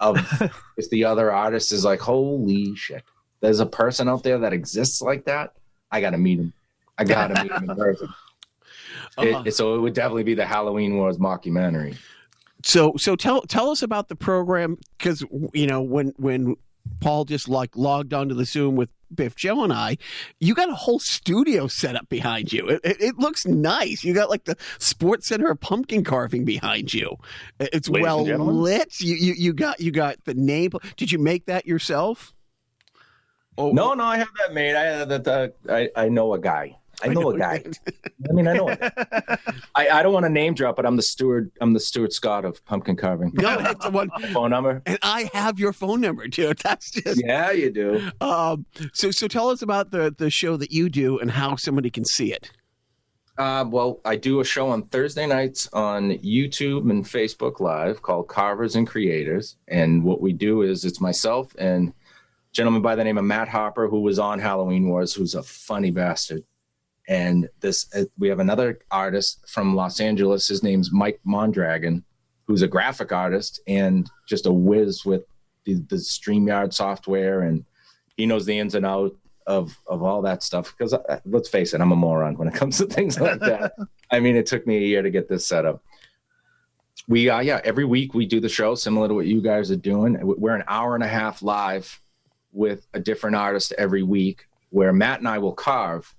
of 0.00 0.18
if 0.76 0.88
the 0.90 1.04
other 1.04 1.32
artist 1.32 1.72
is 1.72 1.84
like, 1.84 2.00
holy 2.00 2.74
shit, 2.76 3.02
there's 3.40 3.60
a 3.60 3.66
person 3.66 4.08
out 4.08 4.22
there 4.22 4.38
that 4.38 4.52
exists 4.52 5.02
like 5.02 5.24
that. 5.24 5.52
I 5.90 6.00
got 6.00 6.10
to 6.10 6.18
meet 6.18 6.38
him. 6.38 6.52
I 6.98 7.04
got 7.04 7.28
to 7.28 7.42
meet 7.42 7.52
him 7.52 7.70
in 7.70 7.76
person. 7.76 8.08
It- 9.18 9.34
Uh-huh. 9.34 9.50
so 9.50 9.74
it 9.76 9.78
would 9.80 9.94
definitely 9.94 10.24
be 10.24 10.34
the 10.34 10.44
Halloween 10.46 10.96
Wars 10.96 11.16
mockumentary. 11.18 11.96
So 12.64 12.94
so 12.96 13.16
tell 13.16 13.42
tell 13.42 13.70
us 13.70 13.82
about 13.82 14.08
the 14.08 14.16
program 14.16 14.78
because 14.98 15.24
you 15.54 15.66
know 15.66 15.80
when 15.82 16.12
when 16.16 16.56
Paul 17.00 17.24
just 17.24 17.48
like 17.48 17.76
logged 17.76 18.12
onto 18.12 18.34
the 18.34 18.44
Zoom 18.44 18.76
with 18.76 18.88
Biff 19.14 19.36
Joe 19.36 19.62
and 19.62 19.72
I, 19.72 19.98
you 20.40 20.54
got 20.54 20.68
a 20.68 20.74
whole 20.74 20.98
studio 20.98 21.68
set 21.68 21.94
up 21.94 22.08
behind 22.08 22.52
you. 22.52 22.66
It, 22.68 22.80
it, 22.84 22.96
it 23.00 23.18
looks 23.18 23.46
nice. 23.46 24.02
You 24.02 24.12
got 24.14 24.28
like 24.30 24.44
the 24.44 24.56
Sports 24.78 25.28
Center 25.28 25.50
of 25.50 25.60
pumpkin 25.60 26.02
carving 26.02 26.44
behind 26.44 26.92
you. 26.92 27.16
It's 27.60 27.88
Ladies 27.88 28.02
well 28.04 28.24
lit. 28.24 29.00
You, 29.00 29.14
you 29.14 29.34
you 29.34 29.52
got 29.52 29.78
you 29.80 29.92
got 29.92 30.16
the 30.24 30.34
name. 30.34 30.72
Did 30.96 31.12
you 31.12 31.18
make 31.20 31.46
that 31.46 31.66
yourself? 31.66 32.34
Oh 33.56 33.70
No, 33.70 33.94
no, 33.94 34.04
I 34.04 34.18
have 34.18 34.28
that 34.44 34.54
made. 34.54 34.74
I 34.74 35.04
that. 35.04 35.26
Uh, 35.28 35.48
I 35.72 35.88
I 35.96 36.08
know 36.08 36.34
a 36.34 36.38
guy. 36.38 36.76
I 37.02 37.08
know 37.08 37.30
a 37.30 37.38
guy. 37.38 37.62
I 38.28 38.32
mean, 38.32 38.48
I 38.48 38.54
know. 38.54 38.68
I 39.74 39.88
I 39.88 40.02
don't 40.02 40.12
want 40.12 40.24
to 40.24 40.30
name 40.30 40.54
drop, 40.54 40.76
but 40.76 40.86
I'm 40.86 40.96
the 40.96 41.02
steward. 41.02 41.50
I'm 41.60 41.72
the 41.72 41.80
Stuart 41.80 42.12
Scott 42.12 42.44
of 42.44 42.64
pumpkin 42.64 42.96
carving. 42.96 43.32
No, 43.34 43.58
that's 43.58 43.84
the 43.84 43.90
one. 43.90 44.08
Phone 44.32 44.50
number. 44.50 44.82
And 44.86 44.98
I 45.02 45.30
have 45.34 45.58
your 45.58 45.72
phone 45.72 46.00
number 46.00 46.26
too. 46.28 46.52
That's 46.62 46.90
just 46.90 47.20
Yeah, 47.24 47.50
you 47.50 47.70
do. 47.70 48.10
um. 48.20 48.66
So 48.94 49.10
so 49.10 49.28
tell 49.28 49.50
us 49.50 49.62
about 49.62 49.90
the 49.90 50.14
the 50.16 50.30
show 50.30 50.56
that 50.56 50.72
you 50.72 50.88
do 50.88 51.18
and 51.18 51.30
how 51.30 51.56
somebody 51.56 51.90
can 51.90 52.04
see 52.04 52.32
it. 52.32 52.50
Uh, 53.38 53.64
well, 53.68 54.00
I 54.04 54.16
do 54.16 54.40
a 54.40 54.44
show 54.44 54.68
on 54.70 54.84
Thursday 54.84 55.26
nights 55.26 55.68
on 55.74 56.12
YouTube 56.18 56.90
and 56.90 57.04
Facebook 57.04 57.60
Live 57.60 58.00
called 58.00 58.28
Carvers 58.28 58.76
and 58.76 58.86
Creators. 58.86 59.56
And 59.68 60.02
what 60.02 60.22
we 60.22 60.32
do 60.32 60.62
is 60.62 60.86
it's 60.86 61.02
myself 61.02 61.54
and 61.58 61.90
a 61.90 61.92
gentleman 62.52 62.80
by 62.80 62.94
the 62.96 63.04
name 63.04 63.18
of 63.18 63.24
Matt 63.24 63.48
Hopper, 63.48 63.88
who 63.88 64.00
was 64.00 64.18
on 64.18 64.38
Halloween 64.38 64.88
Wars, 64.88 65.12
who's 65.12 65.34
a 65.34 65.42
funny 65.42 65.90
bastard. 65.90 66.44
And 67.08 67.48
this, 67.60 67.86
uh, 67.94 68.04
we 68.18 68.28
have 68.28 68.40
another 68.40 68.80
artist 68.90 69.48
from 69.48 69.76
Los 69.76 70.00
Angeles. 70.00 70.48
His 70.48 70.62
name's 70.62 70.92
Mike 70.92 71.20
Mondragon, 71.24 72.04
who's 72.46 72.62
a 72.62 72.68
graphic 72.68 73.12
artist 73.12 73.60
and 73.66 74.10
just 74.28 74.46
a 74.46 74.52
whiz 74.52 75.04
with 75.04 75.24
the, 75.64 75.74
the 75.88 75.96
StreamYard 75.96 76.74
software. 76.74 77.42
And 77.42 77.64
he 78.16 78.26
knows 78.26 78.44
the 78.44 78.58
ins 78.58 78.74
and 78.74 78.86
outs 78.86 79.16
of 79.46 79.76
of 79.86 80.02
all 80.02 80.22
that 80.22 80.42
stuff 80.42 80.74
because 80.76 80.92
uh, 80.92 81.20
let's 81.24 81.48
face 81.48 81.72
it 81.72 81.80
i'm 81.80 81.92
a 81.92 81.96
moron 81.96 82.36
when 82.36 82.48
it 82.48 82.54
comes 82.60 82.78
to 82.78 82.86
things 82.86 83.20
like 83.20 83.38
that 83.40 83.74
i 84.10 84.18
mean 84.18 84.36
it 84.36 84.46
took 84.46 84.66
me 84.66 84.76
a 84.76 84.86
year 84.86 85.02
to 85.02 85.10
get 85.10 85.28
this 85.28 85.46
set 85.46 85.64
up 85.64 85.82
we 87.08 87.30
uh 87.30 87.40
yeah 87.40 87.60
every 87.64 87.84
week 87.84 88.14
we 88.14 88.26
do 88.26 88.40
the 88.40 88.48
show 88.48 88.74
similar 88.74 89.08
to 89.08 89.14
what 89.14 89.26
you 89.26 89.40
guys 89.40 89.70
are 89.70 89.76
doing 89.76 90.18
we're 90.22 90.56
an 90.56 90.64
hour 90.68 90.94
and 90.94 91.04
a 91.04 91.08
half 91.08 91.42
live 91.42 92.00
with 92.52 92.86
a 92.94 93.00
different 93.00 93.36
artist 93.36 93.72
every 93.78 94.02
week 94.02 94.46
where 94.70 94.92
matt 94.92 95.20
and 95.20 95.28
i 95.28 95.38
will 95.38 95.54
carve 95.54 96.12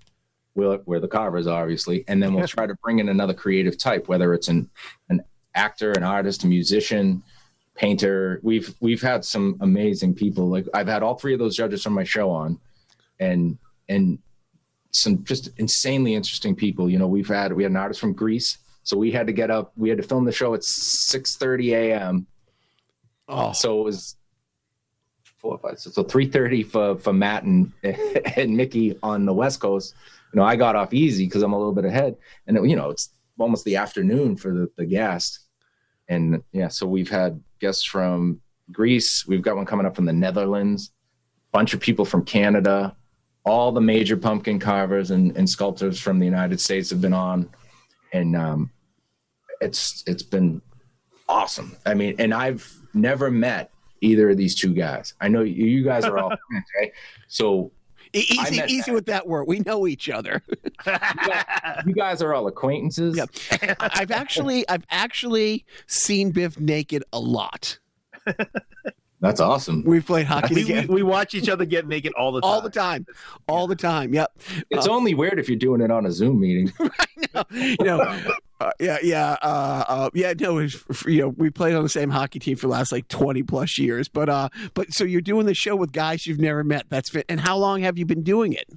we're 0.58 1.00
the 1.00 1.08
carvers 1.08 1.48
obviously 1.48 2.04
and 2.08 2.22
then 2.22 2.34
we'll 2.34 2.48
try 2.48 2.66
to 2.66 2.76
bring 2.84 3.00
in 3.00 3.10
another 3.10 3.34
creative 3.34 3.78
type 3.78 4.08
whether 4.08 4.34
it's 4.34 4.48
an 4.48 4.70
an 5.10 5.22
actor 5.56 5.92
an 5.94 6.04
artist 6.04 6.44
a 6.44 6.48
musician 6.48 7.22
painter 7.76 8.40
we've 8.42 8.74
we've 8.80 9.02
had 9.02 9.24
some 9.24 9.56
amazing 9.62 10.14
people 10.14 10.48
like 10.50 10.66
i've 10.74 10.88
had 10.88 11.04
all 11.04 11.16
three 11.16 11.34
of 11.34 11.40
those 11.40 11.56
judges 11.56 11.84
from 11.84 11.94
my 11.94 12.04
show 12.04 12.30
on 12.30 12.60
and 13.20 13.58
and 13.90 14.20
some 14.92 15.24
just 15.24 15.50
insanely 15.58 16.16
interesting 16.16 16.56
people. 16.56 16.90
You 16.90 17.00
know, 17.00 17.08
we've 17.08 17.28
had 17.28 17.54
we 17.54 17.64
had 17.64 17.72
an 17.72 17.78
artist 17.78 18.00
from 18.00 18.14
Greece, 18.14 18.58
So 18.84 18.98
we 18.98 19.12
had 19.12 19.28
to 19.28 19.34
get 19.34 19.52
up. 19.52 19.72
We 19.78 19.90
had 19.90 19.98
to 19.98 20.04
film 20.04 20.26
the 20.26 20.32
show 20.32 20.54
at 20.54 20.62
6:30 20.62 21.74
a.m. 21.74 22.28
Oh, 23.28 23.52
So 23.52 23.82
it 23.82 23.84
was 23.84 24.16
four 25.24 25.58
four, 25.58 25.70
five, 25.70 25.80
six, 25.80 25.96
so 25.96 26.04
three 26.04 26.28
thirty 26.28 26.64
for 26.64 26.98
for 26.98 27.14
Matt 27.14 27.44
and 27.44 27.72
and 27.84 28.56
Mickey 28.56 28.98
on 29.04 29.26
the 29.26 29.34
West 29.34 29.60
Coast. 29.60 29.94
You 30.34 30.40
know, 30.40 30.46
I 30.46 30.56
got 30.56 30.76
off 30.76 30.94
easy 30.94 31.26
because 31.26 31.44
I'm 31.44 31.54
a 31.54 31.58
little 31.58 31.74
bit 31.74 31.86
ahead, 31.86 32.16
and 32.48 32.58
it, 32.58 32.66
you 32.66 32.76
know, 32.76 32.90
it's 32.90 33.10
almost 33.40 33.66
the 33.66 33.76
afternoon 33.76 34.36
for 34.36 34.54
the 34.54 34.70
the 34.78 34.86
guest. 34.86 35.40
And 36.10 36.42
yeah, 36.52 36.70
so 36.70 36.88
we've 36.88 37.10
had 37.10 37.42
guests 37.60 37.84
from 37.84 38.42
Greece. 38.72 39.26
We've 39.28 39.42
got 39.42 39.56
one 39.56 39.66
coming 39.66 39.86
up 39.86 39.96
from 39.96 40.06
the 40.06 40.14
Netherlands. 40.14 40.92
Bunch 41.52 41.74
of 41.74 41.80
people 41.80 42.06
from 42.06 42.24
Canada. 42.24 42.96
All 43.46 43.72
the 43.72 43.82
major 43.82 44.18
pumpkin 44.18 44.60
carvers 44.60 45.12
and, 45.12 45.36
and 45.38 45.50
sculptors 45.50 46.00
from 46.00 46.20
the 46.20 46.26
United 46.26 46.60
States 46.60 46.90
have 46.90 47.02
been 47.02 47.14
on, 47.14 47.50
and 48.12 48.36
um, 48.36 48.72
it's 49.62 50.04
it's 50.06 50.24
been 50.24 50.62
awesome. 51.30 51.76
I 51.86 51.94
mean, 51.94 52.16
and 52.20 52.34
I've 52.34 52.70
never 52.94 53.32
met 53.32 53.72
either 54.02 54.30
of 54.30 54.38
these 54.38 54.56
two 54.56 54.74
guys. 54.74 55.14
I 55.22 55.28
know 55.28 55.42
you, 55.42 55.66
you 55.66 55.84
guys 55.84 56.06
are 56.06 56.18
all 56.18 56.30
friends, 56.50 56.66
right? 56.80 56.92
So 57.28 57.72
easy, 58.14 58.62
easy 58.68 58.92
Matt. 58.92 58.96
with 58.96 59.06
that 59.08 59.28
word. 59.28 59.46
We 59.48 59.60
know 59.60 59.88
each 59.88 60.10
other. 60.10 60.44
you 61.86 61.94
guys 61.94 62.22
are 62.22 62.34
all 62.34 62.48
acquaintances. 62.48 63.18
Yep. 63.18 63.30
I- 63.80 63.90
I've 63.94 64.12
actually, 64.12 64.68
I've 64.70 64.86
actually 64.90 65.66
seen 65.88 66.32
Biff 66.32 66.60
naked 66.60 67.04
a 67.14 67.20
lot. 67.20 67.80
That's 69.20 69.40
awesome. 69.40 69.84
We've 69.84 70.06
played 70.06 70.28
hockey 70.28 70.54
we, 70.54 70.62
we, 70.62 70.68
together 70.68 70.94
we 70.94 71.04
watch 71.04 71.34
each 71.34 71.50
other 71.50 71.66
get 71.66 71.88
naked 71.88 72.14
all 72.16 72.32
the 72.32 72.42
time. 72.42 72.50
all 72.50 72.62
the 72.62 72.70
time, 72.70 73.06
all 73.48 73.68
the 73.68 73.76
time. 73.76 74.14
Yep. 74.14 74.32
It's 74.70 74.88
uh, 74.88 74.92
only 74.92 75.16
weird 75.16 75.40
if 75.40 75.50
you're 75.50 75.58
doing 75.58 75.82
it 75.82 75.90
on 75.90 76.06
a 76.06 76.12
Zoom 76.12 76.40
meeting. 76.40 76.72
you 77.52 77.78
know, 77.80 78.22
uh, 78.60 78.72
yeah, 78.80 78.98
yeah, 79.04 79.38
uh, 79.42 79.84
uh, 79.88 80.10
yeah. 80.14 80.34
No, 80.40 80.58
it's, 80.58 80.84
you 81.06 81.22
know, 81.22 81.30
we 81.30 81.50
played 81.50 81.76
on 81.76 81.84
the 81.84 81.90
same 81.90 82.10
hockey 82.10 82.40
team 82.40 82.56
for 82.56 82.68
the 82.68 82.72
last 82.74 82.92
like 82.92 83.08
twenty 83.08 83.44
plus 83.44 83.78
years. 83.78 84.08
But, 84.08 84.30
uh, 84.30 84.50
but 84.74 84.94
so 84.94 85.04
you're 85.04 85.22
doing 85.22 85.46
the 85.46 85.54
show 85.54 85.76
with 85.76 85.92
guys 85.92 86.26
you've 86.26 86.40
never 86.40 86.64
met. 86.64 86.86
That's 86.90 87.10
fit. 87.10 87.26
And 87.30 87.40
how 87.40 87.58
long 87.58 87.82
have 87.82 87.98
you 87.98 88.06
been 88.06 88.24
doing 88.24 88.54
it? 88.54 88.68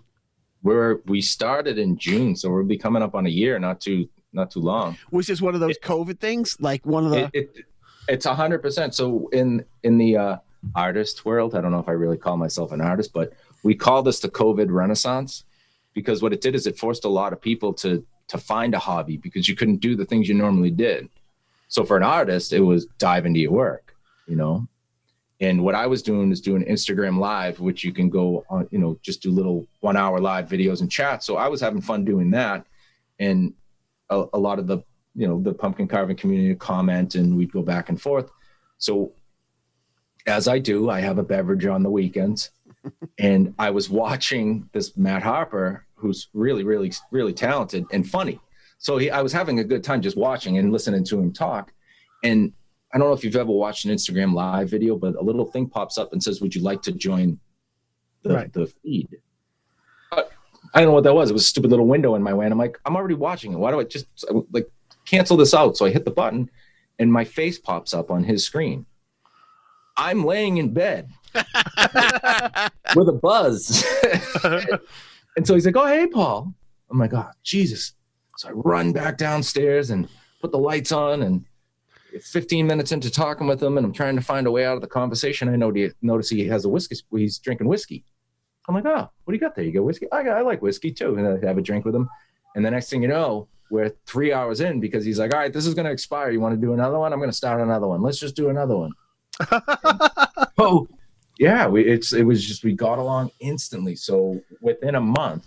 We're 0.62 1.00
we 1.06 1.22
started 1.22 1.78
in 1.78 1.96
June, 1.96 2.36
so 2.36 2.50
we'll 2.50 2.64
be 2.64 2.76
coming 2.76 3.02
up 3.02 3.14
on 3.14 3.26
a 3.26 3.30
year, 3.30 3.58
not 3.58 3.80
too 3.80 4.08
not 4.32 4.50
too 4.50 4.60
long. 4.60 4.98
Was 5.10 5.26
this 5.26 5.40
one 5.40 5.54
of 5.54 5.60
those 5.60 5.78
COVID 5.78 6.20
things? 6.20 6.50
Like 6.60 6.84
one 6.84 7.06
of 7.06 7.10
the 7.10 7.30
It, 7.32 7.50
it, 7.54 7.64
it's 8.08 8.26
a 8.26 8.34
hundred 8.34 8.60
percent. 8.60 8.94
So 8.94 9.28
in 9.32 9.64
in 9.82 9.96
the 9.96 10.16
uh, 10.16 10.36
artist 10.74 11.24
world, 11.24 11.54
I 11.54 11.62
don't 11.62 11.72
know 11.72 11.78
if 11.78 11.88
I 11.88 11.92
really 11.92 12.18
call 12.18 12.36
myself 12.36 12.72
an 12.72 12.80
artist, 12.82 13.12
but 13.14 13.32
we 13.62 13.74
call 13.74 14.02
this 14.02 14.20
the 14.20 14.28
COVID 14.28 14.66
Renaissance 14.70 15.44
because 15.94 16.22
what 16.22 16.32
it 16.32 16.40
did 16.40 16.54
is 16.54 16.66
it 16.66 16.78
forced 16.78 17.04
a 17.04 17.08
lot 17.08 17.32
of 17.32 17.40
people 17.40 17.72
to 17.74 18.04
to 18.30 18.38
find 18.38 18.74
a 18.74 18.78
hobby 18.78 19.16
because 19.16 19.48
you 19.48 19.56
couldn't 19.56 19.80
do 19.80 19.96
the 19.96 20.04
things 20.04 20.28
you 20.28 20.34
normally 20.34 20.70
did. 20.70 21.08
So 21.66 21.84
for 21.84 21.96
an 21.96 22.04
artist, 22.04 22.52
it 22.52 22.60
was 22.60 22.86
dive 22.98 23.26
into 23.26 23.40
your 23.40 23.50
work, 23.52 23.94
you 24.26 24.36
know. 24.36 24.68
And 25.40 25.64
what 25.64 25.74
I 25.74 25.86
was 25.86 26.02
doing 26.02 26.30
is 26.30 26.40
doing 26.40 26.64
Instagram 26.64 27.18
live, 27.18 27.58
which 27.58 27.82
you 27.82 27.92
can 27.92 28.08
go 28.08 28.44
on, 28.48 28.68
you 28.70 28.78
know, 28.78 28.98
just 29.02 29.22
do 29.22 29.30
little 29.30 29.66
one 29.80 29.96
hour 29.96 30.20
live 30.20 30.48
videos 30.48 30.80
and 30.80 30.90
chat. 30.90 31.24
So 31.24 31.36
I 31.36 31.48
was 31.48 31.60
having 31.60 31.80
fun 31.80 32.04
doing 32.04 32.30
that. 32.32 32.66
And 33.18 33.54
a, 34.10 34.26
a 34.34 34.38
lot 34.38 34.58
of 34.58 34.66
the, 34.66 34.78
you 35.14 35.26
know, 35.26 35.40
the 35.40 35.52
pumpkin 35.52 35.88
carving 35.88 36.16
community 36.16 36.54
comment 36.54 37.16
and 37.16 37.36
we'd 37.36 37.52
go 37.52 37.62
back 37.62 37.88
and 37.88 38.00
forth. 38.00 38.30
So 38.78 39.12
as 40.26 40.46
I 40.46 40.58
do, 40.58 40.88
I 40.88 41.00
have 41.00 41.18
a 41.18 41.22
beverage 41.22 41.66
on 41.66 41.82
the 41.82 41.90
weekends. 41.90 42.50
and 43.18 43.54
I 43.58 43.70
was 43.70 43.90
watching 43.90 44.68
this 44.72 44.96
Matt 44.96 45.22
Harper, 45.22 45.84
who's 46.00 46.28
really, 46.32 46.64
really, 46.64 46.92
really 47.10 47.32
talented 47.32 47.84
and 47.92 48.08
funny. 48.08 48.40
So 48.78 48.96
he, 48.96 49.10
I 49.10 49.20
was 49.22 49.32
having 49.32 49.58
a 49.60 49.64
good 49.64 49.84
time 49.84 50.00
just 50.00 50.16
watching 50.16 50.58
and 50.58 50.72
listening 50.72 51.04
to 51.04 51.18
him 51.18 51.32
talk. 51.32 51.72
And 52.24 52.52
I 52.92 52.98
don't 52.98 53.08
know 53.08 53.12
if 53.14 53.22
you've 53.22 53.36
ever 53.36 53.52
watched 53.52 53.84
an 53.84 53.92
Instagram 53.94 54.32
live 54.34 54.70
video, 54.70 54.96
but 54.96 55.14
a 55.14 55.22
little 55.22 55.44
thing 55.44 55.68
pops 55.68 55.98
up 55.98 56.12
and 56.12 56.22
says, 56.22 56.40
"Would 56.40 56.54
you 56.54 56.62
like 56.62 56.82
to 56.82 56.92
join 56.92 57.38
the, 58.22 58.34
Right. 58.34 58.52
the 58.52 58.66
feed?" 58.82 59.08
Uh, 60.10 60.22
I 60.74 60.80
don't 60.80 60.88
know 60.88 60.94
what 60.94 61.04
that 61.04 61.14
was. 61.14 61.30
It 61.30 61.34
was 61.34 61.42
a 61.44 61.46
stupid 61.46 61.70
little 61.70 61.86
window 61.86 62.14
in 62.14 62.22
my 62.22 62.34
way, 62.34 62.46
and 62.46 62.52
I'm 62.52 62.58
like, 62.58 62.78
"I'm 62.84 62.96
already 62.96 63.14
watching 63.14 63.52
it. 63.52 63.58
Why 63.58 63.70
do 63.70 63.78
I 63.80 63.84
just 63.84 64.06
like 64.50 64.68
cancel 65.04 65.36
this 65.36 65.54
out?" 65.54 65.76
So 65.76 65.84
I 65.86 65.90
hit 65.90 66.04
the 66.04 66.10
button, 66.10 66.50
and 66.98 67.12
my 67.12 67.24
face 67.24 67.58
pops 67.58 67.94
up 67.94 68.10
on 68.10 68.24
his 68.24 68.44
screen. 68.44 68.86
I'm 69.96 70.24
laying 70.24 70.56
in 70.56 70.72
bed 70.72 71.10
with 71.34 73.08
a 73.08 73.18
buzz, 73.22 73.84
and 75.40 75.46
so 75.46 75.54
he's 75.54 75.64
like, 75.64 75.74
"Oh, 75.74 75.86
hey, 75.86 76.06
Paul." 76.06 76.54
I'm 76.90 76.98
like, 76.98 77.14
"Oh, 77.14 77.30
Jesus!" 77.42 77.94
So 78.36 78.50
I 78.50 78.52
run 78.52 78.92
back 78.92 79.16
downstairs 79.16 79.88
and 79.88 80.06
put 80.42 80.52
the 80.52 80.58
lights 80.58 80.92
on 80.92 81.22
and 81.22 81.46
15 82.20 82.66
minutes 82.66 82.92
into 82.92 83.10
talking 83.10 83.46
with 83.46 83.62
him 83.62 83.78
and 83.78 83.86
I'm 83.86 83.92
trying 83.94 84.16
to 84.16 84.22
find 84.22 84.46
a 84.46 84.50
way 84.50 84.66
out 84.66 84.74
of 84.74 84.82
the 84.82 84.86
conversation. 84.86 85.48
I 85.48 85.56
know 85.56 85.72
notice 86.02 86.28
he 86.28 86.46
has 86.48 86.66
a 86.66 86.68
whiskey. 86.68 86.96
He's 87.10 87.38
drinking 87.38 87.68
whiskey. 87.68 88.04
I'm 88.68 88.74
like, 88.74 88.84
oh, 88.84 89.10
what 89.24 89.32
do 89.32 89.32
you 89.32 89.40
got 89.40 89.54
there? 89.54 89.64
You 89.64 89.72
got 89.72 89.84
whiskey? 89.84 90.08
I, 90.12 90.22
got, 90.22 90.36
I 90.36 90.42
like 90.42 90.60
whiskey 90.60 90.92
too. 90.92 91.16
And 91.16 91.26
I 91.26 91.46
have 91.46 91.56
a 91.56 91.62
drink 91.62 91.86
with 91.86 91.94
him. 91.94 92.10
And 92.54 92.64
the 92.64 92.70
next 92.70 92.90
thing 92.90 93.00
you 93.00 93.08
know, 93.08 93.48
we're 93.70 93.94
three 94.04 94.30
hours 94.30 94.60
in 94.60 94.78
because 94.78 95.06
he's 95.06 95.18
like, 95.18 95.32
all 95.32 95.40
right, 95.40 95.52
this 95.54 95.66
is 95.66 95.72
going 95.72 95.86
to 95.86 95.92
expire. 95.92 96.30
You 96.30 96.40
want 96.40 96.54
to 96.54 96.60
do 96.60 96.74
another 96.74 96.98
one? 96.98 97.14
I'm 97.14 97.18
going 97.18 97.30
to 97.30 97.36
start 97.36 97.62
another 97.62 97.86
one. 97.86 98.02
Let's 98.02 98.18
just 98.18 98.36
do 98.36 98.50
another 98.50 98.76
one. 98.76 98.92
oh, 100.58 100.86
yeah. 101.40 101.66
We, 101.66 101.84
it's, 101.84 102.12
it 102.12 102.22
was 102.22 102.46
just, 102.46 102.62
we 102.62 102.74
got 102.74 102.98
along 102.98 103.30
instantly. 103.40 103.96
So 103.96 104.40
within 104.60 104.94
a 104.94 105.00
month, 105.00 105.46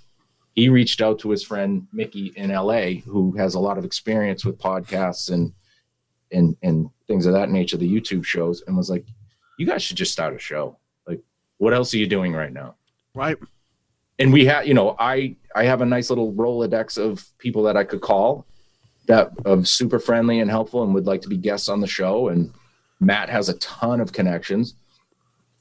he 0.56 0.70
reached 0.70 1.02
out 1.02 1.20
to 1.20 1.30
his 1.30 1.44
friend 1.44 1.88
Mickey 1.94 2.34
in 2.36 2.52
LA, 2.52 3.02
who 3.06 3.32
has 3.34 3.56
a 3.56 3.60
lot 3.60 3.78
of 3.78 3.86
experience 3.86 4.44
with 4.44 4.60
podcasts 4.60 5.32
and 5.32 5.54
and 6.32 6.58
and 6.64 6.90
things 7.08 7.26
of 7.26 7.34
that 7.34 7.50
nature, 7.50 7.78
the 7.78 7.92
YouTube 7.92 8.26
shows, 8.26 8.64
and 8.66 8.76
was 8.76 8.90
like, 8.90 9.06
"You 9.58 9.66
guys 9.66 9.84
should 9.84 9.98
just 9.98 10.12
start 10.12 10.36
a 10.36 10.40
show. 10.40 10.78
Like, 11.08 11.22
what 11.58 11.74
else 11.74 11.94
are 11.94 11.98
you 11.98 12.08
doing 12.08 12.34
right 12.34 12.52
now?" 12.52 12.76
right. 13.16 13.38
And 14.20 14.32
we 14.32 14.46
had, 14.46 14.68
you 14.68 14.76
know, 14.76 14.96
I 15.00 15.36
I 15.56 15.64
have 15.66 15.82
a 15.82 15.86
nice 15.86 16.10
little 16.10 16.34
rolodex 16.34 16.98
of 16.98 17.26
people 17.40 17.64
that 17.64 17.78
I 17.78 17.84
could 17.84 18.02
call 18.02 18.46
that 19.08 19.32
of 19.46 19.68
super 19.68 20.00
friendly 20.00 20.40
and 20.40 20.50
helpful 20.50 20.84
and 20.84 20.94
would 20.94 21.06
like 21.06 21.22
to 21.22 21.30
be 21.30 21.38
guests 21.38 21.68
on 21.68 21.82
the 21.82 21.88
show. 21.88 22.30
And 22.30 22.54
Matt 23.00 23.30
has 23.30 23.50
a 23.50 23.58
ton 23.58 24.00
of 24.00 24.14
connections. 24.14 24.76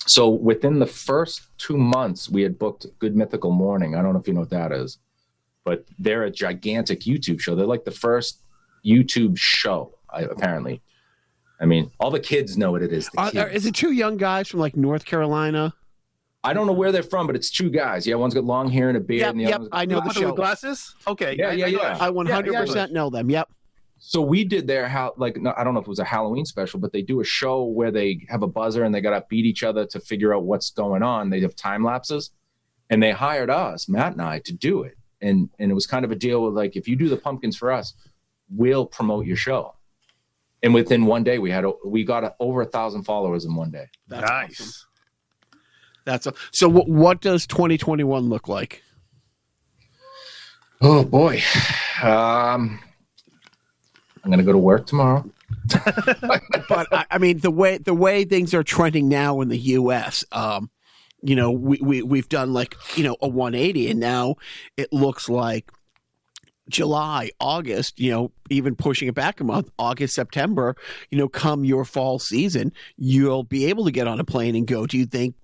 So 0.07 0.29
within 0.29 0.79
the 0.79 0.87
first 0.87 1.43
two 1.59 1.77
months, 1.77 2.29
we 2.29 2.43
had 2.43 2.59
booked 2.59 2.87
Good 2.99 3.15
Mythical 3.17 3.51
Morning. 3.51 3.95
I 3.95 4.03
don't 4.03 4.13
know 4.13 4.21
if 4.21 4.27
you 4.27 4.35
know 4.35 4.41
what 4.41 4.51
that 4.51 4.73
is, 4.73 4.99
but 5.65 5.87
they're 5.99 6.25
a 6.25 6.31
gigantic 6.31 7.01
YouTube 7.03 7.41
show. 7.41 7.55
They're 7.55 7.67
like 7.67 7.85
the 7.85 7.91
first 7.93 8.41
YouTube 8.85 9.37
show, 9.39 9.95
apparently. 10.13 10.83
I 11.61 11.67
mean, 11.67 11.93
all 12.01 12.11
the 12.11 12.19
kids 12.21 12.59
know 12.59 12.73
what 12.73 12.83
it 12.83 12.93
is. 12.93 13.09
Are, 13.17 13.31
are- 13.37 13.49
is 13.49 13.65
it 13.67 13.75
two 13.75 13.93
young 13.93 14.17
guys 14.17 14.49
from 14.49 14.59
like 14.61 14.77
North 14.77 15.05
Carolina? 15.05 15.73
I 16.45 16.53
don't 16.55 16.67
know 16.67 16.73
where 16.73 16.91
they're 16.91 17.05
from, 17.05 17.29
but 17.29 17.37
it's 17.37 17.51
two 17.51 17.71
guys. 17.71 18.05
Yeah, 18.05 18.17
one's 18.17 18.35
got 18.35 18.43
long 18.43 18.69
hair 18.69 18.89
and 18.89 18.97
a 18.97 19.01
beard, 19.01 19.21
Yep, 19.21 19.31
and 19.31 19.39
the 19.39 19.45
yep, 19.45 19.55
other 19.55 19.61
one's 19.61 19.71
got 19.71 19.79
I 19.79 19.85
know 19.85 20.01
the 20.01 20.07
With 20.09 20.17
show. 20.17 20.33
glasses? 20.33 20.95
Okay. 21.07 21.37
Yeah, 21.39 21.53
yeah, 21.53 21.67
know 21.67 21.81
yeah. 21.83 21.99
I 22.01 22.11
100% 22.11 22.91
know 22.91 23.11
them. 23.11 23.31
Yep. 23.31 23.49
So 24.05 24.21
we 24.21 24.43
did 24.43 24.67
their 24.67 24.89
how 24.89 25.15
like 25.17 25.37
no, 25.37 25.55
I 25.57 25.63
don't 25.63 25.75
know 25.75 25.81
if 25.81 25.87
it 25.87 25.89
was 25.89 26.01
a 26.01 26.05
Halloween 26.05 26.45
special, 26.45 26.81
but 26.81 26.93
they 26.93 27.03
do 27.03 27.21
a 27.21 27.25
show 27.25 27.63
where 27.63 27.93
they 27.93 28.27
have 28.29 28.43
a 28.43 28.49
buzzer 28.49 28.83
and 28.83 28.93
they 28.93 29.01
got 29.01 29.17
to 29.17 29.25
beat 29.29 29.47
each 29.47 29.63
other 29.63 29.87
to 29.87 30.01
figure 30.01 30.35
out 30.35 30.43
what's 30.43 30.71
going 30.71 31.05
on. 31.05 31.31
They 31.31 31.41
have 31.43 31.55
time 31.55 31.85
lapses, 31.85 32.33
and 32.91 33.01
they 33.01 33.13
hired 33.13 33.49
us, 33.49 33.89
Matt 33.89 34.15
and 34.15 34.21
I, 34.21 34.41
to 34.41 34.53
do 34.53 34.83
it. 34.83 34.99
And 35.21 35.51
and 35.61 35.71
it 35.71 35.75
was 35.75 35.87
kind 35.87 36.05
of 36.05 36.11
a 36.11 36.17
deal 36.17 36.45
with 36.45 36.53
like 36.53 36.75
if 36.75 36.89
you 36.89 36.97
do 36.97 37.09
the 37.09 37.17
pumpkins 37.17 37.57
for 37.57 37.71
us, 37.71 37.95
we'll 38.51 38.87
promote 38.87 39.25
your 39.25 39.37
show. 39.37 39.77
And 40.65 40.75
within 40.75 41.07
one 41.07 41.23
day, 41.23 41.39
we 41.39 41.53
had 41.53 41.65
a, 41.65 41.73
we 41.87 42.03
got 42.03 42.25
a, 42.25 42.35
over 42.41 42.63
a 42.63 42.67
thousand 42.67 43.05
followers 43.05 43.45
in 43.45 43.55
one 43.55 43.71
day. 43.71 43.87
That's 44.09 44.29
nice. 44.29 44.61
awesome. 44.61 44.73
That's 46.05 46.27
a, 46.27 46.35
so. 46.51 46.69
What, 46.69 46.89
what 46.89 47.21
does 47.21 47.47
2021 47.47 48.29
look 48.29 48.49
like? 48.49 48.83
Oh 50.81 51.05
boy, 51.05 51.41
um, 52.03 52.81
I'm 54.25 54.31
gonna 54.31 54.43
go 54.43 54.53
to 54.53 54.59
work 54.59 54.87
tomorrow. 54.87 55.29
but 56.69 56.89
I, 56.93 57.07
I 57.11 57.19
mean 57.19 57.39
the 57.39 57.51
way 57.51 57.79
the 57.79 57.95
way 57.95 58.25
things 58.25 58.55
are 58.55 58.63
trending 58.63 59.09
now 59.09 59.41
in 59.41 59.49
the 59.49 59.59
U.S. 59.59 60.25
Um, 60.33 60.71
you 61.23 61.37
know, 61.37 61.51
we, 61.51 61.79
we 61.81 62.03
we've 62.03 62.29
done 62.29 62.53
like 62.53 62.77
you 62.97 63.05
know 63.05 63.17
a 63.23 63.29
180, 63.29 63.91
and 63.91 64.01
now 64.01 64.37
it 64.77 64.93
looks 64.93 65.29
like 65.29 65.71
July, 66.69 67.31
August. 67.41 67.99
You 67.99 68.11
know, 68.11 68.33
even 68.51 68.77
pushing 68.77 69.09
it 69.09 69.15
back 69.15 69.41
a 69.41 69.45
month, 69.45 69.71
August, 69.79 70.15
September. 70.15 70.77
You 71.11 71.19
know, 71.19 71.29
come 71.29 71.65
your 71.65 71.85
fall 71.85 72.19
season, 72.19 72.73
you'll 72.97 73.45
be 73.45 73.67
able 73.67 73.85
to 73.85 73.93
get 73.93 74.07
on 74.07 74.21
a 74.21 74.25
plane 74.25 74.55
and 74.57 74.67
go. 74.67 74.87
Do 74.87 74.99
you 74.99 75.07
think? 75.07 75.35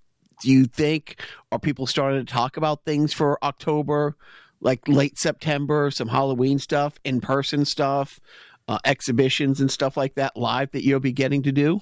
Do 0.40 0.52
you 0.52 0.66
think 0.66 1.20
are 1.50 1.58
people 1.58 1.86
starting 1.86 2.24
to 2.24 2.32
talk 2.32 2.56
about 2.56 2.84
things 2.84 3.12
for 3.12 3.42
October, 3.42 4.16
like 4.60 4.86
late 4.86 5.18
September, 5.18 5.90
some 5.90 6.06
Halloween 6.06 6.60
stuff, 6.60 6.94
in 7.04 7.20
person 7.20 7.64
stuff? 7.64 8.20
Uh, 8.68 8.78
exhibitions 8.84 9.60
and 9.60 9.70
stuff 9.70 9.96
like 9.96 10.14
that 10.14 10.36
live 10.36 10.70
that 10.72 10.84
you'll 10.84 11.00
be 11.00 11.12
getting 11.12 11.42
to 11.42 11.52
do? 11.52 11.80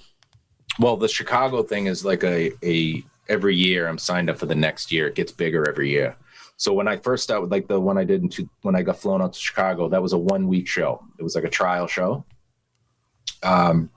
Well, 0.79 0.97
the 0.97 1.07
Chicago 1.07 1.63
thing 1.63 1.87
is 1.87 2.05
like 2.05 2.23
a 2.23 2.51
a 2.63 3.03
every 3.29 3.55
year 3.55 3.87
I'm 3.87 3.97
signed 3.97 4.29
up 4.29 4.37
for 4.37 4.45
the 4.45 4.55
next 4.55 4.91
year. 4.91 5.07
It 5.07 5.15
gets 5.15 5.31
bigger 5.31 5.67
every 5.67 5.89
year. 5.89 6.15
So 6.55 6.73
when 6.73 6.87
I 6.87 6.97
first 6.97 7.23
started, 7.23 7.51
like 7.51 7.67
the 7.67 7.79
one 7.79 7.97
I 7.97 8.03
did 8.03 8.23
in 8.23 8.29
two, 8.29 8.49
when 8.63 8.75
I 8.75 8.81
got 8.81 8.97
flown 8.97 9.21
out 9.21 9.33
to 9.33 9.39
Chicago, 9.39 9.89
that 9.89 10.01
was 10.01 10.13
a 10.13 10.17
one 10.17 10.47
week 10.47 10.67
show. 10.67 11.03
It 11.19 11.23
was 11.23 11.35
like 11.35 11.43
a 11.43 11.49
trial 11.49 11.85
show. 11.85 12.25
Um, 13.43 13.91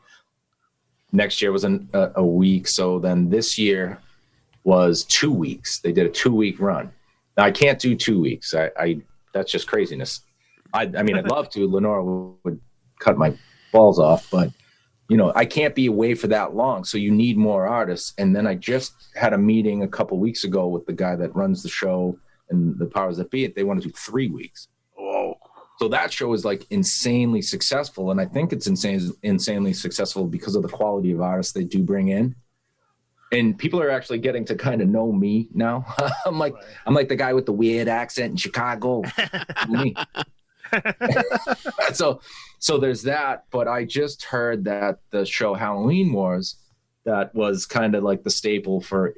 next 1.12 1.41
year 1.41 1.53
was 1.53 1.64
an, 1.64 1.88
a, 1.95 2.11
a 2.16 2.24
week. 2.24 2.68
So 2.68 2.99
then 2.99 3.30
this 3.30 3.59
year 3.59 3.99
was 4.64 5.05
two 5.05 5.32
weeks. 5.32 5.80
They 5.80 5.93
did 5.93 6.07
a 6.07 6.11
two 6.11 6.34
week 6.34 6.61
run. 6.61 6.93
Now 7.36 7.45
I 7.45 7.51
can't 7.51 7.78
do 7.78 7.97
two 7.97 8.20
weeks. 8.20 8.55
I, 8.55 8.70
I 8.78 9.01
that's 9.32 9.51
just 9.51 9.66
craziness. 9.66 10.20
I, 10.72 10.82
I 10.82 11.03
mean, 11.03 11.16
I'd 11.16 11.30
love 11.30 11.49
to. 11.51 11.66
Lenora 11.66 12.05
would 12.45 12.61
cut 13.01 13.18
my 13.18 13.34
balls 13.72 13.98
off, 13.98 14.30
but 14.30 14.53
you 15.09 15.16
know, 15.16 15.32
I 15.34 15.44
can't 15.44 15.74
be 15.74 15.86
away 15.86 16.14
for 16.14 16.28
that 16.28 16.55
long. 16.55 16.84
So 16.84 16.96
you 16.96 17.11
need 17.11 17.36
more 17.36 17.66
artists. 17.66 18.14
And 18.16 18.34
then 18.34 18.46
I 18.46 18.55
just 18.55 18.92
had 19.16 19.32
a 19.32 19.38
meeting 19.38 19.82
a 19.82 19.88
couple 19.88 20.16
weeks 20.18 20.44
ago 20.44 20.68
with 20.68 20.86
the 20.86 20.92
guy 20.92 21.16
that 21.16 21.34
runs 21.34 21.64
the 21.64 21.68
show 21.68 22.16
and 22.48 22.78
the 22.78 22.86
powers 22.86 23.16
that 23.16 23.28
be. 23.28 23.44
It 23.44 23.57
they 23.57 23.64
want 23.64 23.82
to 23.82 23.88
do 23.88 23.92
three 23.92 24.28
weeks. 24.28 24.68
Oh, 24.96 25.34
So 25.80 25.88
that 25.88 26.12
show 26.12 26.32
is 26.32 26.44
like 26.44 26.64
insanely 26.70 27.42
successful, 27.42 28.12
and 28.12 28.20
I 28.20 28.26
think 28.26 28.53
it's 28.53 28.68
insane, 28.68 29.11
insanely 29.24 29.72
successful 29.72 30.26
because 30.26 30.55
of 30.55 30.62
the 30.62 30.68
quality 30.68 31.11
of 31.11 31.20
artists 31.20 31.53
they 31.53 31.64
do 31.64 31.82
bring 31.82 32.09
in. 32.09 32.36
And 33.32 33.59
people 33.59 33.80
are 33.80 33.90
actually 33.90 34.18
getting 34.18 34.44
to 34.46 34.55
kind 34.57 34.80
of 34.80 34.88
know 34.88 35.11
me 35.11 35.48
now. 35.55 35.86
I'm 36.26 36.38
like, 36.38 36.55
I'm 36.86 36.94
like 36.94 37.09
the 37.09 37.16
guy 37.16 37.32
with 37.32 37.46
the 37.46 37.53
weird 37.53 37.88
accent 37.88 38.32
in 38.32 38.36
Chicago. 38.36 39.03
me. 39.68 39.94
so, 41.92 42.20
so 42.58 42.78
there's 42.78 43.02
that. 43.02 43.44
But 43.50 43.68
I 43.68 43.84
just 43.84 44.24
heard 44.24 44.64
that 44.64 44.98
the 45.10 45.24
show 45.24 45.54
Halloween 45.54 46.12
Wars, 46.12 46.56
that 47.04 47.34
was 47.34 47.66
kind 47.66 47.94
of 47.94 48.02
like 48.02 48.22
the 48.22 48.30
staple 48.30 48.80
for 48.80 49.14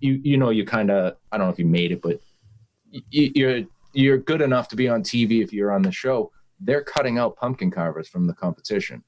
you. 0.00 0.20
You 0.22 0.36
know, 0.36 0.50
you 0.50 0.64
kind 0.64 0.90
of 0.90 1.16
I 1.32 1.38
don't 1.38 1.46
know 1.46 1.52
if 1.52 1.58
you 1.58 1.66
made 1.66 1.92
it, 1.92 2.02
but 2.02 2.20
you, 3.10 3.32
you're 3.34 3.62
you're 3.92 4.18
good 4.18 4.40
enough 4.40 4.68
to 4.68 4.76
be 4.76 4.88
on 4.88 5.02
TV 5.02 5.42
if 5.42 5.52
you're 5.52 5.72
on 5.72 5.82
the 5.82 5.92
show. 5.92 6.30
They're 6.60 6.82
cutting 6.84 7.18
out 7.18 7.36
pumpkin 7.36 7.70
carvers 7.70 8.08
from 8.08 8.26
the 8.26 8.34
competition. 8.34 9.02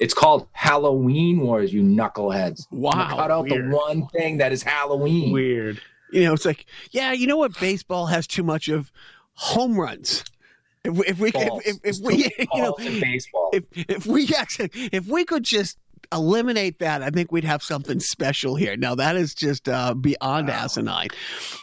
It's 0.00 0.14
called 0.14 0.48
Halloween 0.52 1.40
Wars, 1.40 1.72
you 1.72 1.82
knuckleheads. 1.82 2.66
You 2.72 2.78
Wow, 2.78 3.08
cut 3.16 3.30
out 3.30 3.44
weird. 3.48 3.70
the 3.70 3.76
one 3.76 4.06
thing 4.08 4.38
that 4.38 4.52
is 4.52 4.62
Halloween. 4.62 5.32
weird. 5.32 5.80
You 6.10 6.24
know, 6.24 6.32
it's 6.34 6.44
like, 6.44 6.66
yeah, 6.90 7.12
you 7.12 7.26
know 7.26 7.36
what? 7.36 7.58
Baseball 7.60 8.06
has 8.06 8.26
too 8.26 8.42
much 8.42 8.68
of 8.68 8.90
home 9.34 9.78
runs. 9.78 10.24
If 10.84 10.94
we, 10.96 11.06
if 11.06 11.18
we, 11.20 11.30
Balls. 11.30 11.62
if, 11.64 11.76
if, 11.84 11.96
if 11.98 12.04
we, 12.04 12.16
you 12.54 12.62
know, 12.62 12.74
baseball. 12.78 13.50
if 13.52 13.64
if 13.74 14.06
we 14.06 14.28
actually, 14.36 14.70
if 14.92 15.06
we 15.06 15.24
could 15.24 15.44
just 15.44 15.78
eliminate 16.12 16.78
that, 16.80 17.02
I 17.02 17.10
think 17.10 17.30
we'd 17.32 17.44
have 17.44 17.62
something 17.62 18.00
special 18.00 18.56
here. 18.56 18.76
Now 18.76 18.94
that 18.96 19.16
is 19.16 19.34
just 19.34 19.68
uh, 19.68 19.94
beyond 19.94 20.48
Wow. 20.48 20.54
asinine, 20.64 21.08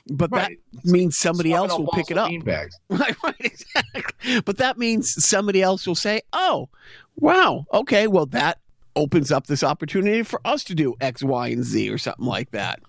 but 0.10 0.32
Right. 0.32 0.58
that 0.74 0.86
means 0.86 1.18
somebody 1.18 1.50
Swapping 1.52 1.70
else 1.70 1.80
will 1.80 1.88
pick 1.92 2.10
it 2.12 2.18
up. 2.18 2.32
Right, 2.90 3.16
right, 3.24 3.36
exactly. 3.40 4.42
But 4.46 4.58
that 4.58 4.78
means 4.78 5.14
somebody 5.24 5.62
else 5.62 5.86
will 5.86 5.96
say, 5.96 6.22
"Oh, 6.34 6.70
wow, 7.18 7.66
okay, 7.74 8.08
well 8.08 8.26
that 8.28 8.60
opens 8.96 9.32
up 9.32 9.48
this 9.48 9.64
opportunity 9.64 10.24
for 10.24 10.42
us 10.46 10.64
to 10.66 10.76
do 10.76 10.96
X, 11.02 11.22
Y, 11.24 11.48
and 11.50 11.64
Z 11.64 11.90
or 11.90 11.98
something 11.98 12.26
like 12.26 12.52
that." 12.52 12.80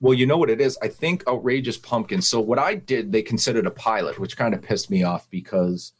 Well, 0.00 0.14
you 0.14 0.26
know 0.26 0.36
what 0.36 0.50
it 0.50 0.60
is? 0.60 0.78
I 0.82 0.88
think 0.88 1.26
Outrageous 1.26 1.78
Pumpkin. 1.78 2.20
So 2.20 2.40
what 2.40 2.58
I 2.58 2.74
did, 2.74 3.12
they 3.12 3.22
considered 3.22 3.66
a 3.66 3.70
pilot, 3.70 4.18
which 4.18 4.36
kind 4.36 4.54
of 4.54 4.60
pissed 4.60 4.90
me 4.90 5.02
off 5.02 5.28
because 5.30 5.92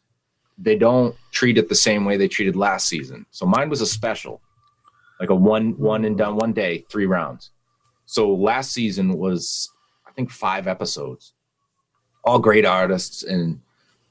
they 0.59 0.77
don't 0.77 1.15
treat 1.33 1.59
it 1.59 1.69
the 1.69 1.75
same 1.75 2.05
way 2.05 2.17
they 2.17 2.29
treated 2.29 2.57
last 2.57 2.89
season. 2.89 3.27
So 3.31 3.47
mine 3.47 3.71
was 3.71 3.81
a 3.81 3.87
special, 3.87 4.41
like 5.21 5.31
a 5.31 5.35
one 5.35 5.79
one 5.79 6.05
and 6.05 6.17
done 6.17 6.37
one 6.37 6.53
day, 6.53 6.85
three 6.91 7.07
rounds. 7.07 7.51
So 8.07 8.33
last 8.35 8.73
season 8.73 9.15
was 9.15 9.71
I 10.07 10.13
think 10.13 10.31
five 10.31 10.67
episodes, 10.67 11.33
all 12.25 12.39
great 12.39 12.65
artists, 12.67 13.23
and 13.23 13.61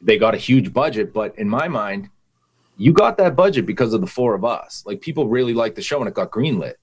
they 0.02 0.18
got 0.18 0.36
a 0.36 0.38
huge 0.40 0.74
budget. 0.74 1.14
But 1.14 1.38
in 1.38 1.50
my 1.50 1.68
mind, 1.68 2.10
you 2.78 2.92
got 2.92 3.18
that 3.18 3.36
budget 3.36 3.66
because 3.66 3.94
of 3.94 4.02
the 4.02 4.08
four 4.08 4.36
of 4.36 4.44
us. 4.44 4.84
Like 4.86 5.02
people 5.02 5.28
really 5.28 5.54
liked 5.54 5.76
the 5.76 5.82
show, 5.82 6.00
and 6.00 6.08
it 6.08 6.14
got 6.14 6.32
greenlit. 6.32 6.76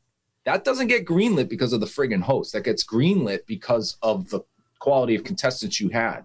That 0.44 0.64
doesn't 0.64 0.88
get 0.88 1.04
greenlit 1.06 1.48
because 1.48 1.72
of 1.72 1.80
the 1.80 1.86
friggin' 1.86 2.20
host. 2.22 2.52
That 2.52 2.64
gets 2.64 2.84
greenlit 2.84 3.46
because 3.46 3.96
of 4.02 4.28
the 4.30 4.40
quality 4.80 5.14
of 5.14 5.22
contestants 5.24 5.80
you 5.80 5.88
had. 5.90 6.22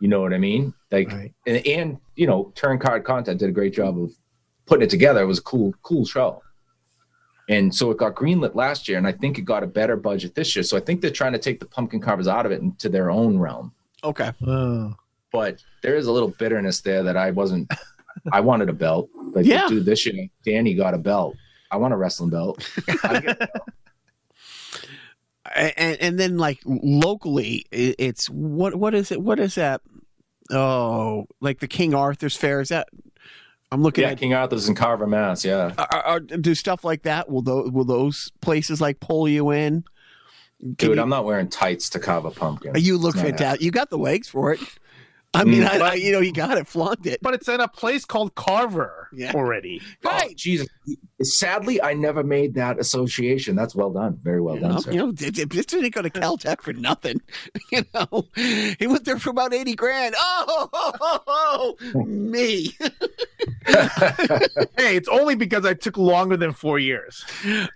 You 0.00 0.08
know 0.08 0.20
what 0.20 0.34
I 0.34 0.38
mean? 0.38 0.74
Like, 0.90 1.10
Right. 1.10 1.32
and, 1.46 1.66
and 1.66 1.98
you 2.16 2.26
know, 2.26 2.52
Turn 2.54 2.78
Card 2.78 3.04
Content 3.04 3.38
did 3.40 3.48
a 3.48 3.52
great 3.52 3.72
job 3.72 3.98
of 3.98 4.12
putting 4.66 4.82
it 4.84 4.90
together. 4.90 5.22
It 5.22 5.26
was 5.26 5.38
a 5.38 5.42
cool, 5.42 5.72
cool 5.82 6.04
show. 6.04 6.42
And 7.48 7.74
so 7.74 7.90
it 7.90 7.98
got 7.98 8.14
greenlit 8.14 8.54
last 8.54 8.88
year, 8.88 8.98
and 8.98 9.06
I 9.06 9.12
think 9.12 9.38
it 9.38 9.42
got 9.42 9.62
a 9.62 9.66
better 9.66 9.96
budget 9.96 10.34
this 10.34 10.54
year. 10.54 10.62
So 10.62 10.76
I 10.76 10.80
think 10.80 11.00
they're 11.00 11.10
trying 11.10 11.32
to 11.32 11.38
take 11.38 11.58
the 11.60 11.66
pumpkin 11.66 12.00
carvers 12.00 12.28
out 12.28 12.46
of 12.46 12.52
it 12.52 12.60
into 12.60 12.88
their 12.88 13.10
own 13.10 13.38
realm. 13.38 13.72
Okay, 14.04 14.32
Oh. 14.46 14.94
But 15.32 15.62
there 15.82 15.96
is 15.96 16.06
a 16.06 16.12
little 16.12 16.28
bitterness 16.28 16.80
there 16.82 17.02
that 17.02 17.16
I 17.16 17.30
wasn't. 17.30 17.70
I 18.32 18.40
wanted 18.40 18.68
a 18.68 18.72
belt, 18.74 19.08
but 19.32 19.44
Yeah. 19.46 19.66
dude, 19.68 19.86
this 19.86 20.04
year 20.04 20.26
Danny 20.44 20.74
got 20.74 20.92
a 20.94 20.98
belt. 20.98 21.34
I 21.72 21.76
want 21.76 21.94
a 21.94 21.96
wrestling 21.96 22.30
belt. 22.30 22.68
I 23.02 23.20
get 23.20 23.30
a 23.30 23.34
belt. 23.34 23.68
and 25.56 25.96
and 26.00 26.20
then 26.20 26.38
like 26.38 26.60
locally, 26.64 27.66
it's 27.72 28.28
what 28.28 28.76
what 28.76 28.94
is 28.94 29.10
it? 29.10 29.22
What 29.22 29.40
is 29.40 29.54
that? 29.56 29.80
Oh, 30.50 31.26
like 31.40 31.60
the 31.60 31.68
King 31.68 31.94
Arthur's 31.94 32.36
Fair 32.36 32.60
is 32.60 32.68
that? 32.68 32.88
I'm 33.72 33.82
looking 33.82 34.02
yeah, 34.02 34.10
at. 34.10 34.18
King 34.18 34.34
Arthur's 34.34 34.68
in 34.68 34.74
Carver, 34.74 35.06
Mass. 35.06 35.46
Yeah. 35.46 35.72
Are, 35.78 36.02
are, 36.02 36.20
do 36.20 36.54
stuff 36.54 36.84
like 36.84 37.04
that? 37.04 37.30
Will 37.30 37.40
those 37.40 37.70
will 37.70 37.86
those 37.86 38.30
places 38.42 38.82
like 38.82 39.00
pull 39.00 39.26
you 39.26 39.50
in? 39.50 39.84
Can 40.60 40.74
Dude, 40.74 40.96
you, 40.96 41.02
I'm 41.02 41.08
not 41.08 41.24
wearing 41.24 41.48
tights 41.48 41.88
to 41.90 41.98
carve 41.98 42.26
a 42.26 42.30
pumpkin. 42.30 42.74
you 42.76 42.96
look 42.98 43.16
fantastic. 43.16 43.62
You 43.62 43.72
got 43.72 43.90
the 43.90 43.98
legs 43.98 44.28
for 44.28 44.52
it. 44.52 44.60
I 45.34 45.44
mean, 45.44 45.62
Mm. 45.62 45.80
I, 45.80 45.90
I, 45.92 45.94
you 45.94 46.12
know, 46.12 46.20
he 46.20 46.30
got 46.30 46.58
it, 46.58 46.66
flaunt 46.66 47.06
it. 47.06 47.20
But 47.22 47.32
it's 47.32 47.48
in 47.48 47.58
a 47.60 47.66
place 47.68 48.04
called 48.04 48.34
Carver 48.34 49.08
Yeah. 49.14 49.32
already. 49.34 49.80
Oh, 50.04 50.10
Right. 50.10 50.36
Jesus. 50.36 50.68
Sadly, 51.22 51.80
I 51.80 51.94
never 51.94 52.22
made 52.22 52.54
that 52.54 52.78
association. 52.78 53.56
That's 53.56 53.74
well 53.74 53.90
done. 53.90 54.18
Very 54.22 54.40
well 54.42 54.56
You 54.56 54.60
done, 54.60 54.70
know, 54.72 54.80
sir. 54.80 54.92
you 54.92 54.98
know, 54.98 55.08
it- 55.18 55.38
it- 55.38 55.50
this 55.50 55.64
didn't 55.66 55.94
go 55.94 56.02
to 56.02 56.10
Caltech 56.20 56.60
for 56.60 56.72
nothing. 56.74 57.20
You 57.72 57.84
know, 57.94 58.28
he 58.78 58.86
went 58.86 59.06
there 59.06 59.18
for 59.18 59.30
about 59.30 59.54
eighty 59.54 59.74
grand. 59.74 60.14
Oh, 60.18 60.68
ho, 60.70 60.92
ho, 61.00 61.76
ho, 61.94 62.04
me. 62.04 62.76
Hey, 64.76 64.96
it's 64.96 65.08
only 65.08 65.34
because 65.34 65.64
I 65.64 65.74
took 65.74 65.96
longer 65.96 66.36
than 66.36 66.52
four 66.52 66.78
years. 66.78 67.24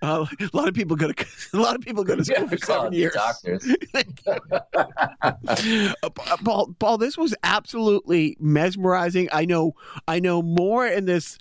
Uh, 0.03 0.27
a 0.41 0.57
lot 0.57 0.69
of 0.69 0.75
people 0.75 0.97
go 0.97 1.11
to 1.13 1.27
a 1.53 1.57
lot 1.57 1.77
of 1.77 1.83
people 1.83 2.03
go 2.05 2.17
to 2.17 2.25
school 2.25 2.37
Yeah, 2.41 2.49
for 2.49 2.57
seven 2.59 2.93
years. 2.93 3.15
Doctors. 3.15 3.67
Uh, 5.23 6.11
Paul, 6.45 6.75
Paul, 6.79 6.99
this 6.99 7.17
was 7.17 7.35
absolutely 7.43 8.37
mesmerizing. 8.41 9.29
I 9.33 9.45
know, 9.45 9.75
I 10.09 10.21
know 10.21 10.43
more 10.43 10.87
in 10.87 11.05
this. 11.07 11.39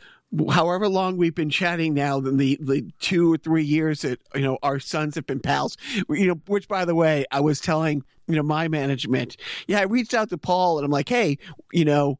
However 0.50 0.90
long 0.90 1.16
we've 1.18 1.36
been 1.36 1.50
chatting 1.50 1.94
now 1.94 2.20
than 2.20 2.38
the, 2.38 2.58
the 2.60 2.92
two 3.00 3.32
or 3.32 3.38
three 3.38 3.64
years 3.64 4.02
that 4.02 4.20
you 4.34 4.42
know 4.42 4.58
our 4.64 4.80
sons 4.80 5.16
have 5.16 5.26
been 5.26 5.40
pals. 5.40 5.78
You 6.10 6.28
know, 6.28 6.42
which 6.48 6.68
by 6.68 6.84
the 6.84 6.96
way, 6.96 7.26
I 7.32 7.40
was 7.40 7.62
telling 7.62 8.04
you 8.28 8.36
know 8.36 8.44
my 8.44 8.68
management. 8.68 9.38
Yeah, 9.68 9.80
I 9.80 9.84
reached 9.84 10.14
out 10.14 10.30
to 10.30 10.38
Paul 10.38 10.78
and 10.78 10.86
I'm 10.86 10.92
like, 10.92 11.08
hey, 11.08 11.38
you 11.72 11.86
know, 11.86 12.20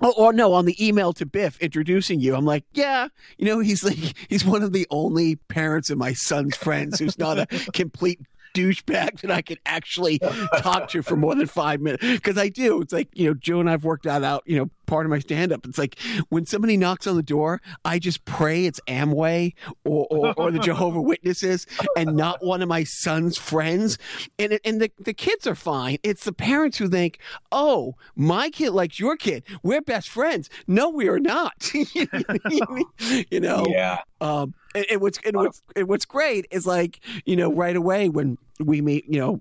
Oh, 0.00 0.12
or 0.16 0.32
no, 0.32 0.52
on 0.52 0.66
the 0.66 0.86
email 0.86 1.12
to 1.14 1.24
Biff 1.24 1.58
introducing 1.60 2.20
you, 2.20 2.34
I'm 2.34 2.44
like, 2.44 2.64
yeah, 2.74 3.08
you 3.38 3.46
know, 3.46 3.60
he's 3.60 3.82
like, 3.82 3.96
he's 4.28 4.44
one 4.44 4.62
of 4.62 4.72
the 4.72 4.86
only 4.90 5.36
parents 5.36 5.88
of 5.90 5.98
my 5.98 6.12
son's 6.12 6.56
friends 6.56 6.98
who's 6.98 7.18
not 7.18 7.38
a 7.38 7.46
complete 7.72 8.20
douchebag 8.56 9.20
that 9.20 9.30
I 9.30 9.42
can 9.42 9.58
actually 9.66 10.18
talk 10.58 10.88
to 10.90 11.02
for 11.02 11.16
more 11.16 11.34
than 11.34 11.46
five 11.46 11.80
minutes. 11.80 12.04
Because 12.04 12.38
I 12.38 12.48
do. 12.48 12.80
It's 12.80 12.92
like, 12.92 13.08
you 13.12 13.26
know, 13.28 13.34
Joe 13.34 13.60
and 13.60 13.68
I've 13.68 13.84
worked 13.84 14.04
that 14.04 14.24
out, 14.24 14.42
you 14.46 14.58
know, 14.58 14.70
part 14.86 15.04
of 15.04 15.10
my 15.10 15.18
stand 15.18 15.52
up. 15.52 15.66
It's 15.66 15.78
like 15.78 15.98
when 16.28 16.46
somebody 16.46 16.76
knocks 16.76 17.06
on 17.06 17.16
the 17.16 17.22
door, 17.22 17.60
I 17.84 17.98
just 17.98 18.24
pray 18.24 18.66
it's 18.66 18.80
Amway 18.88 19.54
or, 19.84 20.06
or, 20.10 20.34
or 20.36 20.50
the 20.50 20.58
Jehovah 20.58 21.00
Witnesses 21.00 21.66
and 21.96 22.16
not 22.16 22.44
one 22.44 22.62
of 22.62 22.68
my 22.68 22.84
son's 22.84 23.36
friends. 23.36 23.98
And, 24.38 24.58
and 24.64 24.80
the, 24.80 24.90
the 24.98 25.14
kids 25.14 25.46
are 25.46 25.54
fine. 25.54 25.98
It's 26.02 26.24
the 26.24 26.32
parents 26.32 26.78
who 26.78 26.88
think, 26.88 27.18
oh, 27.52 27.96
my 28.14 28.48
kid 28.50 28.70
likes 28.70 28.98
your 28.98 29.16
kid. 29.16 29.42
We're 29.62 29.82
best 29.82 30.08
friends. 30.08 30.48
No, 30.66 30.88
we 30.88 31.08
are 31.08 31.20
not. 31.20 31.72
you 33.30 33.40
know? 33.40 33.66
Yeah. 33.68 33.98
Um, 34.20 34.54
and, 34.76 34.86
and 34.90 35.00
what's 35.00 35.18
and 35.24 35.36
what's 35.36 35.62
and 35.74 35.88
what's 35.88 36.04
great 36.04 36.46
is 36.50 36.66
like 36.66 37.00
you 37.24 37.34
know 37.34 37.52
right 37.52 37.76
away 37.76 38.08
when 38.08 38.38
we 38.60 38.80
meet 38.80 39.04
you 39.08 39.18
know 39.18 39.40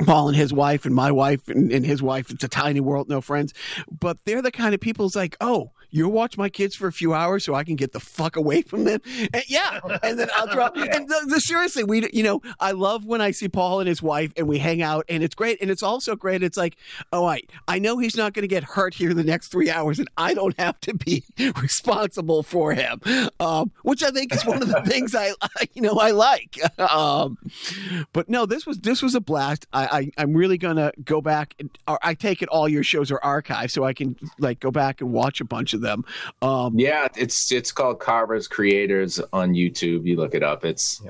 Paul 0.00 0.28
and 0.28 0.36
his 0.36 0.52
wife 0.52 0.84
and 0.84 0.94
my 0.94 1.10
wife 1.10 1.48
and, 1.48 1.70
and 1.70 1.84
his 1.86 2.02
wife. 2.02 2.30
It's 2.30 2.44
a 2.44 2.48
tiny 2.48 2.80
world, 2.80 3.08
no 3.08 3.20
friends, 3.20 3.54
but 3.90 4.18
they're 4.24 4.42
the 4.42 4.50
kind 4.50 4.74
of 4.74 4.80
people. 4.80 5.06
It's 5.06 5.16
like, 5.16 5.36
oh, 5.40 5.70
you'll 5.94 6.10
watch 6.10 6.36
my 6.36 6.48
kids 6.48 6.74
for 6.74 6.88
a 6.88 6.92
few 6.92 7.14
hours 7.14 7.44
so 7.44 7.54
I 7.54 7.62
can 7.62 7.76
get 7.76 7.92
the 7.92 8.00
fuck 8.00 8.34
away 8.34 8.62
from 8.62 8.82
them. 8.82 9.00
And 9.32 9.44
yeah, 9.48 9.78
and 10.02 10.18
then 10.18 10.28
I'll 10.34 10.48
drop. 10.48 10.74
And 10.94 11.08
the, 11.08 11.26
the, 11.26 11.40
seriously, 11.40 11.84
we 11.84 12.08
you 12.12 12.22
know 12.22 12.42
I 12.58 12.72
love 12.72 13.06
when 13.06 13.20
I 13.20 13.30
see 13.30 13.48
Paul 13.48 13.80
and 13.80 13.88
his 13.88 14.02
wife 14.02 14.32
and 14.36 14.48
we 14.48 14.58
hang 14.58 14.82
out, 14.82 15.04
and 15.08 15.22
it's 15.22 15.34
great. 15.34 15.60
And 15.62 15.70
it's 15.70 15.82
also 15.82 16.16
great. 16.16 16.42
It's 16.42 16.56
like, 16.56 16.76
oh, 17.12 17.26
I 17.26 17.42
I 17.68 17.78
know 17.78 17.98
he's 17.98 18.16
not 18.16 18.32
going 18.32 18.42
to 18.42 18.48
get 18.48 18.64
hurt 18.64 18.94
here 18.94 19.14
the 19.14 19.24
next 19.24 19.48
three 19.48 19.70
hours, 19.70 19.98
and 19.98 20.08
I 20.16 20.34
don't 20.34 20.58
have 20.58 20.80
to 20.80 20.94
be 20.94 21.24
responsible 21.60 22.42
for 22.42 22.74
him, 22.74 23.00
um, 23.38 23.70
which 23.82 24.02
I 24.02 24.10
think 24.10 24.34
is 24.34 24.44
one 24.44 24.62
of 24.62 24.68
the 24.68 24.82
things 24.86 25.14
I, 25.14 25.32
I 25.40 25.68
you 25.74 25.82
know 25.82 25.94
I 25.94 26.10
like. 26.10 26.58
Um, 26.78 27.38
but 28.12 28.28
no, 28.28 28.46
this 28.46 28.66
was 28.66 28.78
this 28.78 29.00
was 29.00 29.14
a 29.14 29.20
blast. 29.20 29.66
I 29.72 29.83
I, 29.92 29.98
I 29.98 30.10
I'm 30.18 30.34
really 30.34 30.58
gonna 30.58 30.92
go 31.04 31.20
back. 31.20 31.54
And, 31.58 31.70
or 31.86 31.98
I 32.02 32.14
take 32.14 32.42
it 32.42 32.48
all 32.48 32.68
your 32.68 32.82
shows 32.82 33.10
are 33.10 33.20
archived, 33.20 33.70
so 33.70 33.84
I 33.84 33.92
can 33.92 34.16
like 34.38 34.60
go 34.60 34.70
back 34.70 35.00
and 35.00 35.12
watch 35.12 35.40
a 35.40 35.44
bunch 35.44 35.74
of 35.74 35.80
them. 35.80 36.04
Um, 36.42 36.78
Yeah, 36.78 37.08
it's 37.16 37.50
it's 37.52 37.72
called 37.72 38.00
Carver's 38.00 38.48
Creators 38.48 39.20
on 39.32 39.54
YouTube. 39.54 40.06
You 40.06 40.16
look 40.16 40.34
it 40.34 40.42
up. 40.42 40.64
It's 40.64 41.02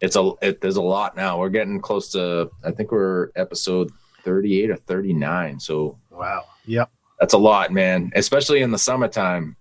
it's 0.00 0.16
a 0.16 0.32
it, 0.42 0.60
there's 0.60 0.76
a 0.76 0.82
lot 0.82 1.16
now. 1.16 1.38
We're 1.38 1.48
getting 1.48 1.80
close 1.80 2.10
to 2.12 2.50
I 2.64 2.70
think 2.70 2.92
we're 2.92 3.30
episode 3.36 3.90
38 4.24 4.70
or 4.70 4.76
39. 4.76 5.60
So 5.60 5.98
Wow. 6.10 6.44
Yep. 6.66 6.90
that's 7.20 7.34
a 7.34 7.38
lot, 7.38 7.72
man. 7.72 8.10
Especially 8.14 8.62
in 8.62 8.70
the 8.70 8.78
summertime. 8.78 9.56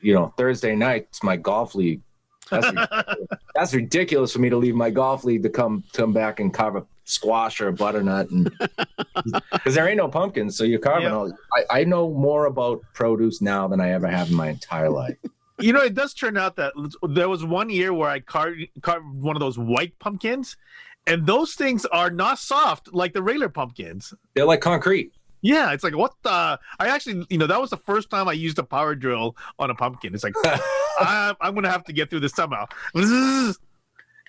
You 0.00 0.14
know, 0.14 0.32
Thursday 0.36 0.76
nights 0.76 1.22
my 1.22 1.36
golf 1.36 1.74
league. 1.74 2.02
That's 2.50 2.66
ridiculous. 2.66 3.28
that's 3.54 3.74
ridiculous 3.74 4.32
for 4.32 4.38
me 4.38 4.50
to 4.50 4.56
leave 4.56 4.74
my 4.74 4.90
golf 4.90 5.24
league 5.24 5.42
to 5.42 5.50
come 5.50 5.84
come 5.92 6.12
back 6.12 6.40
and 6.40 6.52
carve 6.52 6.76
a 6.76 6.86
squash 7.04 7.60
or 7.60 7.68
a 7.68 7.72
butternut 7.72 8.30
and 8.30 8.52
because 9.52 9.74
there 9.74 9.88
ain't 9.88 9.96
no 9.96 10.08
pumpkins, 10.08 10.56
so 10.56 10.64
you're 10.64 10.78
carving 10.78 11.08
all. 11.08 11.32
I, 11.52 11.80
I 11.80 11.84
know 11.84 12.10
more 12.10 12.46
about 12.46 12.82
produce 12.92 13.40
now 13.40 13.68
than 13.68 13.80
I 13.80 13.90
ever 13.92 14.08
have 14.08 14.30
in 14.30 14.36
my 14.36 14.48
entire 14.48 14.90
life. 14.90 15.16
You 15.58 15.72
know, 15.72 15.80
it 15.80 15.94
does 15.94 16.12
turn 16.12 16.36
out 16.36 16.56
that 16.56 16.74
there 17.08 17.30
was 17.30 17.42
one 17.42 17.70
year 17.70 17.94
where 17.94 18.10
I 18.10 18.20
carved, 18.20 18.60
carved 18.82 19.06
one 19.06 19.36
of 19.36 19.40
those 19.40 19.58
white 19.58 19.98
pumpkins, 19.98 20.58
and 21.06 21.26
those 21.26 21.54
things 21.54 21.86
are 21.86 22.10
not 22.10 22.38
soft 22.38 22.92
like 22.92 23.14
the 23.14 23.22
regular 23.22 23.48
pumpkins. 23.48 24.12
They're 24.34 24.44
like 24.44 24.60
concrete. 24.60 25.14
Yeah, 25.46 25.72
it's 25.72 25.84
like 25.84 25.96
what 25.96 26.12
the? 26.22 26.58
I 26.80 26.88
actually, 26.88 27.24
you 27.30 27.38
know, 27.38 27.46
that 27.46 27.60
was 27.60 27.70
the 27.70 27.76
first 27.76 28.10
time 28.10 28.26
I 28.26 28.32
used 28.32 28.58
a 28.58 28.64
power 28.64 28.94
drill 28.96 29.36
on 29.60 29.70
a 29.70 29.74
pumpkin. 29.74 30.12
It's 30.14 30.24
like 30.24 30.34
I, 30.44 31.34
I'm 31.40 31.54
gonna 31.54 31.70
have 31.70 31.84
to 31.84 31.92
get 31.92 32.10
through 32.10 32.20
this 32.20 32.32
somehow. 32.32 32.66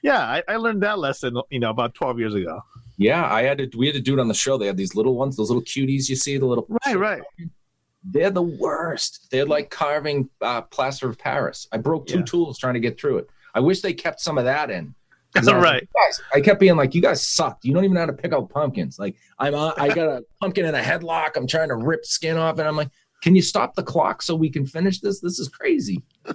Yeah, 0.04 0.20
I, 0.22 0.44
I 0.48 0.56
learned 0.58 0.84
that 0.84 1.00
lesson, 1.00 1.42
you 1.50 1.60
know, 1.60 1.72
about 1.72 1.96
12 1.96 2.20
years 2.20 2.36
ago. 2.36 2.62
Yeah, 2.98 3.26
I 3.26 3.42
had 3.42 3.58
to. 3.58 3.70
We 3.76 3.88
had 3.88 3.96
to 3.96 4.02
do 4.02 4.14
it 4.14 4.20
on 4.20 4.28
the 4.28 4.34
show. 4.34 4.56
They 4.58 4.68
had 4.68 4.78
these 4.78 4.94
little 4.96 5.16
ones, 5.16 5.36
those 5.36 5.50
little 5.50 5.64
cuties. 5.64 6.08
You 6.08 6.16
see 6.16 6.38
the 6.38 6.46
little. 6.46 6.68
Right, 6.86 6.98
right. 6.98 7.22
They're 8.04 8.30
the 8.30 8.44
worst. 8.44 9.28
They're 9.32 9.46
like 9.46 9.72
carving 9.72 10.30
uh, 10.42 10.62
plaster 10.62 11.10
of 11.10 11.18
Paris. 11.18 11.68
I 11.72 11.78
broke 11.78 12.06
two 12.08 12.20
Yeah. 12.20 12.26
tools 12.26 12.58
trying 12.60 12.76
to 12.76 12.80
get 12.80 13.00
through 13.00 13.18
it. 13.18 13.30
I 13.56 13.60
wish 13.60 13.82
they 13.82 13.92
kept 13.94 14.22
some 14.22 14.38
of 14.38 14.46
that 14.46 14.70
in. 14.70 14.94
I 15.46 15.58
right. 15.58 15.90
guys, 15.94 16.22
I 16.34 16.42
kept 16.42 16.60
being 16.60 16.76
like, 16.76 16.96
"You 16.96 17.02
guys 17.02 17.28
suck. 17.28 17.60
You 17.64 17.74
don't 17.74 17.84
even 17.84 17.96
know 17.96 18.02
how 18.02 18.06
to 18.08 18.14
pick 18.14 18.34
out 18.34 18.50
pumpkins." 18.50 18.98
Like, 18.98 19.16
I'm, 19.40 19.54
I 19.56 19.90
got 19.90 20.08
a 20.08 20.24
pumpkin 20.40 20.66
in 20.66 20.76
a 20.76 20.82
headlock. 20.82 21.36
I'm 21.36 21.48
trying 21.48 21.70
to 21.70 21.76
rip 21.76 22.06
skin 22.06 22.38
off, 22.38 22.60
and 22.60 22.68
I'm 22.68 22.76
like, 22.76 22.90
"Can 23.22 23.36
you 23.36 23.42
stop 23.42 23.76
the 23.76 23.84
clock 23.84 24.22
so 24.22 24.36
we 24.36 24.50
can 24.50 24.66
finish 24.66 25.00
this? 25.00 25.20
This 25.20 25.40
is 25.40 25.50
crazy." 25.50 26.04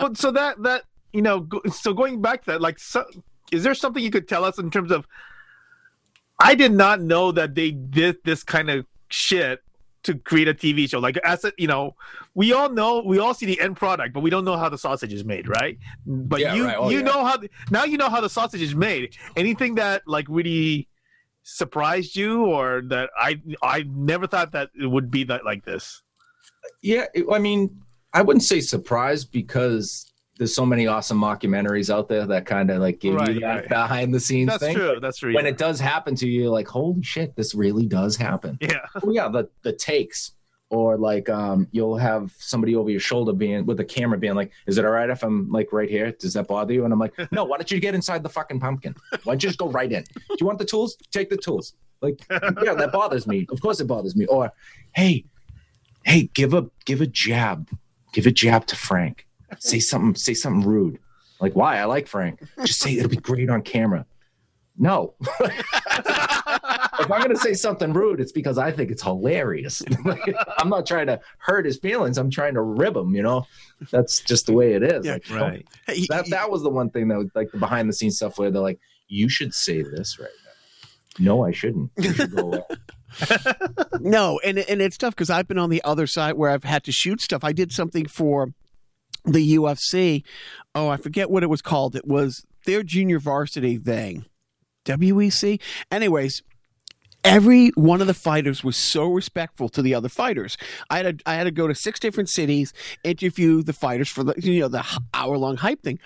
But 0.00 0.16
so 0.16 0.30
that 0.30 0.62
that 0.62 0.84
you 1.12 1.20
know, 1.20 1.46
so 1.70 1.92
going 1.92 2.22
back 2.22 2.42
to 2.44 2.52
that, 2.52 2.62
like, 2.62 2.78
so, 2.78 3.04
is 3.52 3.62
there 3.62 3.74
something 3.74 4.02
you 4.02 4.10
could 4.10 4.26
tell 4.26 4.44
us 4.44 4.58
in 4.58 4.70
terms 4.70 4.90
of? 4.90 5.06
I 6.38 6.54
did 6.54 6.72
not 6.72 7.02
know 7.02 7.32
that 7.32 7.54
they 7.54 7.70
did 7.70 8.16
this 8.24 8.42
kind 8.42 8.70
of 8.70 8.86
shit 9.10 9.60
to 10.04 10.14
create 10.14 10.48
a 10.48 10.54
TV 10.54 10.88
show. 10.88 10.98
Like, 10.98 11.16
as 11.18 11.44
a, 11.44 11.52
you 11.58 11.66
know, 11.66 11.94
we 12.34 12.52
all 12.52 12.70
know, 12.70 13.02
we 13.04 13.18
all 13.18 13.34
see 13.34 13.46
the 13.46 13.60
end 13.60 13.76
product, 13.76 14.14
but 14.14 14.20
we 14.20 14.30
don't 14.30 14.44
know 14.44 14.56
how 14.56 14.68
the 14.68 14.78
sausage 14.78 15.12
is 15.12 15.24
made, 15.24 15.48
right? 15.48 15.78
But 16.06 16.40
Yeah, 16.40 16.54
you 16.54 16.64
right. 16.66 16.76
Oh, 16.78 16.88
you 16.90 16.98
yeah. 16.98 17.04
know 17.04 17.24
how 17.24 17.38
now 17.70 17.84
you 17.84 17.98
know 17.98 18.08
how 18.08 18.20
the 18.20 18.30
sausage 18.30 18.62
is 18.62 18.74
made. 18.74 19.16
Anything 19.36 19.74
that 19.76 20.02
like 20.06 20.26
really 20.28 20.88
surprised 21.42 22.16
you, 22.16 22.44
or 22.44 22.82
that 22.88 23.10
I 23.18 23.40
I 23.62 23.84
never 23.88 24.26
thought 24.26 24.52
that 24.52 24.70
it 24.80 24.86
would 24.86 25.10
be 25.10 25.24
that 25.24 25.44
like 25.44 25.64
this. 25.64 26.02
Yeah, 26.82 27.06
I 27.30 27.38
mean, 27.38 27.82
I 28.12 28.22
wouldn't 28.22 28.42
say 28.42 28.60
surprised 28.60 29.30
because 29.32 30.09
there's 30.40 30.54
so 30.54 30.64
many 30.64 30.86
awesome 30.86 31.20
mockumentaries 31.20 31.90
out 31.94 32.08
there 32.08 32.24
that 32.26 32.46
kind 32.46 32.70
of 32.70 32.80
like 32.80 32.98
give 32.98 33.14
Right, 33.14 33.34
you 33.34 33.40
that 33.40 33.54
right. 33.56 33.68
behind 33.68 34.14
the 34.14 34.18
scenes 34.20 34.48
That's 34.48 34.62
thing. 34.64 34.74
true. 34.74 34.98
That's 34.98 35.18
true. 35.18 35.34
When 35.34 35.44
yeah. 35.44 35.50
it 35.50 35.58
does 35.58 35.78
happen 35.78 36.14
to 36.14 36.26
you, 36.26 36.44
you're 36.44 36.50
like, 36.50 36.66
holy 36.66 37.02
shit, 37.02 37.36
this 37.36 37.54
really 37.54 37.84
does 37.84 38.16
happen. 38.16 38.56
yeah. 38.62 38.86
Oh 39.04 39.10
yeah, 39.12 39.28
the 39.28 39.50
the 39.62 39.74
takes. 39.74 40.32
Or 40.70 40.96
like 40.96 41.28
um 41.28 41.68
you'll 41.72 41.98
have 41.98 42.32
somebody 42.38 42.74
over 42.74 42.88
your 42.88 43.00
shoulder 43.00 43.32
being 43.34 43.66
with 43.66 43.76
the 43.76 43.84
camera 43.84 44.16
being 44.16 44.34
like, 44.34 44.50
Is 44.66 44.78
it 44.78 44.84
all 44.86 44.92
right 44.92 45.10
if 45.10 45.22
I'm 45.22 45.50
like 45.50 45.72
right 45.74 45.90
here? 45.90 46.12
Does 46.12 46.32
that 46.32 46.48
bother 46.48 46.72
you? 46.72 46.84
And 46.84 46.92
I'm 46.92 46.98
like, 46.98 47.12
No, 47.32 47.44
why 47.44 47.58
don't 47.58 47.70
you 47.70 47.78
get 47.78 47.94
inside 47.94 48.22
the 48.22 48.28
fucking 48.30 48.60
pumpkin? 48.60 48.94
Why 49.24 49.34
don't 49.34 49.42
you 49.42 49.48
just 49.50 49.58
go 49.58 49.68
right 49.68 49.92
in? 49.92 50.04
Do 50.14 50.36
you 50.40 50.46
want 50.46 50.58
the 50.58 50.64
tools? 50.64 50.96
Take 51.12 51.28
the 51.28 51.36
tools. 51.36 51.74
Like, 52.00 52.18
yeah, 52.30 52.72
that 52.74 52.92
bothers 52.92 53.26
me. 53.26 53.46
Of 53.50 53.60
course 53.60 53.78
it 53.80 53.86
bothers 53.88 54.16
me. 54.16 54.24
Or 54.26 54.50
hey, 54.94 55.26
hey, 56.06 56.30
give 56.32 56.54
a 56.54 56.70
give 56.86 57.02
a 57.02 57.06
jab. 57.06 57.68
Give 58.14 58.26
a 58.26 58.30
jab 58.30 58.64
to 58.68 58.76
Frank. 58.76 59.26
Say 59.58 59.80
something, 59.80 60.14
say 60.14 60.34
something 60.34 60.68
rude. 60.68 60.98
Like, 61.40 61.54
why? 61.54 61.78
I 61.78 61.84
like 61.84 62.06
Frank. 62.06 62.40
Just 62.64 62.80
say 62.80 62.96
it'll 62.96 63.08
be 63.08 63.16
great 63.16 63.48
on 63.48 63.62
camera. 63.62 64.06
No. 64.78 65.14
if 65.40 67.10
I'm 67.10 67.20
going 67.20 67.30
to 67.30 67.36
say 67.36 67.54
something 67.54 67.92
rude, 67.92 68.20
it's 68.20 68.32
because 68.32 68.58
I 68.58 68.70
think 68.70 68.90
it's 68.90 69.02
hilarious. 69.02 69.82
I'm 70.58 70.68
not 70.68 70.86
trying 70.86 71.06
to 71.08 71.20
hurt 71.38 71.66
his 71.66 71.78
feelings. 71.78 72.18
I'm 72.18 72.30
trying 72.30 72.54
to 72.54 72.62
rib 72.62 72.96
him, 72.96 73.14
you 73.14 73.22
know? 73.22 73.46
That's 73.90 74.20
just 74.20 74.46
the 74.46 74.52
way 74.52 74.74
it 74.74 74.82
is. 74.82 75.04
Yeah, 75.04 75.12
Like, 75.14 75.28
you 75.28 75.34
know, 75.34 75.42
Right. 75.42 75.68
Hey, 75.86 76.06
That, 76.08 76.30
that 76.30 76.50
was 76.50 76.62
the 76.62 76.70
one 76.70 76.90
thing 76.90 77.08
that 77.08 77.18
was 77.18 77.28
like 77.34 77.50
the 77.50 77.58
behind 77.58 77.88
the 77.88 77.92
scenes 77.92 78.16
stuff 78.16 78.38
where 78.38 78.50
they're 78.50 78.62
like, 78.62 78.80
you 79.08 79.28
should 79.28 79.54
say 79.54 79.82
this 79.82 80.18
right 80.18 80.28
now. 80.44 81.24
No, 81.24 81.44
I 81.44 81.50
shouldn't. 81.52 81.90
You 81.98 82.12
should 82.12 82.34
go 82.34 82.52
away. 82.52 82.62
No, 84.00 84.38
and 84.44 84.58
and 84.58 84.80
it's 84.80 84.96
tough 84.96 85.14
because 85.14 85.30
I've 85.30 85.48
been 85.48 85.58
on 85.58 85.68
the 85.68 85.82
other 85.84 86.06
side 86.06 86.34
where 86.34 86.50
I've 86.50 86.64
had 86.64 86.84
to 86.84 86.92
shoot 86.92 87.20
stuff. 87.20 87.44
I 87.44 87.52
did 87.52 87.72
something 87.72 88.06
for 88.06 88.54
the 89.24 89.56
UFC. 89.56 90.22
Oh, 90.74 90.88
I 90.88 90.96
forget 90.96 91.30
what 91.30 91.42
it 91.42 91.50
was 91.50 91.62
called. 91.62 91.96
It 91.96 92.06
was 92.06 92.44
their 92.66 92.82
junior 92.82 93.18
varsity 93.18 93.76
thing. 93.76 94.26
WEC. 94.84 95.60
Anyways, 95.90 96.42
every 97.24 97.68
one 97.70 98.00
of 98.00 98.06
the 98.06 98.14
fighters 98.14 98.64
was 98.64 98.76
so 98.76 99.06
respectful 99.06 99.68
to 99.70 99.82
the 99.82 99.94
other 99.94 100.08
fighters. 100.08 100.56
I 100.88 100.98
had 100.98 101.18
to, 101.18 101.30
I 101.30 101.34
had 101.34 101.44
to 101.44 101.50
go 101.50 101.66
to 101.68 101.74
six 101.74 102.00
different 102.00 102.30
cities, 102.30 102.72
interview 103.04 103.62
the 103.62 103.72
fighters 103.72 104.08
for 104.08 104.24
the 104.24 104.34
you 104.38 104.60
know 104.60 104.68
the 104.68 104.84
hour 105.14 105.36
long 105.36 105.58
hype 105.58 105.82
thing. 105.82 105.98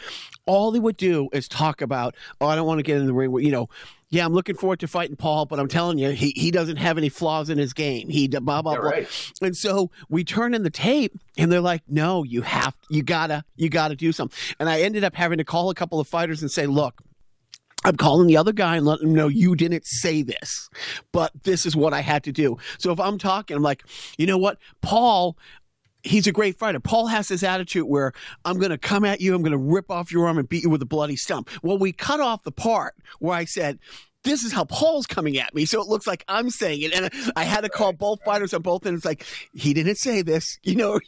All 0.46 0.70
they 0.70 0.80
would 0.80 0.96
do 0.96 1.28
is 1.32 1.48
talk 1.48 1.80
about, 1.80 2.14
oh, 2.40 2.46
I 2.46 2.56
don't 2.56 2.66
want 2.66 2.78
to 2.78 2.82
get 2.82 2.98
in 2.98 3.06
the 3.06 3.14
ring. 3.14 3.32
You 3.38 3.52
know, 3.52 3.68
yeah, 4.14 4.24
I'm 4.24 4.32
looking 4.32 4.54
forward 4.54 4.78
to 4.80 4.86
fighting 4.86 5.16
Paul, 5.16 5.44
but 5.44 5.58
I'm 5.58 5.66
telling 5.66 5.98
you, 5.98 6.10
he 6.10 6.32
he 6.36 6.52
doesn't 6.52 6.76
have 6.76 6.96
any 6.98 7.08
flaws 7.08 7.50
in 7.50 7.58
his 7.58 7.72
game. 7.72 8.08
He 8.08 8.28
blah 8.28 8.40
blah 8.40 8.62
blah. 8.62 8.74
right. 8.76 9.34
And 9.42 9.56
so 9.56 9.90
we 10.08 10.22
turn 10.22 10.54
in 10.54 10.62
the 10.62 10.70
tape, 10.70 11.18
and 11.36 11.50
they're 11.50 11.60
like, 11.60 11.82
"No, 11.88 12.22
you 12.22 12.42
have, 12.42 12.76
you 12.88 13.02
gotta, 13.02 13.44
you 13.56 13.68
gotta 13.68 13.96
do 13.96 14.12
something." 14.12 14.38
And 14.60 14.68
I 14.68 14.82
ended 14.82 15.02
up 15.02 15.16
having 15.16 15.38
to 15.38 15.44
call 15.44 15.68
a 15.68 15.74
couple 15.74 15.98
of 15.98 16.06
fighters 16.06 16.42
and 16.42 16.50
say, 16.50 16.66
"Look." 16.66 17.02
I'm 17.86 17.98
calling 17.98 18.26
the 18.26 18.38
other 18.38 18.54
guy 18.54 18.76
and 18.76 18.86
letting 18.86 19.08
him 19.08 19.14
know 19.14 19.28
you 19.28 19.54
didn't 19.54 19.84
say 19.84 20.22
this, 20.22 20.70
but 21.12 21.32
this 21.42 21.66
is 21.66 21.76
what 21.76 21.92
I 21.92 22.00
had 22.00 22.24
to 22.24 22.32
do. 22.32 22.56
So 22.78 22.92
if 22.92 22.98
I'm 22.98 23.18
talking, 23.18 23.58
I'm 23.58 23.62
like, 23.62 23.84
you 24.16 24.26
know 24.26 24.38
what, 24.38 24.56
Paul, 24.80 25.36
he's 26.04 26.26
a 26.26 26.32
great 26.32 26.58
fighter. 26.58 26.80
Paul 26.80 27.06
has 27.08 27.28
this 27.28 27.42
attitude 27.42 27.86
where 27.86 28.12
I'm 28.44 28.58
going 28.58 28.70
to 28.70 28.78
come 28.78 29.04
at 29.04 29.20
you, 29.20 29.34
I'm 29.34 29.42
going 29.42 29.52
to 29.52 29.58
rip 29.58 29.90
off 29.90 30.12
your 30.12 30.26
arm 30.26 30.38
and 30.38 30.48
beat 30.48 30.62
you 30.62 30.70
with 30.70 30.82
a 30.82 30.86
bloody 30.86 31.16
stump. 31.16 31.48
Well, 31.62 31.78
we 31.78 31.92
cut 31.92 32.20
off 32.20 32.44
the 32.44 32.52
part 32.52 32.94
where 33.18 33.34
I 33.34 33.44
said, 33.44 33.78
this 34.24 34.42
is 34.42 34.52
how 34.52 34.64
Paul's 34.64 35.06
coming 35.06 35.38
at 35.38 35.54
me. 35.54 35.64
So 35.66 35.80
it 35.80 35.86
looks 35.88 36.06
like 36.06 36.24
I'm 36.28 36.50
saying 36.50 36.82
it. 36.82 36.94
And 36.94 37.10
I 37.36 37.44
had 37.44 37.60
to 37.62 37.68
call 37.68 37.92
both 37.92 38.22
fighters 38.24 38.52
on 38.54 38.62
both 38.62 38.84
ends. 38.86 38.98
It's 38.98 39.04
like, 39.04 39.24
he 39.52 39.72
didn't 39.74 39.96
say 39.96 40.22
this, 40.22 40.58
you 40.64 40.74
know, 40.74 40.98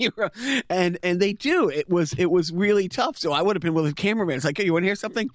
and, 0.71 0.99
and 1.03 1.21
they 1.21 1.33
do. 1.33 1.69
It 1.69 1.89
was, 1.89 2.12
it 2.14 2.31
was 2.31 2.53
really 2.53 2.89
tough. 2.89 3.17
So 3.19 3.33
I 3.33 3.43
would 3.43 3.57
have 3.57 3.62
been 3.62 3.75
with 3.75 3.87
a 3.87 3.95
cameraman. 3.95 4.37
It's 4.37 4.45
like, 4.45 4.57
hey, 4.59 4.64
you 4.64 4.73
want 4.73 4.85
to 4.85 4.89
hear 4.89 4.95
something? 4.97 5.31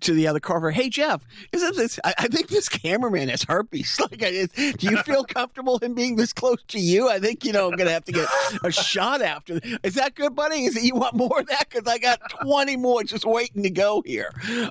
To 0.00 0.12
the 0.12 0.26
other 0.26 0.40
carver, 0.40 0.70
hey, 0.70 0.88
Jeff, 0.88 1.24
isn't 1.52 1.76
this, 1.76 2.00
I, 2.04 2.14
I 2.18 2.28
think 2.28 2.48
this 2.48 2.68
cameraman 2.68 3.28
has 3.28 3.42
herpes. 3.44 4.00
Like, 4.10 4.22
I, 4.22 4.46
do 4.78 4.88
you 4.88 4.96
feel 5.02 5.24
comfortable 5.28 5.78
him 5.78 5.92
being 5.92 6.16
this 6.16 6.32
close 6.32 6.62
to 6.68 6.78
you? 6.78 7.10
I 7.10 7.18
think, 7.18 7.44
you 7.44 7.52
know, 7.52 7.68
I'm 7.68 7.76
going 7.76 7.88
to 7.88 7.92
have 7.92 8.04
to 8.04 8.12
get 8.12 8.26
a 8.64 8.72
shot 8.72 9.20
after. 9.20 9.60
Is 9.82 9.94
that 9.94 10.14
good, 10.14 10.34
buddy? 10.34 10.64
Is 10.64 10.76
it, 10.76 10.84
you 10.84 10.94
want 10.94 11.14
more 11.14 11.40
of 11.40 11.46
that? 11.48 11.66
Because 11.68 11.86
I 11.86 11.98
got 11.98 12.20
20 12.42 12.76
more 12.78 13.02
just 13.02 13.26
waiting 13.26 13.62
to 13.64 13.70
go 13.70 14.02
here. 14.06 14.30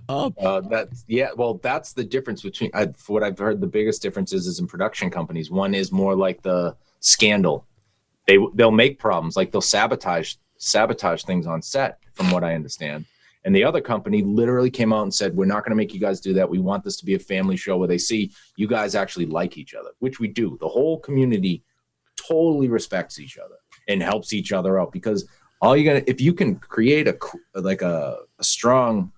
Um, 0.10 0.34
Uh, 0.40 0.62
that's 0.62 1.04
yeah. 1.08 1.30
Well, 1.36 1.56
that's 1.62 1.94
the 1.94 2.04
difference 2.08 2.42
between. 2.42 2.72
I, 2.74 2.88
for 2.88 3.14
what 3.14 3.24
I've 3.24 3.38
heard, 3.38 3.62
the 3.62 3.68
biggest 3.68 4.02
difference 4.02 4.34
is, 4.34 4.48
is 4.48 4.60
in 4.60 4.68
production 4.68 5.10
companies. 5.10 5.52
One 5.52 5.74
is 5.74 5.92
more 5.92 6.16
like 6.16 6.42
the 6.42 6.76
scandal. 7.00 7.66
They 8.28 8.38
they'll 8.56 8.72
make 8.72 9.00
problems, 9.00 9.36
like 9.36 9.52
they'll 9.52 9.62
sabotage 9.62 10.36
sabotage 10.58 11.24
things 11.24 11.46
on 11.46 11.62
set, 11.62 12.00
from 12.14 12.32
what 12.32 12.44
I 12.44 12.56
understand. 12.56 13.06
And 13.46 13.56
the 13.56 13.64
other 13.64 13.80
company 13.80 14.24
literally 14.24 14.70
came 14.70 14.92
out 14.92 15.04
and 15.04 15.14
said, 15.14 15.36
"We're 15.36 15.46
not 15.46 15.64
going 15.64 15.72
to 15.72 15.76
make 15.78 15.94
you 15.94 16.00
guys 16.00 16.20
do 16.20 16.34
that. 16.34 16.50
We 16.50 16.60
want 16.60 16.84
this 16.84 16.98
to 16.98 17.06
be 17.06 17.14
a 17.14 17.20
family 17.20 17.56
show 17.56 17.78
where 17.78 17.88
they 17.88 17.98
see 17.98 18.32
you 18.58 18.68
guys 18.68 18.96
actually 18.96 19.28
like 19.28 19.58
each 19.58 19.74
other, 19.74 19.92
which 20.00 20.20
we 20.20 20.28
do. 20.28 20.58
The 20.60 20.68
whole 20.68 21.00
community 21.00 21.64
totally 22.18 22.68
respects 22.68 23.20
each 23.20 23.38
other 23.38 23.56
and 23.88 24.02
helps 24.02 24.34
each 24.34 24.52
other 24.52 24.80
out 24.80 24.92
because 24.92 25.28
all 25.62 25.78
you 25.78 25.86
got 25.86 25.94
to 25.94 26.10
if 26.10 26.20
you 26.20 26.34
can 26.34 26.56
create 26.56 27.08
a, 27.08 27.18
like 27.56 27.82
a, 27.82 28.18
a 28.40 28.44
strong 28.44 29.12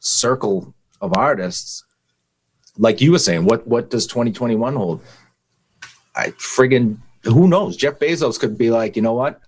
circle 0.00 0.74
of 1.00 1.16
artists 1.16 1.84
like 2.78 3.00
you 3.00 3.12
were 3.12 3.18
saying 3.18 3.44
what 3.44 3.66
what 3.66 3.90
does 3.90 4.06
2021 4.06 4.74
hold 4.74 5.00
i 6.16 6.28
friggin 6.28 6.96
who 7.24 7.48
knows 7.48 7.76
jeff 7.76 7.98
bezos 7.98 8.38
could 8.38 8.56
be 8.56 8.70
like 8.70 8.96
you 8.96 9.02
know 9.02 9.12
what 9.12 9.40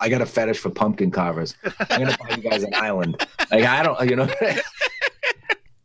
i 0.00 0.08
got 0.08 0.20
a 0.20 0.26
fetish 0.26 0.58
for 0.58 0.70
pumpkin 0.70 1.10
carvers 1.10 1.54
i'm 1.90 2.02
gonna 2.02 2.16
buy 2.18 2.36
you 2.36 2.42
guys 2.42 2.62
an 2.62 2.74
island 2.74 3.26
like 3.50 3.64
i 3.64 3.82
don't 3.82 4.08
you 4.08 4.16
know 4.16 4.28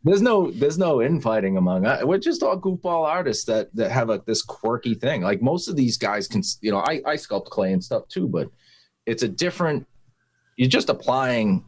there's 0.04 0.20
no 0.20 0.50
there's 0.50 0.76
no 0.76 1.02
infighting 1.02 1.56
among 1.56 1.86
us. 1.86 2.04
We're 2.04 2.18
just 2.18 2.42
all 2.42 2.60
goofball 2.60 3.08
artists 3.08 3.44
that 3.46 3.74
that 3.74 3.90
have 3.90 4.08
like 4.08 4.26
this 4.26 4.42
quirky 4.42 4.94
thing. 4.94 5.22
Like 5.22 5.40
most 5.40 5.66
of 5.66 5.76
these 5.76 5.96
guys 5.96 6.28
can, 6.28 6.42
you 6.60 6.70
know, 6.70 6.78
I 6.78 7.00
I 7.06 7.14
sculpt 7.16 7.46
clay 7.46 7.72
and 7.72 7.82
stuff 7.82 8.06
too, 8.08 8.28
but 8.28 8.50
it's 9.06 9.22
a 9.22 9.28
different. 9.28 9.86
You're 10.56 10.68
just 10.68 10.90
applying 10.90 11.64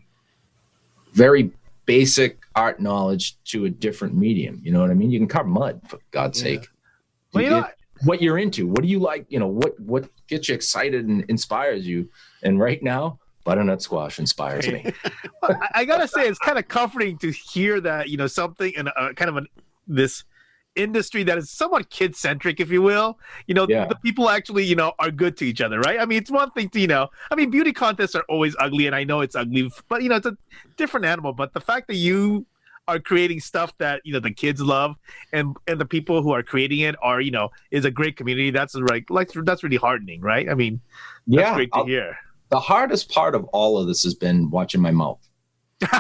very 1.14 1.50
basic 1.86 2.38
art 2.54 2.80
knowledge 2.80 3.38
to 3.44 3.64
a 3.64 3.70
different 3.70 4.14
medium. 4.14 4.60
You 4.62 4.72
know 4.72 4.80
what 4.80 4.90
I 4.90 4.94
mean? 4.94 5.10
You 5.10 5.18
can 5.18 5.28
carve 5.28 5.46
mud 5.46 5.80
for 5.88 5.98
God's 6.10 6.40
Yeah. 6.40 6.58
sake. 6.58 6.68
Well, 7.32 7.44
you 7.44 7.50
know, 7.50 7.66
what 8.04 8.20
you're 8.20 8.38
into, 8.38 8.66
what 8.66 8.82
do 8.82 8.88
you 8.88 8.98
like? 8.98 9.26
You 9.28 9.38
know, 9.38 9.46
what 9.46 9.78
what 9.80 10.08
gets 10.28 10.48
you 10.48 10.54
excited 10.54 11.06
and 11.06 11.24
inspires 11.28 11.86
you? 11.86 12.10
And 12.42 12.58
right 12.58 12.82
now, 12.82 13.18
butternut 13.44 13.82
squash 13.82 14.18
inspires 14.18 14.66
me. 14.68 14.84
I, 15.42 15.68
I 15.74 15.84
gotta 15.84 16.08
say, 16.08 16.28
it's 16.28 16.38
kind 16.38 16.58
of 16.58 16.68
comforting 16.68 17.18
to 17.18 17.30
hear 17.30 17.80
that 17.80 18.08
you 18.08 18.16
know 18.16 18.26
something 18.26 18.72
and 18.76 18.90
kind 19.16 19.28
of 19.28 19.36
an 19.36 19.46
this 19.86 20.24
industry 20.76 21.22
that 21.24 21.38
is 21.38 21.50
somewhat 21.50 21.90
kid 21.90 22.14
centric, 22.16 22.60
if 22.60 22.70
you 22.70 22.82
will. 22.82 23.18
You 23.46 23.54
know, 23.54 23.66
Yeah. 23.68 23.86
the 23.86 23.96
people 23.96 24.28
actually 24.30 24.64
you 24.64 24.76
know 24.76 24.92
are 24.98 25.10
good 25.10 25.36
to 25.38 25.44
each 25.46 25.60
other, 25.60 25.80
right? 25.80 25.98
I 26.00 26.04
mean, 26.06 26.18
it's 26.18 26.30
one 26.30 26.50
thing 26.52 26.68
to 26.70 26.80
you 26.80 26.86
know, 26.86 27.08
I 27.30 27.34
mean, 27.34 27.50
beauty 27.50 27.72
contests 27.72 28.14
are 28.14 28.24
always 28.28 28.54
ugly, 28.58 28.86
and 28.86 28.94
I 28.94 29.04
know 29.04 29.20
it's 29.20 29.34
ugly, 29.36 29.70
but 29.88 30.02
you 30.02 30.08
know, 30.08 30.16
it's 30.16 30.26
a 30.26 30.36
different 30.76 31.06
animal. 31.06 31.32
But 31.32 31.52
the 31.54 31.60
fact 31.60 31.88
that 31.88 31.96
you 31.96 32.46
are 32.88 33.00
creating 33.00 33.40
stuff 33.40 33.76
that 33.78 34.00
you 34.04 34.12
know 34.12 34.20
the 34.20 34.30
kids 34.30 34.60
love 34.60 34.94
and 35.32 35.56
and 35.66 35.80
the 35.80 35.84
people 35.84 36.22
who 36.22 36.30
are 36.30 36.42
creating 36.44 36.78
it 36.80 36.94
are 37.02 37.20
you 37.20 37.32
know 37.32 37.48
is 37.72 37.84
a 37.84 37.90
great 37.90 38.16
community 38.16 38.50
that's 38.52 38.76
like 38.76 39.10
like 39.10 39.28
that's 39.44 39.64
really 39.64 39.76
heartening 39.76 40.20
right 40.20 40.48
i 40.48 40.54
mean 40.54 40.80
that's 41.26 41.40
yeah, 41.48 41.54
great 41.54 41.72
to 41.72 41.78
I'll- 41.78 41.86
hear 41.86 42.16
the 42.50 42.60
hardest 42.60 43.10
part 43.10 43.34
of 43.34 43.42
all 43.46 43.76
of 43.76 43.88
this 43.88 44.04
has 44.04 44.14
been 44.14 44.50
watching 44.50 44.80
my 44.80 44.92
mouth. 44.92 45.18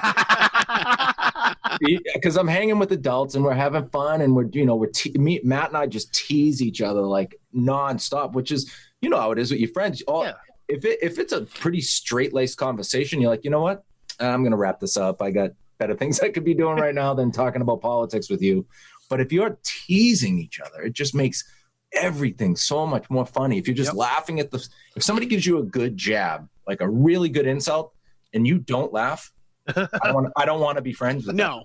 because 2.14 2.36
I'm 2.36 2.48
hanging 2.48 2.78
with 2.78 2.92
adults 2.92 3.34
and 3.34 3.44
we're 3.44 3.54
having 3.54 3.88
fun 3.88 4.20
and 4.22 4.34
we're 4.34 4.48
you 4.52 4.64
know 4.66 4.76
we're 4.76 4.86
te- 4.90 5.12
me, 5.18 5.40
Matt 5.44 5.68
and 5.68 5.76
I 5.76 5.86
just 5.86 6.12
tease 6.14 6.62
each 6.62 6.80
other 6.82 7.00
like 7.02 7.34
nonstop, 7.54 8.32
which 8.32 8.52
is 8.52 8.70
you 9.00 9.08
know 9.10 9.18
how 9.18 9.32
it 9.32 9.38
is 9.38 9.50
with 9.50 9.60
your 9.60 9.70
friends. 9.70 10.02
All, 10.02 10.24
Yeah. 10.24 10.32
If 10.68 10.84
it 10.84 10.98
if 11.02 11.18
it's 11.18 11.32
a 11.32 11.42
pretty 11.42 11.80
straight 11.80 12.32
laced 12.32 12.58
conversation, 12.58 13.20
you're 13.20 13.30
like, 13.30 13.44
you 13.44 13.50
know 13.50 13.60
what, 13.60 13.84
I'm 14.20 14.42
gonna 14.42 14.56
wrap 14.56 14.80
this 14.80 14.96
up. 14.96 15.22
I 15.22 15.30
got 15.30 15.50
better 15.78 15.94
things 15.94 16.18
I 16.20 16.30
could 16.30 16.44
be 16.44 16.54
doing 16.54 16.76
right 16.76 16.94
now 16.94 17.14
than 17.14 17.30
talking 17.30 17.62
about 17.62 17.80
politics 17.82 18.28
with 18.30 18.42
you. 18.42 18.66
But 19.08 19.20
if 19.20 19.32
you're 19.32 19.58
teasing 19.62 20.38
each 20.40 20.58
other, 20.60 20.82
it 20.82 20.92
just 20.94 21.14
makes 21.14 21.44
everything 21.92 22.56
so 22.56 22.84
much 22.86 23.08
more 23.10 23.24
funny. 23.24 23.58
If 23.58 23.68
you're 23.68 23.76
just 23.76 23.90
Yep. 23.90 23.96
laughing 23.96 24.40
at 24.40 24.50
the 24.50 24.66
if 24.96 25.02
somebody 25.04 25.26
gives 25.26 25.46
you 25.46 25.58
a 25.58 25.62
good 25.62 25.96
jab, 25.96 26.48
like 26.66 26.80
a 26.80 26.88
really 26.88 27.28
good 27.28 27.46
insult, 27.46 27.92
and 28.34 28.44
you 28.46 28.58
don't 28.58 28.92
laugh, 28.92 29.32
I 29.68 29.88
don't 30.04 30.14
want 30.14 30.32
I 30.36 30.44
don't 30.44 30.60
want 30.60 30.76
to 30.76 30.82
be 30.82 30.92
friends 30.92 31.26
with 31.26 31.36
them. 31.36 31.46
No. 31.46 31.64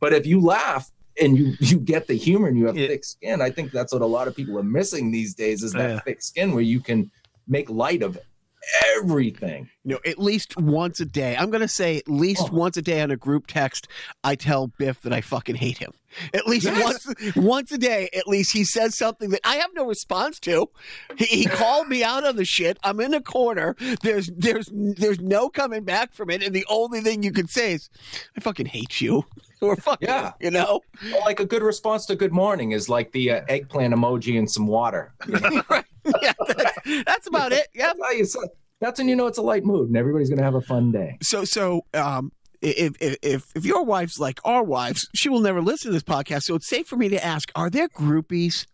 But 0.00 0.12
if 0.12 0.26
you 0.26 0.40
laugh 0.40 0.90
and 1.20 1.36
you 1.36 1.54
you 1.60 1.78
get 1.78 2.06
the 2.06 2.14
humor 2.14 2.48
and 2.48 2.56
you 2.58 2.66
have 2.66 2.76
Yeah. 2.76 2.88
thick 2.88 3.04
skin, 3.04 3.40
I 3.42 3.50
think 3.50 3.72
that's 3.72 3.92
what 3.92 4.02
a 4.02 4.06
lot 4.06 4.28
of 4.28 4.34
people 4.36 4.58
are 4.58 4.62
missing 4.62 5.10
these 5.10 5.34
days 5.34 5.62
is 5.62 5.72
that 5.72 5.90
Yeah. 5.90 6.00
thick 6.00 6.22
skin 6.22 6.52
where 6.52 6.62
you 6.62 6.80
can 6.80 7.10
make 7.48 7.68
light 7.68 8.02
of 8.02 8.18
everything. 8.96 9.68
No, 9.84 9.98
at 10.04 10.18
least 10.18 10.56
once 10.58 11.00
a 11.00 11.04
day. 11.06 11.36
I'm 11.36 11.50
going 11.50 11.62
to 11.62 11.68
say 11.68 11.96
at 11.96 12.08
least 12.08 12.48
Oh. 12.50 12.54
once 12.56 12.76
a 12.76 12.82
day 12.82 13.00
on 13.00 13.10
a 13.10 13.16
group 13.16 13.46
text, 13.46 13.88
I 14.22 14.34
tell 14.34 14.68
Biff 14.78 15.00
that 15.02 15.12
I 15.12 15.20
fucking 15.20 15.56
hate 15.56 15.78
him. 15.78 15.92
At 16.34 16.46
least 16.48 16.66
Yes. 16.66 17.06
once 17.06 17.36
once 17.36 17.72
a 17.72 17.78
day, 17.78 18.08
at 18.16 18.26
least 18.26 18.52
he 18.52 18.64
says 18.64 18.98
something 18.98 19.30
that 19.30 19.40
I 19.44 19.56
have 19.56 19.70
no 19.74 19.86
response 19.86 20.40
to. 20.40 20.68
He, 21.16 21.24
he 21.26 21.44
called 21.46 21.88
me 21.88 22.02
out 22.02 22.24
on 22.24 22.34
the 22.34 22.44
shit. 22.44 22.78
I'm 22.82 22.98
in 23.00 23.14
a 23.14 23.20
corner. 23.22 23.76
There's 24.02 24.28
there's 24.36 24.68
there's 24.72 25.20
no 25.20 25.48
coming 25.48 25.84
back 25.84 26.12
from 26.12 26.28
it, 26.30 26.42
and 26.42 26.52
the 26.54 26.66
only 26.68 27.00
thing 27.00 27.22
you 27.22 27.30
can 27.30 27.46
say 27.46 27.74
is, 27.74 27.88
"I 28.36 28.40
fucking 28.40 28.66
hate 28.66 29.00
you." 29.00 29.24
Or 29.62 29.76
fuck 29.76 29.98
Yeah. 30.00 30.32
you 30.40 30.50
know. 30.50 30.80
Well, 31.12 31.20
like 31.20 31.38
a 31.38 31.44
good 31.44 31.62
response 31.62 32.06
to 32.06 32.16
good 32.16 32.32
morning 32.32 32.72
is 32.72 32.88
like 32.88 33.12
the 33.12 33.30
uh, 33.32 33.40
eggplant 33.46 33.92
emoji 33.92 34.38
and 34.38 34.50
some 34.50 34.66
water. 34.66 35.12
Right. 35.68 35.84
yeah, 36.22 36.32
that's, 36.46 37.04
that's 37.04 37.26
about 37.26 37.52
it. 37.52 37.68
Yeah. 37.74 37.86
That's 37.86 38.00
how 38.02 38.10
you 38.12 38.26
That's 38.80 38.98
when 38.98 39.08
you 39.08 39.16
know 39.16 39.26
it's 39.26 39.38
a 39.38 39.42
light 39.42 39.64
mood 39.64 39.88
and 39.88 39.96
everybody's 39.96 40.30
gonna 40.30 40.42
have 40.42 40.54
a 40.54 40.60
fun 40.60 40.92
day. 40.92 41.18
So 41.22 41.44
so 41.44 41.84
um 41.94 42.32
if, 42.62 42.94
if 43.00 43.16
if 43.22 43.46
if 43.54 43.64
your 43.64 43.84
wife's 43.84 44.18
like 44.18 44.40
our 44.44 44.62
wives, 44.62 45.08
she 45.14 45.28
will 45.28 45.40
never 45.40 45.60
listen 45.62 45.88
to 45.88 45.92
this 45.92 46.02
podcast. 46.02 46.42
So 46.42 46.54
it's 46.54 46.68
safe 46.68 46.86
for 46.86 46.96
me 46.96 47.08
to 47.08 47.24
ask: 47.24 47.50
Are 47.54 47.70
there 47.70 47.88
groupies? 47.88 48.66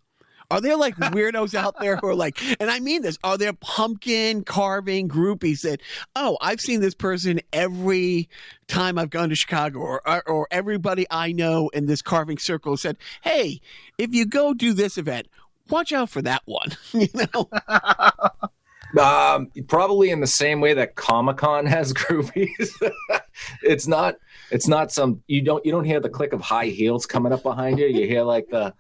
Are 0.51 0.61
there 0.61 0.77
like 0.77 0.97
weirdos 0.97 1.55
out 1.55 1.81
there 1.81 1.97
who 1.97 2.09
are 2.09 2.15
like, 2.15 2.41
and 2.61 2.71
I 2.71 2.81
mean 2.81 3.03
this, 3.03 3.19
are 3.25 3.39
there 3.39 3.53
pumpkin 3.53 4.45
carving 4.45 5.09
groupies 5.09 5.63
that, 5.63 5.81
oh, 6.15 6.39
I've 6.41 6.61
seen 6.61 6.81
this 6.81 6.95
person 6.95 7.41
every 7.53 8.29
time 8.69 8.99
I've 8.99 9.11
gone 9.11 9.29
to 9.31 9.35
Chicago, 9.35 9.81
or, 9.81 10.09
or, 10.09 10.29
or 10.29 10.49
everybody 10.51 11.07
I 11.11 11.33
know 11.33 11.69
in 11.71 11.87
this 11.87 12.03
carving 12.03 12.39
circle 12.39 12.77
said, 12.77 12.97
hey, 13.23 13.61
if 13.99 14.15
you 14.15 14.27
go 14.27 14.55
do 14.55 14.73
this 14.73 14.99
event, 14.99 15.29
watch 15.71 15.93
out 15.93 16.11
for 16.11 16.23
that 16.23 16.43
one. 16.45 16.71
you 16.93 17.09
know? 17.15 17.49
Um, 18.99 19.51
probably 19.67 20.11
in 20.11 20.21
the 20.21 20.27
same 20.27 20.61
way 20.61 20.73
that 20.75 20.95
Comic 20.95 21.39
Con 21.39 21.67
has 21.67 21.93
groupies. 21.93 22.71
it's 23.63 23.87
not. 23.87 24.17
It's 24.51 24.69
not 24.69 24.93
some. 24.93 25.23
You 25.27 25.43
don't. 25.43 25.65
You 25.67 25.73
don't 25.73 25.85
hear 25.85 26.01
the 26.01 26.09
click 26.09 26.33
of 26.33 26.41
high 26.41 26.67
heels 26.67 27.05
coming 27.05 27.33
up 27.33 27.43
behind 27.43 27.79
you. 27.79 27.87
You 27.87 28.07
hear 28.07 28.23
like 28.23 28.49
the 28.49 28.73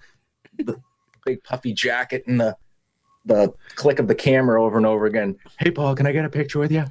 the 0.59 0.81
big 1.25 1.43
puffy 1.43 1.75
jacket 1.75 2.23
and 2.27 2.41
the 2.41 2.57
the 3.27 3.53
click 3.75 3.99
of 3.99 4.07
the 4.09 4.15
camera 4.15 4.63
over 4.63 4.77
and 4.77 4.87
over 4.87 5.07
again. 5.07 5.37
Hey, 5.59 5.71
Paul, 5.71 5.95
can 5.95 6.07
I 6.07 6.13
get 6.13 6.25
a 6.25 6.31
picture 6.31 6.61
with 6.61 6.71
you? 6.73 6.85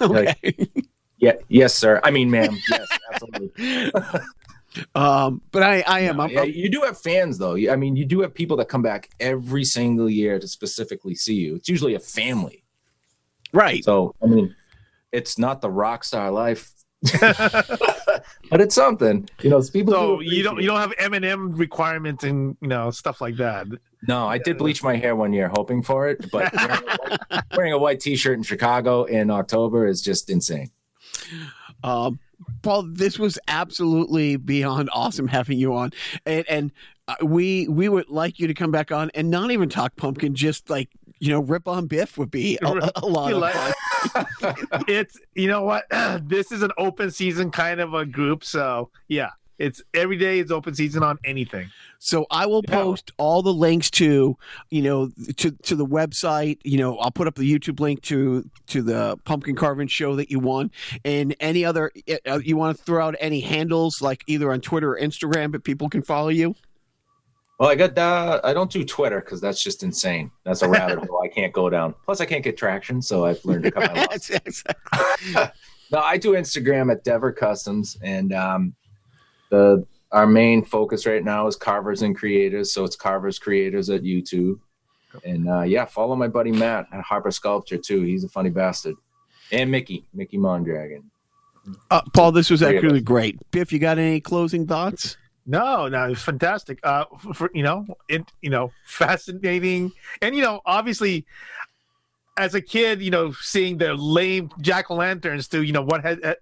Okay. 0.00 0.34
Yeah. 1.18 1.34
Yes, 1.48 1.74
sir. 1.74 2.00
I 2.02 2.10
mean, 2.10 2.30
ma'am. 2.30 2.56
Yes, 2.70 2.88
absolutely. 3.12 3.92
Um, 4.94 5.42
but 5.50 5.62
I, 5.62 5.82
I 5.86 6.00
am. 6.00 6.20
I'm, 6.20 6.30
Yeah, 6.30 6.42
you 6.42 6.68
do 6.68 6.82
have 6.82 6.98
fans, 6.98 7.38
though. 7.38 7.56
I 7.56 7.76
mean, 7.76 7.96
you 7.96 8.04
do 8.04 8.20
have 8.20 8.34
people 8.34 8.56
that 8.58 8.68
come 8.68 8.82
back 8.82 9.10
every 9.18 9.64
single 9.64 10.08
year 10.08 10.38
to 10.38 10.48
specifically 10.48 11.14
see 11.14 11.34
you. 11.34 11.56
It's 11.56 11.68
usually 11.68 11.94
a 11.94 12.00
family. 12.00 12.64
right. 13.52 13.84
So, 13.84 14.14
I 14.22 14.26
mean, 14.26 14.54
it's 15.12 15.38
not 15.38 15.60
the 15.60 15.70
rock 15.70 16.04
star 16.04 16.30
life, 16.30 16.72
but 17.20 18.60
it's 18.60 18.74
something. 18.74 19.28
You 19.42 19.50
know, 19.50 19.62
people. 19.72 19.94
so 19.94 20.18
do 20.18 20.24
you 20.24 20.42
don't 20.42 20.60
you 20.60 20.68
don't 20.68 20.80
have 20.80 20.92
M&M 20.98 21.52
requirements 21.56 22.24
and 22.24 22.56
you 22.60 22.68
know 22.68 22.90
stuff 22.90 23.20
like 23.20 23.36
that. 23.36 23.66
No, 24.06 24.26
I 24.26 24.38
did 24.38 24.58
bleach 24.58 24.82
my 24.82 24.96
hair 24.96 25.16
one 25.16 25.32
year, 25.32 25.48
hoping 25.48 25.82
for 25.82 26.08
it, 26.08 26.30
but 26.30 26.52
wearing 26.56 26.72
a 26.72 26.96
white, 26.96 27.44
wearing 27.56 27.72
a 27.72 27.78
white 27.78 28.00
T-shirt 28.00 28.36
in 28.36 28.42
Chicago 28.42 29.04
in 29.04 29.30
October 29.30 29.86
is 29.86 30.00
just 30.00 30.30
insane. 30.30 30.70
Um, 31.82 32.18
Paul, 32.62 32.84
this 32.84 33.18
was 33.18 33.38
absolutely 33.48 34.36
beyond 34.36 34.88
awesome 34.92 35.28
having 35.28 35.58
you 35.58 35.74
on, 35.74 35.92
and 36.26 36.44
and 36.48 36.72
uh, 37.08 37.16
we 37.22 37.68
we 37.68 37.88
would 37.88 38.08
like 38.08 38.38
you 38.38 38.46
to 38.46 38.54
come 38.54 38.70
back 38.70 38.90
on 38.92 39.10
and 39.14 39.30
not 39.30 39.50
even 39.50 39.68
talk 39.68 39.96
pumpkin, 39.96 40.34
just 40.34 40.68
like 40.70 40.88
you 41.18 41.30
know, 41.30 41.40
rip 41.40 41.68
on 41.68 41.86
Biff 41.86 42.16
would 42.16 42.30
be 42.30 42.58
a, 42.62 42.66
a- 42.66 42.92
a 42.96 43.06
lot 43.06 43.30
of 43.32 43.40
fun. 43.52 44.54
it's 44.88 45.18
you 45.34 45.48
know 45.48 45.62
what? 45.62 45.84
This 46.22 46.50
is 46.52 46.62
an 46.62 46.70
open 46.78 47.10
season 47.10 47.50
kind 47.50 47.80
of 47.80 47.92
a 47.94 48.06
group 48.06 48.42
so 48.44 48.90
yeah 49.08 49.30
it's 49.60 49.80
every 49.94 50.16
day 50.16 50.40
it's 50.40 50.50
open 50.50 50.74
season 50.74 51.02
on 51.04 51.18
anything 51.24 51.70
So 52.00 52.26
I 52.30 52.46
will 52.46 52.62
Yeah. 52.68 52.82
post 52.82 53.12
all 53.18 53.42
the 53.42 53.52
links 53.52 53.90
to 53.92 54.36
you 54.70 54.82
know 54.82 55.10
to 55.36 55.50
to 55.50 55.76
the 55.76 55.86
website. 55.86 56.58
You 56.64 56.78
know, 56.78 56.96
I'll 56.98 57.10
put 57.10 57.26
up 57.28 57.34
the 57.34 57.42
YouTube 57.52 57.78
link 57.78 58.00
to 58.04 58.48
to 58.68 58.82
the 58.82 59.18
pumpkin 59.24 59.54
carving 59.54 59.86
show 59.88 60.16
that 60.16 60.30
you 60.30 60.40
won, 60.40 60.70
and 61.04 61.36
any 61.40 61.64
other 61.64 61.92
uh, 62.26 62.40
you 62.42 62.56
want 62.56 62.76
to 62.76 62.82
throw 62.82 63.06
out 63.06 63.14
any 63.20 63.40
handles 63.40 64.00
like 64.00 64.24
either 64.26 64.50
on 64.50 64.60
Twitter 64.62 64.92
or 64.94 64.98
Instagram, 64.98 65.52
but 65.52 65.62
people 65.62 65.88
can 65.90 66.02
follow 66.02 66.28
you. 66.30 66.54
Well, 67.58 67.68
I 67.68 67.74
got 67.74 67.94
that. 67.96 68.42
I 68.42 68.54
don't 68.54 68.70
do 68.72 68.82
Twitter 68.86 69.20
because 69.20 69.38
that's 69.42 69.62
just 69.62 69.82
insane. 69.82 70.30
That's 70.44 70.62
a 70.62 70.68
rabbit 70.68 70.98
hole 71.06 71.20
I 71.22 71.28
can't 71.28 71.52
go 71.52 71.68
down. 71.68 71.94
Plus, 72.06 72.22
I 72.22 72.24
can't 72.24 72.42
get 72.42 72.56
traction, 72.56 73.02
so 73.02 73.26
I've 73.26 73.44
learned 73.44 73.64
to 73.64 73.70
cut 73.70 73.94
my 73.94 74.04
losses. 74.10 74.40
Exactly. 74.46 75.34
no, 75.92 75.98
I 75.98 76.16
do 76.16 76.32
Instagram 76.32 76.90
at 76.90 77.04
Dever 77.04 77.30
Customs, 77.32 77.98
and 78.02 78.32
um, 78.32 78.74
the 79.50 79.86
our 80.12 80.26
main 80.26 80.64
focus 80.64 81.06
right 81.06 81.22
now 81.22 81.46
is 81.46 81.54
carvers 81.54 82.02
and 82.02 82.16
creators. 82.16 82.74
So 82.74 82.84
it's 82.84 82.96
carvers 82.96 83.38
creators 83.38 83.90
at 83.90 84.02
YouTube, 84.02 84.58
and 85.24 85.48
uh, 85.48 85.62
yeah, 85.62 85.84
follow 85.84 86.16
my 86.16 86.28
buddy 86.28 86.52
Matt 86.52 86.86
at 86.92 87.02
Harper 87.02 87.30
Sculpture 87.30 87.78
too. 87.78 88.02
He's 88.02 88.24
a 88.24 88.28
funny 88.28 88.50
bastard, 88.50 88.96
and 89.52 89.70
Mickey, 89.70 90.06
Mickey 90.14 90.38
Mondragon. 90.38 91.10
Uh, 91.90 92.00
Paul, 92.14 92.32
this 92.32 92.50
was 92.50 92.62
actually 92.62 93.02
great. 93.02 93.38
Biff, 93.50 93.72
you 93.72 93.78
got 93.78 93.98
any 93.98 94.20
closing 94.20 94.66
thoughts? 94.66 95.16
no 95.46 95.88
no 95.88 96.04
it's 96.04 96.22
fantastic 96.22 96.78
uh 96.84 97.04
for, 97.18 97.34
for 97.34 97.50
you 97.54 97.62
know 97.62 97.86
it 98.08 98.22
you 98.42 98.50
know 98.50 98.70
fascinating 98.84 99.90
and 100.22 100.36
you 100.36 100.42
know 100.42 100.60
obviously 100.66 101.24
as 102.36 102.54
a 102.54 102.60
kid 102.60 103.02
you 103.02 103.10
know 103.10 103.32
seeing 103.40 103.76
the 103.76 103.92
lame 103.94 104.50
jack-o'-lanterns 104.60 105.48
to 105.48 105.62
you 105.62 105.72
know 105.72 105.82
what 105.82 106.02
has 106.02 106.18
uh, 106.20 106.34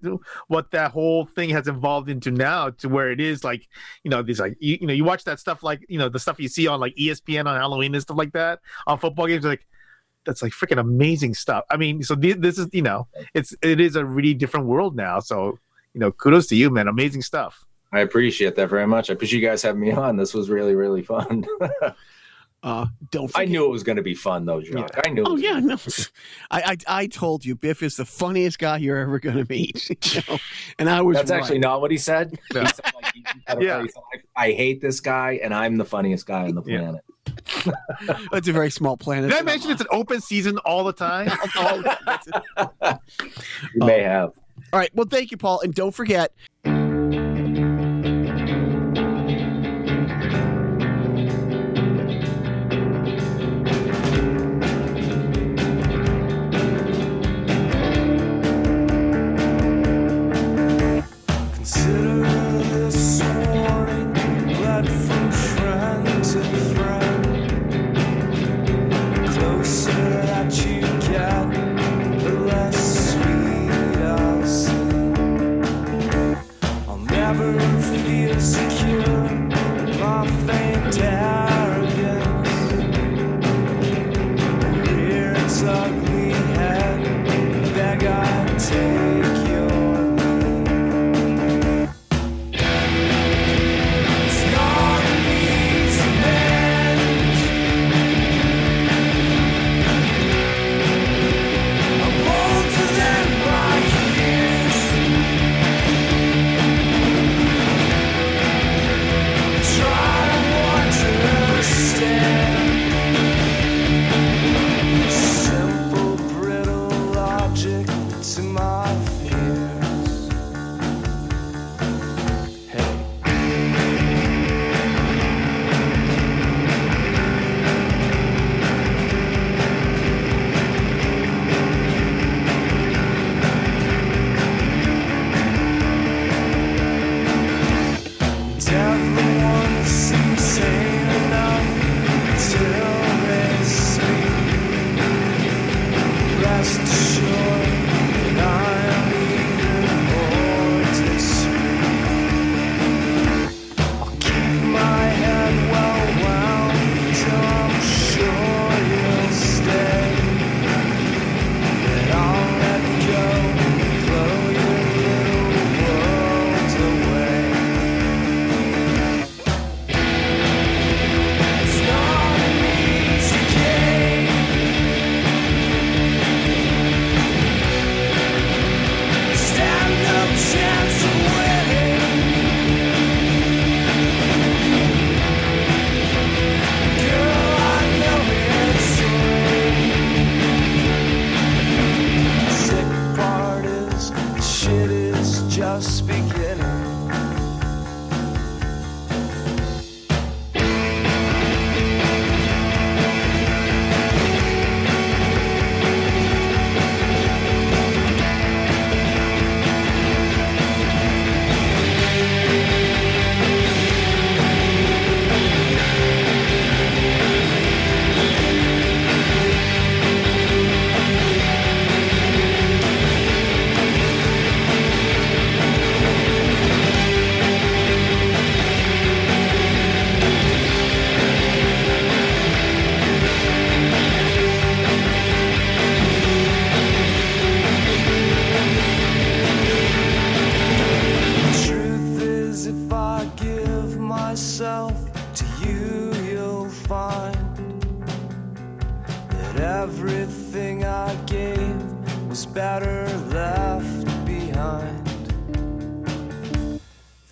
what 0.49 0.71
that 0.71 0.91
whole 0.91 1.25
thing 1.27 1.49
has 1.51 1.67
evolved 1.67 2.09
into 2.09 2.31
now 2.31 2.71
to 2.71 2.89
where 2.89 3.11
it 3.11 3.21
is 3.21 3.43
like 3.43 3.67
you 4.05 4.11
know 4.11 4.23
these 4.23 4.39
like 4.39 4.57
you, 4.61 4.79
you 4.81 4.87
know 4.87 4.93
you 4.93 5.05
watch 5.05 5.25
that 5.25 5.41
stuff 5.41 5.63
like 5.63 5.85
you 5.89 5.99
know 5.99 6.09
the 6.09 6.19
stuff 6.19 6.39
you 6.39 6.49
see 6.49 6.67
on 6.67 6.79
like 6.79 6.95
espn 6.97 7.47
on 7.47 7.59
halloween 7.59 7.95
and 7.95 8.03
stuff 8.03 8.17
like 8.17 8.33
that 8.33 8.61
on 8.87 8.99
football 8.99 9.27
games 9.27 9.45
like 9.45 9.67
that's 10.25 10.43
like 10.43 10.53
freaking 10.53 10.79
amazing 10.79 11.35
stuff 11.35 11.65
i 11.71 11.77
mean 11.77 12.03
so 12.03 12.15
thi- 12.15 12.35
this 12.35 12.59
is 12.59 12.69
you 12.73 12.83
know 12.83 13.09
it's 13.35 13.55
it 13.63 13.81
is 13.81 13.97
a 13.97 14.05
really 14.05 14.35
different 14.35 14.67
world 14.67 14.95
now 14.95 15.19
so 15.19 15.59
you 15.95 16.01
know 16.01 16.13
kudos 16.13 16.47
to 16.47 16.55
you 16.55 16.71
man 16.71 16.87
amazing 16.87 17.23
stuff 17.23 17.65
I 17.91 18.01
appreciate 18.01 18.55
that 18.57 18.69
very 18.69 18.87
much. 18.87 19.09
I 19.09 19.15
appreciate 19.15 19.41
you 19.41 19.49
guys 19.49 19.63
having 19.63 19.81
me 19.81 19.93
on. 19.93 20.17
This 20.17 20.35
was 20.35 20.51
really, 20.51 20.75
really 20.75 21.03
fun. 21.03 21.47
Uh, 22.63 22.87
don't. 23.13 23.31
I 23.37 23.45
knew 23.45 23.65
it 23.65 23.69
was 23.69 23.85
going 23.85 23.97
to 23.97 24.03
be 24.03 24.15
fun, 24.15 24.45
though, 24.45 24.61
Jacques. 24.61 24.99
I 25.07 25.11
knew. 25.11 25.23
it 25.23 25.29
Oh 25.29 25.35
was 25.35 25.43
yeah, 25.43 25.61
no. 25.61 25.77
I, 26.51 26.77
I 26.89 27.03
I 27.03 27.07
told 27.07 27.45
you, 27.45 27.55
Biff 27.55 27.85
is 27.85 27.97
the 27.97 28.05
funniest 28.05 28.59
guy 28.59 28.79
you're 28.79 28.97
ever 28.99 29.21
going 29.21 29.37
to 29.37 29.47
meet. 29.49 29.89
you 30.15 30.23
know? 30.29 30.39
And 30.79 30.91
I 30.91 31.01
was. 31.03 31.17
That's 31.17 31.31
right. 31.31 31.41
actually 31.41 31.61
not 31.61 31.81
what 31.81 31.91
he 31.93 31.99
said. 31.99 32.37
He 32.53 32.55
said, 32.67 32.81
like, 33.01 33.15
he- 33.15 33.25
he 33.59 33.65
Yeah. 33.67 33.83
he 33.83 33.89
said, 33.89 34.03
I, 34.37 34.47
I 34.47 34.53
hate 34.53 34.81
this 34.81 34.99
guy, 34.99 35.39
and 35.43 35.55
I'm 35.55 35.77
the 35.77 35.85
funniest 35.85 36.27
guy 36.27 36.47
on 36.49 36.55
the 36.57 36.63
Yeah. 36.67 36.79
planet. 36.81 37.05
It's 38.33 38.49
a 38.49 38.53
very 38.53 38.71
small 38.71 38.97
planet. 38.97 39.31
Did 39.31 39.39
I 39.39 39.43
mention 39.43 39.71
it's 39.71 39.81
an 39.81 39.87
open 39.93 40.21
season 40.21 40.59
all 40.59 40.83
the 40.83 40.93
time? 40.93 41.31
Oh, 41.57 41.83
that's 42.07 42.27
it. 42.27 42.99
You 43.75 43.87
may 43.87 44.03
have. 44.03 44.33
All 44.73 44.81
right. 44.81 44.91
Well, 44.95 45.07
thank 45.09 45.31
you, 45.31 45.37
Paul, 45.37 45.61
and 45.61 45.73
don't 45.75 45.95
forget. 45.95 46.33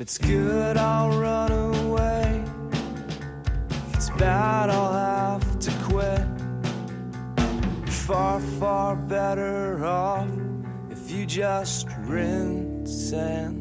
It's 0.06 0.18
good, 0.18 0.76
I'll 0.76 1.18
run 1.18 1.50
away. 1.50 2.44
If 2.70 3.94
it's 3.96 4.10
bad, 4.10 4.70
I'll 4.70 4.92
have 4.92 5.58
to 5.58 5.70
quit. 5.82 6.24
Far, 7.90 8.38
far 8.60 8.94
better 8.94 9.84
off 9.84 10.28
if 10.90 11.10
you 11.10 11.26
just 11.26 11.88
rinse 12.02 13.12
and 13.12 13.55